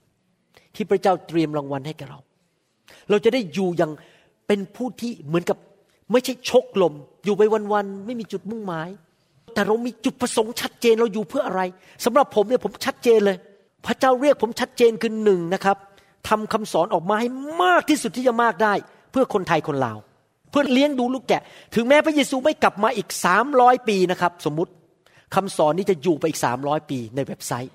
[0.75, 2.19] ที่พระเจ้าเตรียมรางวัลให้แกเรา
[3.09, 3.91] เราจะได้อยู่อย่าง
[4.47, 5.57] เป็นผู้ที่เหมือนกับ
[6.11, 6.93] ไม่ใช่ชกลม
[7.25, 7.41] อยู่ไป
[7.73, 8.89] วันๆไม่มีจุดมุ่งหมาย
[9.53, 11.61] แต่เรามีจุดประสงค์ชัดเจนเราอยู่เพื่ออะไร
[12.05, 13.37] สำหรับผมเนี่ยผมชัดเจนเลย
[13.85, 15.77] พระเจ้าเรียกผมชัดเจนคือหนึ่งนะครับ
[16.29, 17.29] ทำคำสอนออกมาให้
[17.63, 18.73] มากที่สุดที่จะมากได้
[19.11, 19.97] เพื่อคนไทยคนลาว
[20.51, 21.41] เพื่อเลี้ยงดูลูกแกะ
[21.75, 24.71] ถึงแม้พระเยซูไม่กลับมาอีกสามร้อยปีนะครับ สมมติ
[25.35, 27.73] คำสอนนี้จะอยู่ไปอีกสามร้อยปีในเว็บไซต์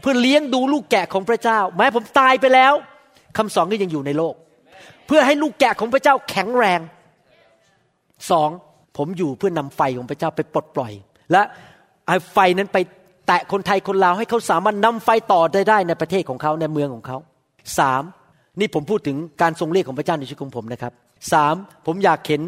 [0.00, 2.74] เพื่อเลี้ยงดูลูกแกะของพระเจ้า แม้ผมตายไปแล้ว
[3.36, 4.34] คำสอนก็ยังอยู่ในโลก
[5.06, 6.80] เพื่อให้ลูกแกะของพระเจ้าแข็งแรง
[8.30, 8.50] สอง
[8.96, 10.92] ผมอยู่เพื่อนำไฟของพระเจ้าไปปลดปล่อย
[11.32, 11.42] และ
[12.06, 12.78] ไอ้ไฟนั้นไป
[13.28, 17.18] แตะคนไทยคนลาวให้เขาสามารถนำไฟต่อได้ได้ในประเทศของเขาในเมืองของเขา
[17.78, 18.02] สาม
[18.60, 20.92] นี่ผมพูดถึงการทรงเรียกของพระเจ้าในชีวิตของผมนะครับ
[21.32, 21.54] สาม
[21.86, 22.42] ผมอยากเห็น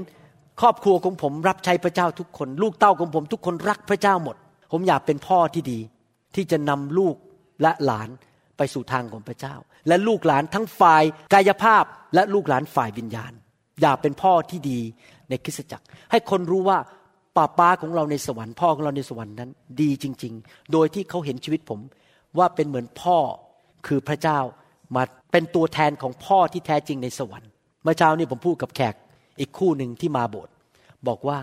[0.61, 4.37] ครอบครัวของผมรับใช้พระเจ้าทุกคน ลูกเต้าของผมทุกคนรักพระเจ้าหมด
[4.73, 5.79] ผมอยากเป็นพ่อที่ดี
[6.35, 7.17] ที่จะนำลูก
[7.63, 8.09] และหลาน
[8.57, 9.55] ไปสู่ทางของพระเจ้า
[9.89, 11.03] และลูกหลานทั้งฝ่าย
[11.35, 13.33] กายภาพและลูกหลานฝ่ายวิญญาณ
[13.83, 14.81] อยากเป็นพ่อที่ดี
[15.29, 16.79] ในคริสตจักร ให้คนรู้ว่า
[17.41, 21.81] ป้าป้าของเราในสวรรค์พ่อของเราในสวรรค์นั้น ดีจริง ๆ โดยที่เขาเห็นชีวิตผม
[22.39, 23.19] ว่าเป็นเหมือนพ่อ
[23.87, 24.39] คือพระเจ้า
[24.95, 27.51] มาเป็นตัวแทนของพ่อที่แท้จริงในสวรรค์
[27.83, 28.95] เมื่อเช้านี้ผมพูดกับแขก
[29.41, 30.53] อีกคู่หนึ่งที่มาโบสถ์
[31.09, 31.39] บอกว่า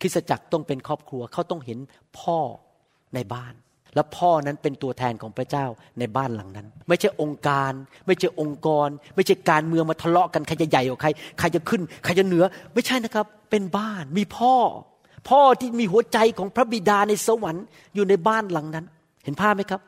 [0.00, 1.78] คริสตจักรต้องเป็นครอบครัวเขาต้องเห็น
[2.20, 2.38] พ่อ
[3.14, 3.54] ในบ้าน
[3.94, 5.66] และพ่อนั้นเป็นตัวแทนของพระเจ้า
[5.98, 7.72] ในบ้านหลังนั้น ไม่ใช่องค์การ
[8.06, 12.44] ไม่ใช่องค์กร ไม่ใช่การเมืองมาทะเลาะกันใครจะใหญ่กว่าใคร ใครจะขึ้น ใครจะเหนือ
[12.74, 14.54] ไม่ใช่นะครับ เป็นบ้านมีพ่อ
[15.28, 17.64] พ่อที่มีหัวใจของพระบิดาในสวรรค์
[17.94, 18.86] อยู่ในบ้านหลังนั้น
[19.24, 19.80] เห็นภาพไหมครับ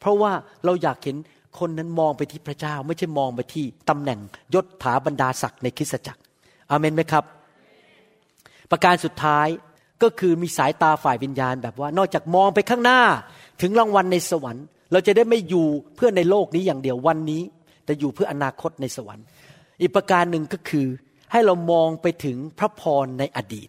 [0.00, 0.32] เพราะว่า
[0.64, 1.16] เราอยากเห็น
[1.58, 4.20] คนนั้นมองไปที่พระเจ้า ไม่ใช่มองไปที่ตำแหน่ง
[4.54, 6.20] ยศถาบรรดาศักดิ์ในคริสตจักร
[6.70, 7.24] อาเมนไหมครับ
[8.70, 9.46] ประการสุดท้าย
[10.02, 13.00] ก็คือมีสายตาฝ่ายวิญญาณแบบว่า นอกจากมองไปข้างหน้า
[13.60, 17.42] ถึงรางวัลในสวรรค์ เราจะได้ไม่อยู่เพื่อในโลกนี้อย่างเดียววันนี้
[17.84, 19.24] แต่อยู่เพื่ออนาคตในสวรรค์
[19.80, 20.86] อีกประการหนึ่งก็คือ
[21.32, 23.68] ให้เรามองไปถึงพระพรในอดีต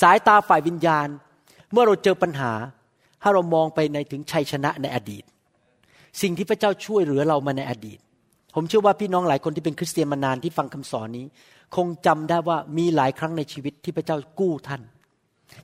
[0.00, 1.08] สายตาฝ่ายวิญญาณ
[1.72, 2.52] เมื่อเราเจอปัญหา
[3.20, 5.24] ให้เรามองไปในถึงชัยชนะในอดีต
[6.22, 7.98] สิ่งที่พระเจ้าช่วยเหลือเรามาในอดีต
[8.54, 11.26] ผมเชื่อว่าพี่น้องหลายคนที่เป็นคริสเตียนมานานที่ฟังคำสอนนี้
[11.76, 14.82] คงจำได้ว่ามีหลายครั้งในชีวิตที่พระเจ้ากู้ท่าน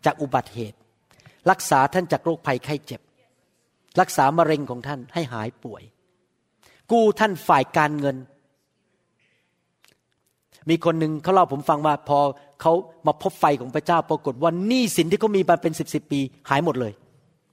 [0.05, 0.79] จากอุบัติเหตุ
[1.51, 3.01] รักษาท่านจากโรคภัยไข้เจ็บ
[4.01, 5.83] รักษามะเร็งของท่านให้หายป่วย
[6.93, 8.17] กู้ท่านฝ่ายการเงิน
[10.69, 12.19] มีคนหนึ่งเขาเล่าผมฟังว่าพอ
[12.61, 12.73] เขา
[13.07, 16.93] มาพบไฟของพระเจ้าปรากฏว่าหนี้สินที่เขามีมาเป็นสิบสิบปี หายหมดเลย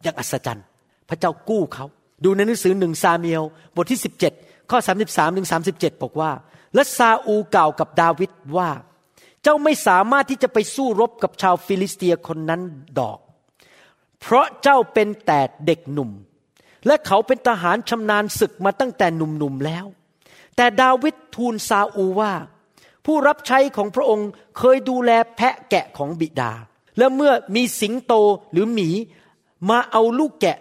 [0.04, 0.66] อย่างอัศจรรย์
[1.10, 1.86] พระเจ้ากู้เขา
[2.24, 3.44] ดูในหนังสือหนึ่งซาเมียล
[3.76, 4.00] บทที่
[4.34, 4.78] 17ข้อ
[5.08, 6.32] 33ถึง37บอกว่า
[6.76, 8.70] และซาอูกล่าวกับดาวิดว่า
[9.44, 12.62] เจ้าไม่สามารถที่จะไปสู้รบกับชาวฟิลิสเตียคนนั้น
[13.00, 13.20] ดอก
[14.22, 16.12] เพราะเจ้าเป็นแต่เด็กหนุ่ม
[16.88, 19.86] และเขาเป็นทหารชำนาญศึกมาตั้งแต่หนุ่มๆแล้ว
[20.56, 22.34] แต่ดาวิดทูลซาอูว่า
[23.08, 26.52] ผู้รับใช้ของพระองค์เคยดูแลแพะแกะของบิดา
[26.98, 28.14] และเมื่อมีสิงโต
[28.52, 28.90] หรือหมี
[29.70, 30.58] มาเอาลูกแกะ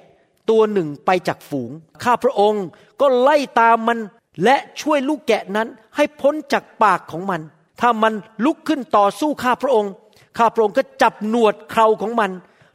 [0.51, 1.71] ตัวหนึ่งไปจากฝูง
[2.05, 2.65] ข้าพระองค์
[3.01, 3.99] ก็ไล่ตามมัน
[4.45, 7.41] และช่วยลูกแกะนั้นให้พ้นจากปากของมัน
[7.81, 8.13] ถ้ามัน
[8.45, 9.93] ลุกขึ้นต่อสู้ข้าพระองค์
[10.39, 12.31] ข้าพระองค์ก็จับหนวดเคราของมัน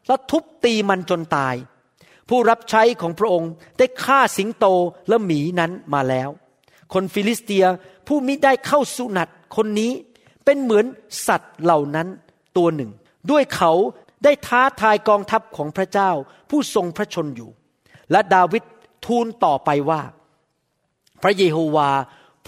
[0.08, 1.56] แล้วทุบตีมันจนตาย
[2.30, 4.66] ผู้รับใช้ของพระองค์ได้ฆ่าสิงโต
[5.08, 6.30] และหมีนั้นมาแล้ว
[6.94, 7.66] คนฟิลิสเตีย
[8.08, 9.92] ผู้มิได้เข้าสุนัต คนนี้
[10.46, 10.86] เป็นเหมือน
[11.28, 12.08] สัตว์เหล่านั้น
[12.58, 12.92] ตัวหนึ่ง
[13.32, 13.72] ด้วยเขา
[14.24, 16.12] ได้ท้าทายกองทัพของพระเจ้า
[16.50, 17.50] ผู้ทรงพระชนม์อยู่
[18.12, 18.64] และดาวิด
[19.06, 20.02] ทูลต่อไปว่า
[21.24, 21.90] พระเยโฮวา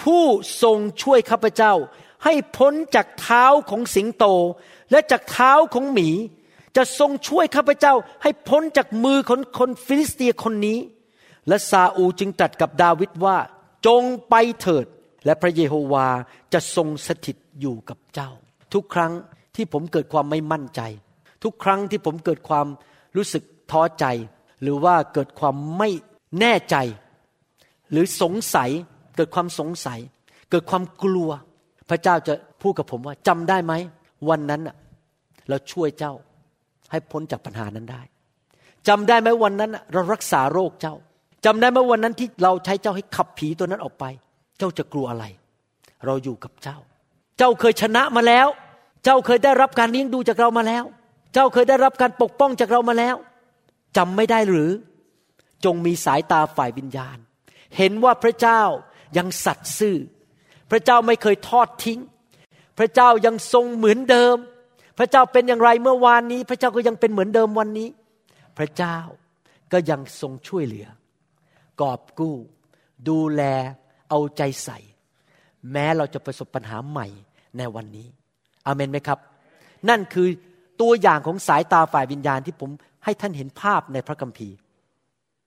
[0.01, 0.23] ผู้
[0.63, 1.73] ทรงช่วยข้าพเจ้า
[2.23, 4.25] ให้พ้นจากเท้าของสิงโต
[4.91, 6.09] และจากเท้าของหมี
[6.75, 7.93] จะทรงช่วยข้าพเจ้า
[8.23, 10.79] ให้พ้นจากมือของคนฟิลิสเตียคนนี้
[11.47, 13.37] และซาอูจึงตรัสกับดาวิดว่า
[13.87, 14.85] จงไปเถิด
[15.25, 16.07] และพระเยโฮวา
[16.53, 18.29] จะทรงสถิตอยู่กับเจ้า
[18.73, 19.13] ทุกครั้ง
[19.55, 20.81] ที่ผมเกิดความไม่มั่นใจ
[21.43, 22.67] ทุกครั้งที่ผมเกิดความ
[23.15, 24.05] รู้สึกท้อใจ
[24.61, 25.89] หรือว่าเกิดความไม่
[26.39, 26.75] แน่ใจ
[27.91, 28.69] หรือสงสัย
[29.15, 29.99] เกิดความสงสัย
[30.49, 31.29] เกิดความกลัว
[31.89, 33.73] พระเจ้าจะพูดกับผมว่าจำได้ไหม
[34.29, 34.61] วันนั้น
[35.49, 36.13] เราช่วยเจ้า
[36.91, 38.01] ให้พ้นจากปัญหานั้นได้
[38.87, 40.95] จำได้ไหมวันนั้นเรารักษาโรคเจ้า
[41.45, 44.05] จำได้ไหมวันนั้นที่เราใช้เจ้าให้ขับผีตัวนั้นออกไป
[44.63, 45.25] จ้าจะกลัวอะไร
[46.05, 46.77] เราอยู่กับเจ้า
[47.37, 48.47] เจ้าเคยชนะมาแล้ว
[49.03, 50.83] เจ้าเคยได้รับการเลี้ยงดูจากเรามาแล้ว
[51.33, 53.15] เจ้าเคยได้รับการปกป้องจากเรามาแล้ว
[53.97, 54.71] จำไม่ได้หรือ
[55.65, 57.17] จงมีสายตาฝ่ายวิญญาณ
[57.77, 58.61] เห็นว่าพระเจ้า
[59.17, 59.97] ยังสัตย์ซื่อ
[60.71, 61.99] พระเจ้าไม่เคยทอดทิ้ง
[62.77, 64.37] พระเจ้ายังทรงเหมือนเดิม
[64.97, 67.89] พระเจ้าเป็นอย่างไรเมื่อวานนี้ พระเจ้าก็ยังเป็นเหมือนเดิมวันนี้
[68.57, 68.97] พระเจ้า
[69.71, 70.87] ก็ยังทรงช่วยเหลือ
[71.81, 72.35] กอบกู้
[73.07, 73.41] ดูแล
[74.13, 74.79] เอาใจใส่
[75.71, 77.07] แม้เราจะประสบปัญหาใหม่
[77.57, 78.07] ในวันนี้
[78.65, 79.19] อาเมนไหมครับ
[79.89, 80.27] นั่นคือ
[80.81, 82.69] ตัวอย่างของสายตาฝ่ายวิญญาณที่ผม
[83.03, 84.55] ให้ท่านเห็นภาพในพระคัมภีร์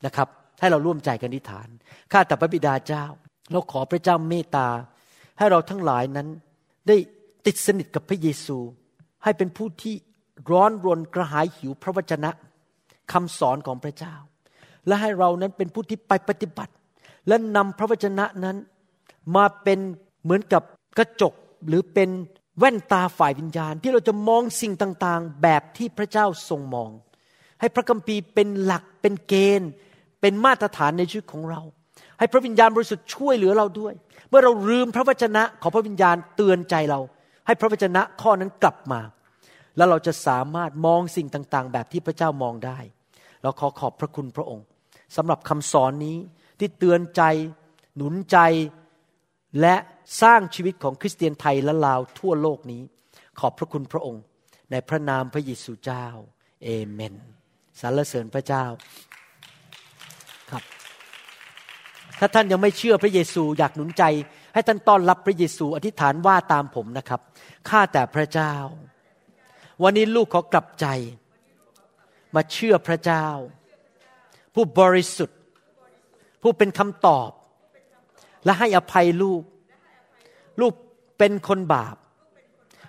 [0.07, 0.29] นะครับ
[0.61, 1.69] ให้เราร่วมใจกันอธิษฐาน
[2.13, 3.05] ข้าแต่พระบิดาเจ้า
[3.53, 4.69] เราขอพระเจ้าเมตตา
[5.39, 6.29] ให้เราทั้งหลายนั้น
[6.89, 6.97] ได้
[7.47, 8.59] ติดสนิทกับพระเยซู
[9.25, 9.95] ให้เป็นผู้ที่
[10.51, 12.31] ร้อนรนกระหายหิวพระวจนะ
[13.13, 14.15] คำสอนของพระเจ้า
[14.87, 16.73] และให้เรานั้นเป็นผู้ที่ไปปฏิบัติ
[17.29, 18.57] และนำพระวจนะนั้น
[19.37, 19.79] มาเป็น
[20.23, 20.63] เหมือนกับ
[20.99, 21.35] กระจก
[21.69, 22.11] หรือเป็น
[22.59, 26.91] แว่นตาฝ่ายวิญญาณ ที่เราจะมองสิ่งต่างๆ แบบที่พระเจ้าทรงมอง
[27.61, 29.71] ให้พระคัมภีร์เป็นหลักเป็นเกณฑ์
[30.21, 31.61] เป็นมาตรฐานในชีวิตของเรา
[32.19, 33.95] ให้พระวิญญาณบริสุทธิ์ช่วยเหลือเราด้วย
[34.29, 37.01] เมื่อเราลืมพระวจนะขอพระวิญญาณเตือนใจเรา
[37.47, 39.01] ให้พระวจนะข้อนั้นกลับมา
[39.77, 42.79] แล้วเราจะสามารถมองสิ่งต่างๆ แบบที่พระเจ้ามองได้
[43.43, 44.65] เราขอขอบพระคุณพระองค์
[45.17, 46.17] สำหรับคำสอนนี้
[46.59, 47.23] ที่เตือนใจ
[47.97, 48.39] หนุนใจ
[49.61, 49.75] และ
[50.23, 52.83] สร้างชีวิตของคริสเตียนไทยและลาวทั่วโลกนี้
[53.39, 54.23] ขอบพระคุณพระองค์
[54.71, 56.07] ในพระนามพระเยซูเจ้า
[56.65, 57.15] เอเมน
[57.81, 58.65] สรรเสริญพระเจ้า
[60.51, 60.63] ครับ
[62.19, 64.05] ถ้าท่านยังไม่เชื่อพระเยซูอยากหนุนใจ
[64.55, 67.21] ให้ท่านต้อนรับพระเยซูอธิษฐานว่าตามผมนะครับ
[67.69, 68.55] ข้าแต่พระเจ้า
[69.83, 70.87] วันนี้ลูกขอกลับใจ
[72.35, 73.27] มาเชื่อพระเจ้า
[74.55, 75.36] ผู้บริสุทธิ์
[76.43, 77.31] ผู้เป็นคำตอบ
[78.45, 79.43] และให้อภัยลูก
[80.61, 80.73] ลูก
[81.19, 81.97] เป็นคนบาป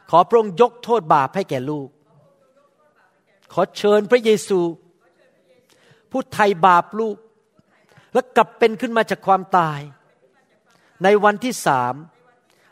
[0.09, 1.89] ขอพระองค์ยกโทษบาปให้แก่ลูก
[3.53, 4.59] ขอเชิญพระเยซู
[6.11, 7.17] ผู้ไถ่บาปลูก
[8.13, 9.79] และกลับเป็นขึ้นมาจากความตาย
[11.03, 11.93] ในวันที่สาม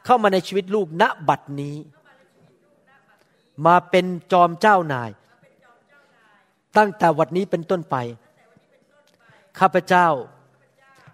[0.06, 1.76] เข้ามาในชีวิตลูกณบัดนี้
[3.66, 5.12] มาเป็นจอมเจ้านาย
[6.78, 7.96] ตั้งแต่วันนี้เป็นต้นไป
[9.60, 10.08] ข้าพเจ้า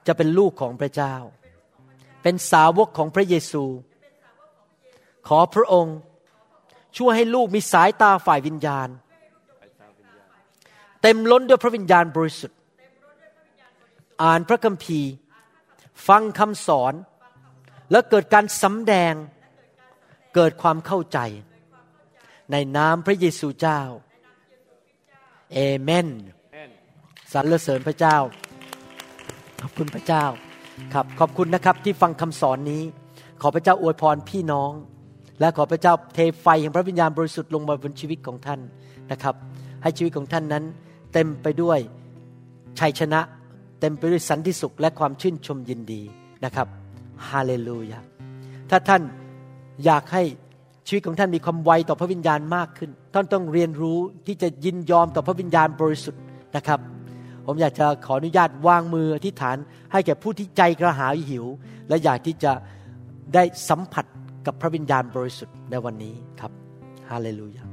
[0.08, 1.16] จะเป็นลูกของพระเจ้า
[2.24, 3.64] เป็นสาวกของพระเยซู
[5.28, 5.98] ขอพระองค์
[6.98, 8.90] ช่วยให้ลูกมีสายตาฝ่ายวิญญาณ
[11.02, 12.60] เต็มล้นด้วยพระวิญญาณบริสุทธิ์
[14.24, 15.12] อ่านพระคัมภีร์
[16.08, 16.94] ฟังคำสอน
[17.92, 19.14] แล้วเกิดการสำแดง
[20.36, 21.20] เกิดความเข้าใจ
[22.52, 23.82] ในนามพระเยซูเจ้า
[25.54, 26.08] เอเมน
[27.34, 28.18] สรรเสริญพระเจ้า
[29.62, 30.24] ขอบคุณพระเจ้า
[30.94, 32.84] ครับขอบคุณนะครับที่ฟังคำสอนนี้
[33.42, 34.72] ขอพระเจ้าอวยพรพี่น้อง
[35.40, 38.60] และขอพระเจ้าเทไฟแห่งพระวิญญาณบริสุทธิ์ลงมาบนชีวิตของท่าน
[39.12, 39.36] นะครับ
[39.82, 40.64] ให้ชีวิตของท่านนั้น
[41.14, 41.80] เต็มไปด้วย
[42.80, 43.22] ชัยชนะ
[43.80, 46.02] เต็มไปด้วยสันติสุขและความชื่นชมยินดี
[46.46, 46.68] นะครับ
[47.28, 48.00] ฮาเลลูยา
[48.70, 49.02] ถ้าท่าน
[49.86, 50.24] อยากให้
[50.88, 56.22] ชีวิตของท่านมีความไวต่อพระวิญญาณมากขึ้น ท่านต้องเรียนรู้ที่จะยินยอมต่อพระวิญญาณบริสุทธิ์
[56.56, 56.80] นะครับ
[57.54, 59.58] ผมอยากจะขออนุญาตวางมืออธิษฐาน
[59.92, 61.46] ให้แก่ผู้ที่ใจกระหายหิว
[61.88, 62.52] และอยากที่จะ
[63.34, 64.06] ได้สัมผัส
[64.46, 66.52] กับพระวิญญาณบริสุทธิ์ในวันนี้ครับ
[67.10, 67.66] ฮาเลลูยา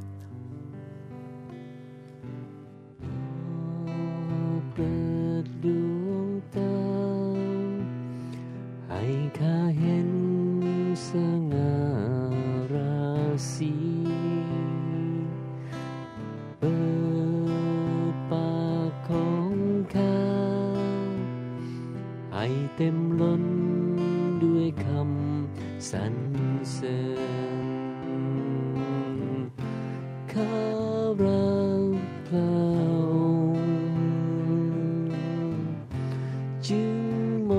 [4.72, 4.92] เปิ
[5.44, 5.66] ดด
[6.06, 6.76] วงตา
[8.88, 9.04] ให้
[9.38, 10.10] ข้าเห็น
[11.08, 11.10] ส
[11.52, 11.74] ง่า
[12.72, 12.98] รา
[13.54, 13.72] ศี
[16.58, 16.74] เปิ
[17.46, 17.47] ด
[19.94, 20.16] ข้า
[22.32, 23.44] ให้เต็มล้น
[24.44, 26.14] ด้วยคำสรร
[26.72, 26.98] เสริ
[29.14, 29.16] ญ
[30.32, 30.56] ข้า
[31.22, 31.92] รัก
[32.28, 33.14] พระอ
[33.52, 33.66] งค์
[36.68, 36.96] จึง
[37.44, 37.52] โม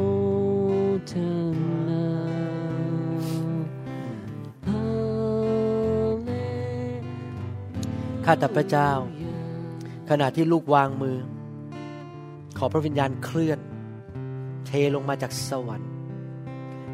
[1.11, 1.13] ท
[1.87, 2.07] นา
[8.25, 8.89] ข้าแต่พระเจ้า
[10.09, 11.17] ขณะที่ลูกวางมือ
[12.59, 13.59] ขอพระวิญญาณเคลื่อน
[14.65, 15.91] เทลงมาจากสวรรค์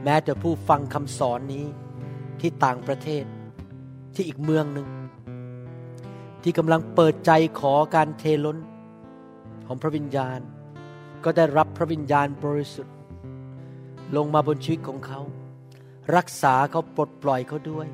[0.03, 1.65] แม้แต่ผู้ฟังคำสอนนี้
[2.39, 3.25] ที่ต่างประเทศ
[4.13, 4.87] ที่อีกเมืองหนึ่ง
[6.43, 8.57] ที่กำลังเปิดใจขอการเทล้น
[9.67, 10.39] ของพระวิญญาณ
[11.23, 12.95] ก็ได้รับพระวิญญาณบริสุทธิ์
[14.15, 15.19] ลงมาบนชีวิตของเขา
[16.15, 17.87] รักษาเขาปลดปล่อยเขาด้วย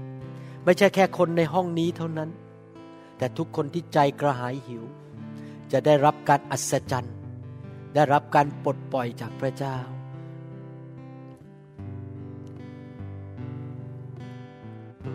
[0.63, 2.29] ไม่ใช่แค่คนในห้องนี้เท่านั้น
[3.17, 4.83] แต่ทุกคนที่ใจกระหายหิว
[5.71, 7.15] จะได้รับการอัศจรรย์
[7.93, 9.77] ได้รับการปลดปล่อยจากพระเจ้า
[14.99, 15.11] โปร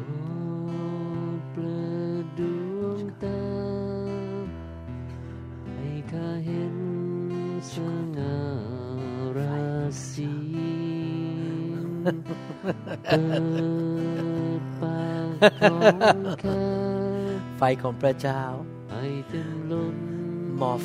[1.39, 1.77] ดเปิ
[2.22, 2.41] ดด
[2.81, 3.45] วงตา
[5.74, 6.77] ให้ข้าเห็น
[7.72, 7.74] ส
[8.16, 8.39] ง่า
[9.39, 9.59] รา
[10.11, 10.33] ศี
[13.05, 13.24] เปิ
[14.61, 15.79] ดปากขอ
[16.20, 16.64] งข้า
[17.59, 18.43] ไฟของพระเจ้า
[18.93, 19.97] ให้เต็มล้น
[20.61, 20.81] More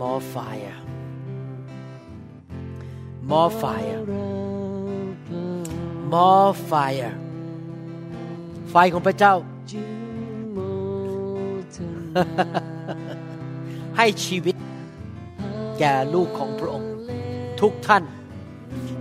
[0.00, 0.78] more fire
[3.30, 4.28] more fire รั
[5.14, 5.46] กพระ
[6.12, 7.14] more fire
[8.70, 9.34] ไฟของพระเจ้า
[13.96, 14.56] ให้ชีวิต
[15.78, 16.90] แก่ลูกของพระองค์
[17.60, 18.04] ทุกท่าน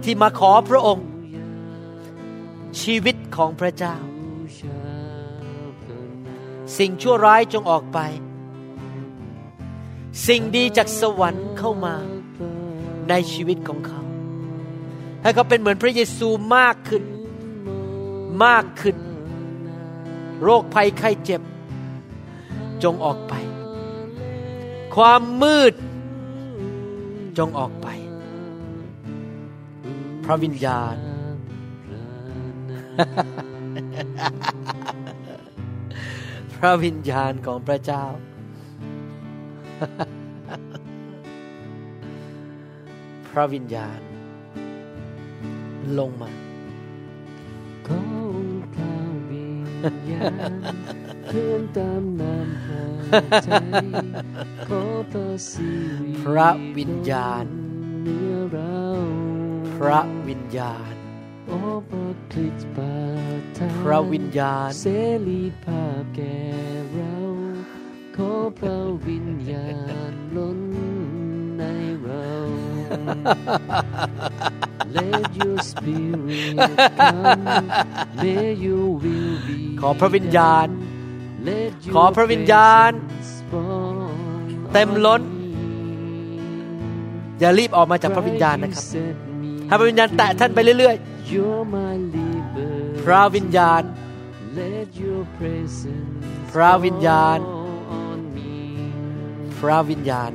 [0.03, 1.07] ที่มาขอพระองค์
[2.81, 3.95] ชีวิตของพระเจ้า
[6.77, 7.99] สิ่งชั่วร้ายจงออกไป
[10.27, 11.95] สิ่งดีจากสวรรค์เข้ามา
[13.09, 14.01] ในชีวิตของเขา
[15.21, 17.03] ให้เขาเป็นเหมือนพระเยซูมากขึ้น
[18.45, 18.97] มากขึ้น
[20.43, 21.41] โรคภัยไข้เจ็บ
[22.83, 23.33] จงออกไป
[24.95, 25.73] ความมืด
[27.37, 27.87] จงออกไป
[30.25, 30.95] พระวิญญาณ
[36.55, 38.05] พระวิญญาณของพระเจ้า
[43.33, 44.01] พระวิญญาณ
[45.97, 46.31] ลงมา
[47.87, 48.01] ขอ
[48.33, 48.95] องค์พระ
[49.31, 49.47] วิ
[49.93, 50.51] ญญาณ
[51.27, 52.85] เคลื่อนตามน้ำพระ
[53.43, 53.49] ใจ
[54.67, 54.81] ขอ
[55.11, 55.69] พระสิ
[56.01, 57.45] ริพระวิญญาณ
[58.01, 58.81] เหนื้อเรา
[59.75, 60.95] พระวิญญาณ
[61.47, 62.97] โอ้พระคริสต์ประ
[63.57, 64.85] ทานพระวิญญาณเส
[65.27, 66.39] รีภาพแก่
[66.93, 67.15] เรา
[68.15, 69.67] ขอพระวิญญา
[70.11, 70.59] ณล้น
[71.57, 71.63] ใน
[72.03, 72.29] เรา
[74.97, 76.57] Let your spirit
[76.99, 77.41] come
[78.23, 80.73] May your will be ขอพระวิญญาณ done.
[81.49, 83.93] Let your ขอพระวิญญาณ presence fall
[84.73, 85.63] เต็มล้น on me.
[87.39, 90.95] อย่ารีบออกมาจากพระวิญญาณนะครับ Christ, you set me ให้พระวิญญาณแตะท่านไปเรื่อย
[91.31, 92.67] You're my liberty.
[92.99, 93.83] ๆพระวิญญาณ
[94.59, 96.11] Let your presence
[96.51, 98.51] พระวิญญาณ fall on me.
[99.59, 100.31] พระวิญญาณ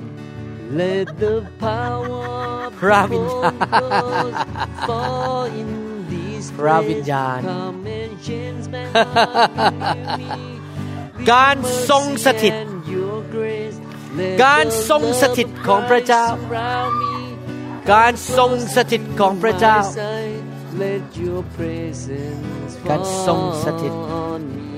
[0.70, 2.24] Let the power
[2.66, 5.68] of พระวิญญาณ the Holy Ghost fall in
[6.12, 7.08] this พระวิญ place.
[7.10, 9.50] ญาณ Come and change my heart
[9.98, 10.28] in me.
[11.16, 11.56] With การ
[11.88, 13.76] ทรงสถิต mercy and your grace.
[14.18, 17.14] Let การ the ทรงสถิต love of ของพระเจ้า Christ surround me.
[17.92, 19.78] การทรงสถิตของพระเจ้า
[20.82, 24.70] Let your presence การทรงสถิต fall on me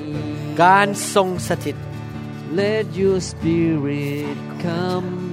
[0.62, 1.76] การทรงสถิต
[2.60, 4.36] Let your spirit
[4.66, 5.29] come May your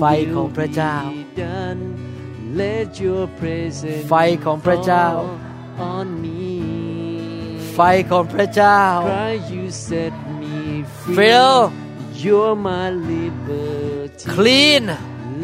[0.00, 1.80] ไฟของพระเจ้า will be done
[2.62, 4.14] Let your presence ไฟ
[4.44, 5.06] ของพระเจ้า
[5.78, 6.56] fall on me
[7.74, 7.80] ไฟ
[8.10, 10.56] ของพระเจ้า Christ you set me
[11.00, 11.56] free Fill
[12.24, 14.84] You're my liberty clean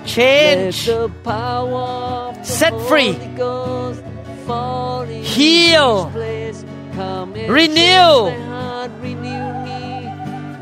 [0.03, 1.87] Let change the power
[2.29, 3.13] of the Set free.
[3.13, 4.03] Holy Ghost
[4.47, 5.91] fall in Heal.
[6.07, 6.59] this place.
[7.00, 8.12] Come and Renew.
[8.30, 9.82] change my heart, renew me.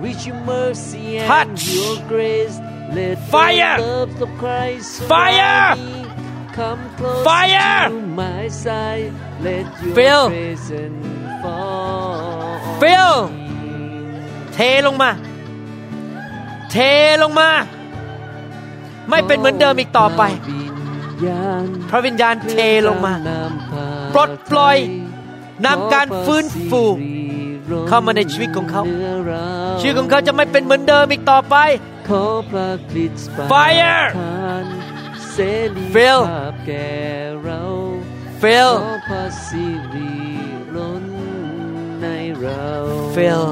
[0.04, 1.62] With your mercy and Touch.
[1.78, 2.56] your grace,
[2.98, 3.76] let Fire.
[3.78, 5.76] the love of Christ surround Fire.
[5.76, 6.06] me.
[6.60, 7.90] Come close Fire.
[7.90, 9.12] to my side.
[9.48, 10.26] Let your Fill.
[10.30, 11.06] presence
[11.44, 12.62] fall.
[12.70, 13.18] on Fill.
[13.30, 13.46] me.
[14.54, 15.12] เทลงมา
[16.72, 16.78] เท
[17.24, 17.50] ลงมา
[19.10, 20.22] ไม่เป็นเหมือนเดิมอีกต่อไป
[21.90, 22.56] พระวิญญาณเท
[22.88, 23.14] ลงมา
[24.14, 24.78] ปลดปล่อย
[25.66, 26.84] นำการฟื้นฟู
[27.88, 28.82] เข้ามาในชีวิตของเขา
[29.80, 31.56] ชีวิตของเขาจะไม่เป็นเหมือนเดิมอีกต่อไป
[32.08, 34.66] ขอพระคริสต์ Fire ทาน
[35.32, 35.38] เส
[35.76, 36.90] รี Fill ภาพแก่
[37.44, 37.62] เรา
[38.42, 40.12] fill ขอพระสิริ
[40.76, 41.04] ล้น
[42.02, 42.06] ใน
[42.40, 42.68] เรา
[43.16, 43.46] fill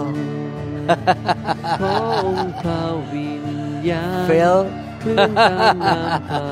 [1.80, 1.96] ขอ
[2.26, 3.46] องค์พระวิญ
[3.90, 4.58] ญาณ fill
[5.00, 6.48] เคลื่อนตามน้ำพระ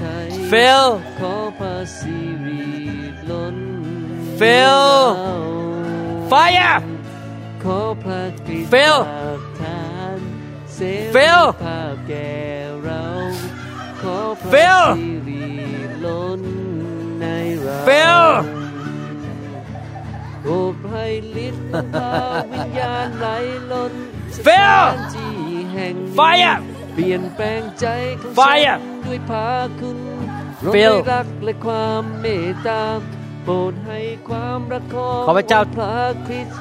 [0.00, 0.84] ทัย fill
[4.40, 4.82] Fill
[5.16, 5.36] ในเรา
[6.32, 6.76] fire
[7.62, 9.84] ขอพระคริสต์ Fill ประทา
[10.14, 10.18] น
[10.74, 12.32] เสรี Fill ภาพแก่
[12.84, 13.04] เรา
[14.00, 15.44] ขอพระ Fill สิริ
[16.04, 16.40] ล้น
[17.20, 17.26] ใน
[17.60, 18.22] เรา fill
[20.42, 20.96] โอ้ไพร
[21.46, 23.26] ฤทธิ์ของพระวิญญาณไหล
[23.72, 23.92] ล้น
[24.34, 25.36] ส Fill ถานที่
[25.72, 26.56] แห่งนี้ Fire
[26.94, 27.86] เปลี่ยนแปลงใจ
[28.20, 29.48] ของ Fire ฉันด้วยพา
[29.80, 29.98] คุณ
[30.64, 32.82] รถ Fill ด้วยรักและความเมตตา
[33.44, 35.94] โปรดให้ความรักของขอพระเจ้าพระ
[36.26, 36.56] คริสต์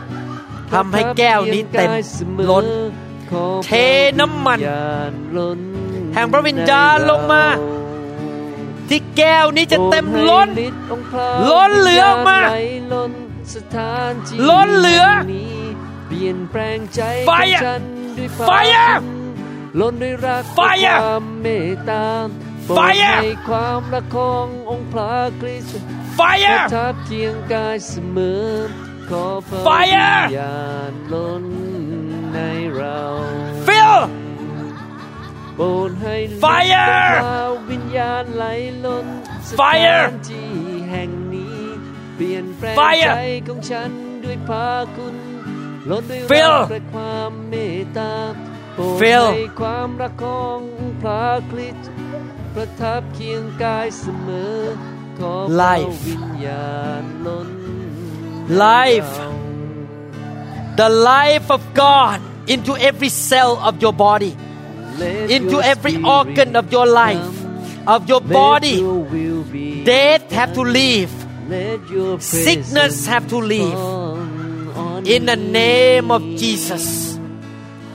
[0.71, 1.91] ทำให้แก้วนี้เต็ม
[2.49, 2.65] ล้น
[3.65, 3.71] เท
[4.19, 4.59] น้ำมัน
[6.13, 7.43] แห่งพระวิญญาณลงมา
[8.89, 10.47] ที่แก้วนี้จะเต็มล้น
[11.51, 12.39] ล้นเหลือออกมา
[14.49, 15.05] ล้นเหลือ
[16.07, 17.81] เปลี่ยนแปลงใจ Fire ของฉัน
[18.17, 18.95] ด้วยความ Fire
[19.79, 22.05] ล้นด้วยรัก Fire และความเมตตา
[22.65, 28.45] โปรด Fire ให้ความรักขององค์พระคริสต์ประ fire ทับเคียงกายเสมอ
[29.09, 31.45] ขอพระ Fire วิญญาณล้น
[32.33, 32.39] ใน
[32.75, 33.01] เรา
[33.67, 33.95] fill
[35.55, 38.45] โปรดให้ฤทธิ์ Fire ของพระวิญญาณไหล
[38.85, 39.07] ล้น
[39.47, 40.51] ส Fire ถานที่
[40.91, 41.59] แห่งนี้
[42.15, 43.91] เปลี่ยนแปลง Fire ใจของฉัน
[44.23, 45.15] ด้วยพระคุณ
[45.89, 48.13] ล้นด้วย Fill รักและความเมตตา
[48.75, 50.59] โปรด Fill ให้ความรักของ
[51.01, 51.89] พระคริสต์
[52.53, 54.92] ประทับเคียงกายเสมอขอพระ
[55.63, 57.47] Life วิญญาณล้น
[58.65, 59.13] Life
[60.79, 62.17] the life of God
[62.53, 64.33] into every cell of your body
[65.01, 67.93] Let into your every spirit organ of your life come.
[67.93, 71.13] of your Let body your will be death have to leave
[71.55, 74.17] Let your sickness presence have to leave fall
[74.85, 75.51] on in the me.
[75.61, 76.85] name of Jesus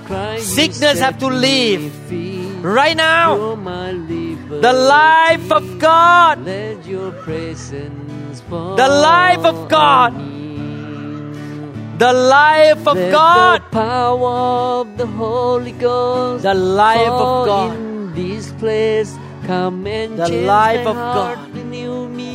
[0.08, 1.82] Christ, you sickness set have to me leave.
[2.08, 2.38] free.
[2.78, 4.27] right now You're my liberty.
[4.48, 10.12] The life of God Let your presence fall The life of God.
[10.14, 11.98] on me.
[11.98, 14.32] the life of Let God the power
[14.80, 19.10] of the Holy Ghost the life of fall God in this place.
[19.46, 21.54] Come and The change life my of heart, God.
[21.56, 22.34] renew me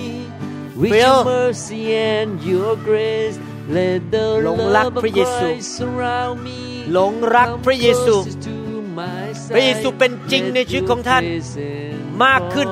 [0.76, 1.02] with Fill.
[1.02, 3.38] your mercy and your grace.
[3.78, 6.60] Let the หลงรัก love of พระเยซู Christ surround me.
[6.94, 8.56] หลงรัก Come พระเยซู closer to
[9.00, 9.54] my side.
[9.56, 12.70] พระเยซูเป็นจริงในชีวิตของท่าน Let your presence มากขึ้น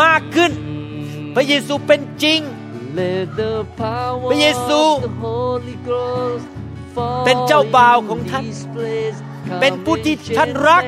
[0.00, 0.52] มากขึ้น
[1.34, 2.40] พระเยซูเป็นจริง
[4.30, 4.80] พระเยซู
[7.24, 8.44] เป็นเจ้าบ่าวของท่าน
[9.60, 10.84] เป็นผู้ที่ท่านรัก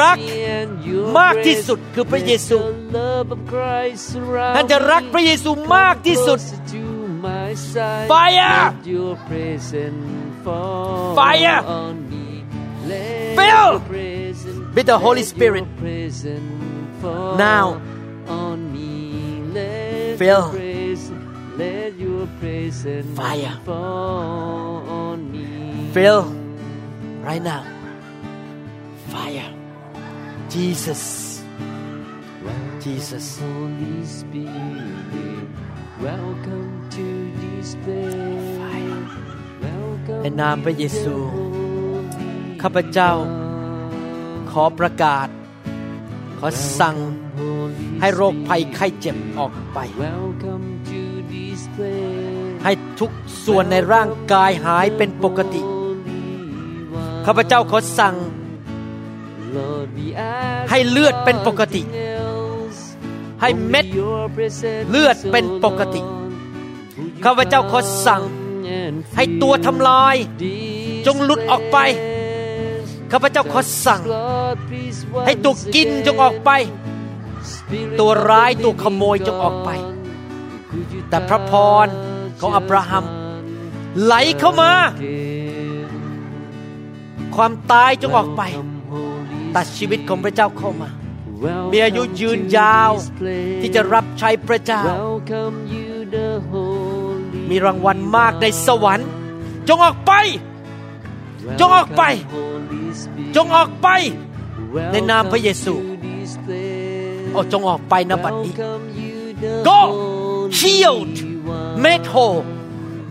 [0.00, 0.18] รัก
[1.18, 2.58] มากที่สุดคือพระเยซู
[4.56, 6.38] ท่านจะรักพระเยซูมากที่สุด
[8.12, 8.72] Fire!
[11.18, 11.58] Fire!
[12.92, 13.36] On me.
[13.36, 13.70] Let Fill!
[13.72, 15.64] your presence, With the Holy let Spirit.
[15.64, 17.66] your presence fall Now.
[18.26, 19.42] on me.
[19.52, 20.44] Let Fill.
[20.46, 23.54] your presence, let your presence Fire.
[23.64, 25.90] fall on me.
[25.92, 26.22] Fill
[27.28, 27.62] right now
[29.12, 29.48] fire
[30.48, 31.02] Jesus
[32.80, 35.48] Jesus Holy Spirit,
[36.00, 37.06] welcome to
[37.42, 38.58] this place.
[40.22, 41.14] ในนามพระเยซู
[42.62, 43.12] ข้าพเจ้า
[44.50, 45.28] ขอประกาศ
[46.38, 46.48] ขอ
[46.80, 46.96] สั่ง
[48.00, 49.78] ให้โรคภัยไข้เจ็บออกไป
[52.64, 53.10] ให้ทุก
[53.44, 55.62] ส่วนในร่างกายหายเป็นปกติ
[57.26, 58.14] ข้าพเจ้าขอสั่ง
[60.70, 61.82] ให้เลือดเป็นปกติ
[63.40, 63.86] ให้เม็ด
[64.90, 66.02] เลือดเป็นปกติ
[67.24, 68.22] ข้าพเจ้าขอสั่ง
[69.16, 70.16] ให้ตัวทำลาย
[71.06, 71.78] จงหลุดออกไป
[73.12, 76.04] ข้าพเจ้าขอสั่ง Lord, please ให้ตัว once กิน again.
[76.06, 76.50] จงออกไป
[77.54, 79.84] Spirit ตัว of ร้าย the ตัวข living โมยจงออกไป God,
[80.70, 81.52] could you แต่พระพ
[81.84, 81.86] ร
[82.40, 83.08] ของ touch อับราฮัม us
[84.04, 85.86] ไหลเข้ามา again?
[87.36, 90.88] ความตายจงออกไป Welcome, Holy ตัดชีวิตของพระเจ้าเข้ามา
[91.44, 93.60] Welcome มีอายุยืนยาว to this place.
[93.60, 99.08] ที่จะรับใช้พระเจ้า Welcome you, the Holy มีรางวัลมากในสวรรค์
[99.68, 100.12] จงออกไป
[101.60, 103.34] จงออกไป Welcome, Holy Spirit.
[103.36, 103.88] จงออกไป
[104.92, 107.32] ในนามพระเยซู Welcome to this place.
[107.32, 111.16] โอ้จงออกไปนะบัดนี้ Welcome you, the Go Holy healed
[111.56, 111.74] One.
[111.86, 112.42] make whole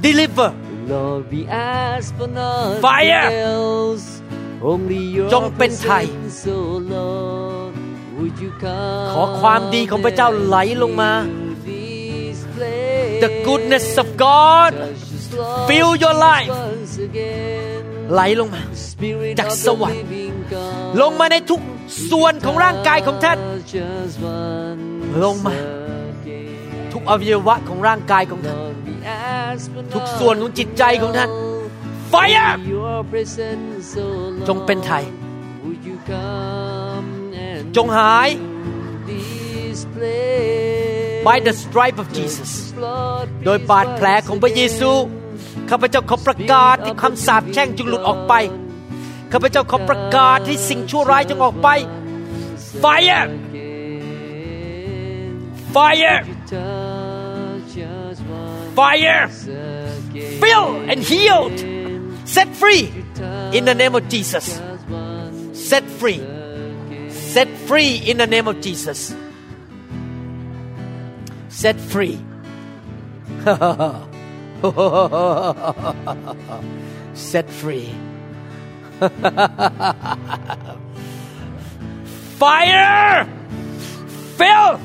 [0.05, 0.49] deliver
[0.93, 1.41] Lord, we
[1.73, 4.07] ask for nothing Fire else.
[4.69, 7.73] Only your จงเป็นไทย presence, oh Lord.
[8.17, 13.21] Would you come ขอความดีของพระเจ้าไหลลงมา to this place?
[13.25, 17.56] the goodness of God Touch us, Lord, fill your life once again.
[18.13, 18.61] ไหลลงมา
[19.39, 20.01] จากสวรรค์
[21.01, 21.61] ลงมาในทุก
[22.11, 23.37] ส่วนของร่างกายของท่าน
[25.23, 25.55] ลงมา
[26.93, 28.57] ทุกอวัยวะของร่างกายของท่าน
[29.93, 31.29] ทุกส่วนของจิตใจของท่าน
[32.09, 32.15] ไฟ
[34.47, 35.03] จงเป็นไทย
[37.75, 38.29] จงหาย
[41.27, 42.51] by the stripe of Jesus
[43.45, 44.91] โดยบาดแผลของพระเยซู
[45.69, 48.33] ข้าพเจ้าขอประกาศที่คำสาปแช่งจงหลุดออกไป
[49.31, 51.69] ข้าพเจ้าขอประกาศที่สิ่งชั่วร้ายจงออกไป
[52.83, 53.73] Fire again.
[55.73, 60.39] Fire Touch us once Fire again.
[60.41, 61.57] Fill and healed
[62.35, 62.83] Set free
[63.57, 67.09] in the name of Jesus Touch us once Set free again.
[67.09, 68.99] Set free in the name of Jesus
[71.49, 72.19] Set free
[77.13, 77.93] Set free.
[82.37, 83.27] fire!
[84.35, 84.79] Fill!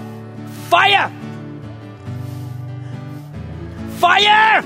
[0.69, 1.11] Fire!
[3.97, 4.63] Fire!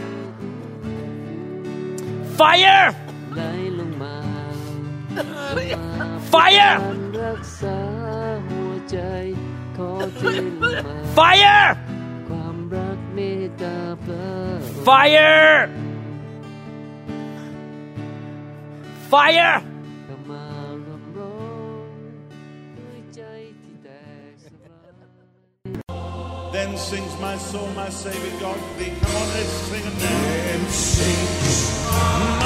[2.34, 2.92] Fire!
[6.30, 6.80] Fire!
[11.14, 11.85] Fire!
[14.84, 15.70] Fire!
[19.08, 19.62] Fire!
[26.56, 28.92] then sings my soul, my Savior God thee.
[29.00, 30.22] Come on, let's sing it now.
[30.46, 32.45] Then sings my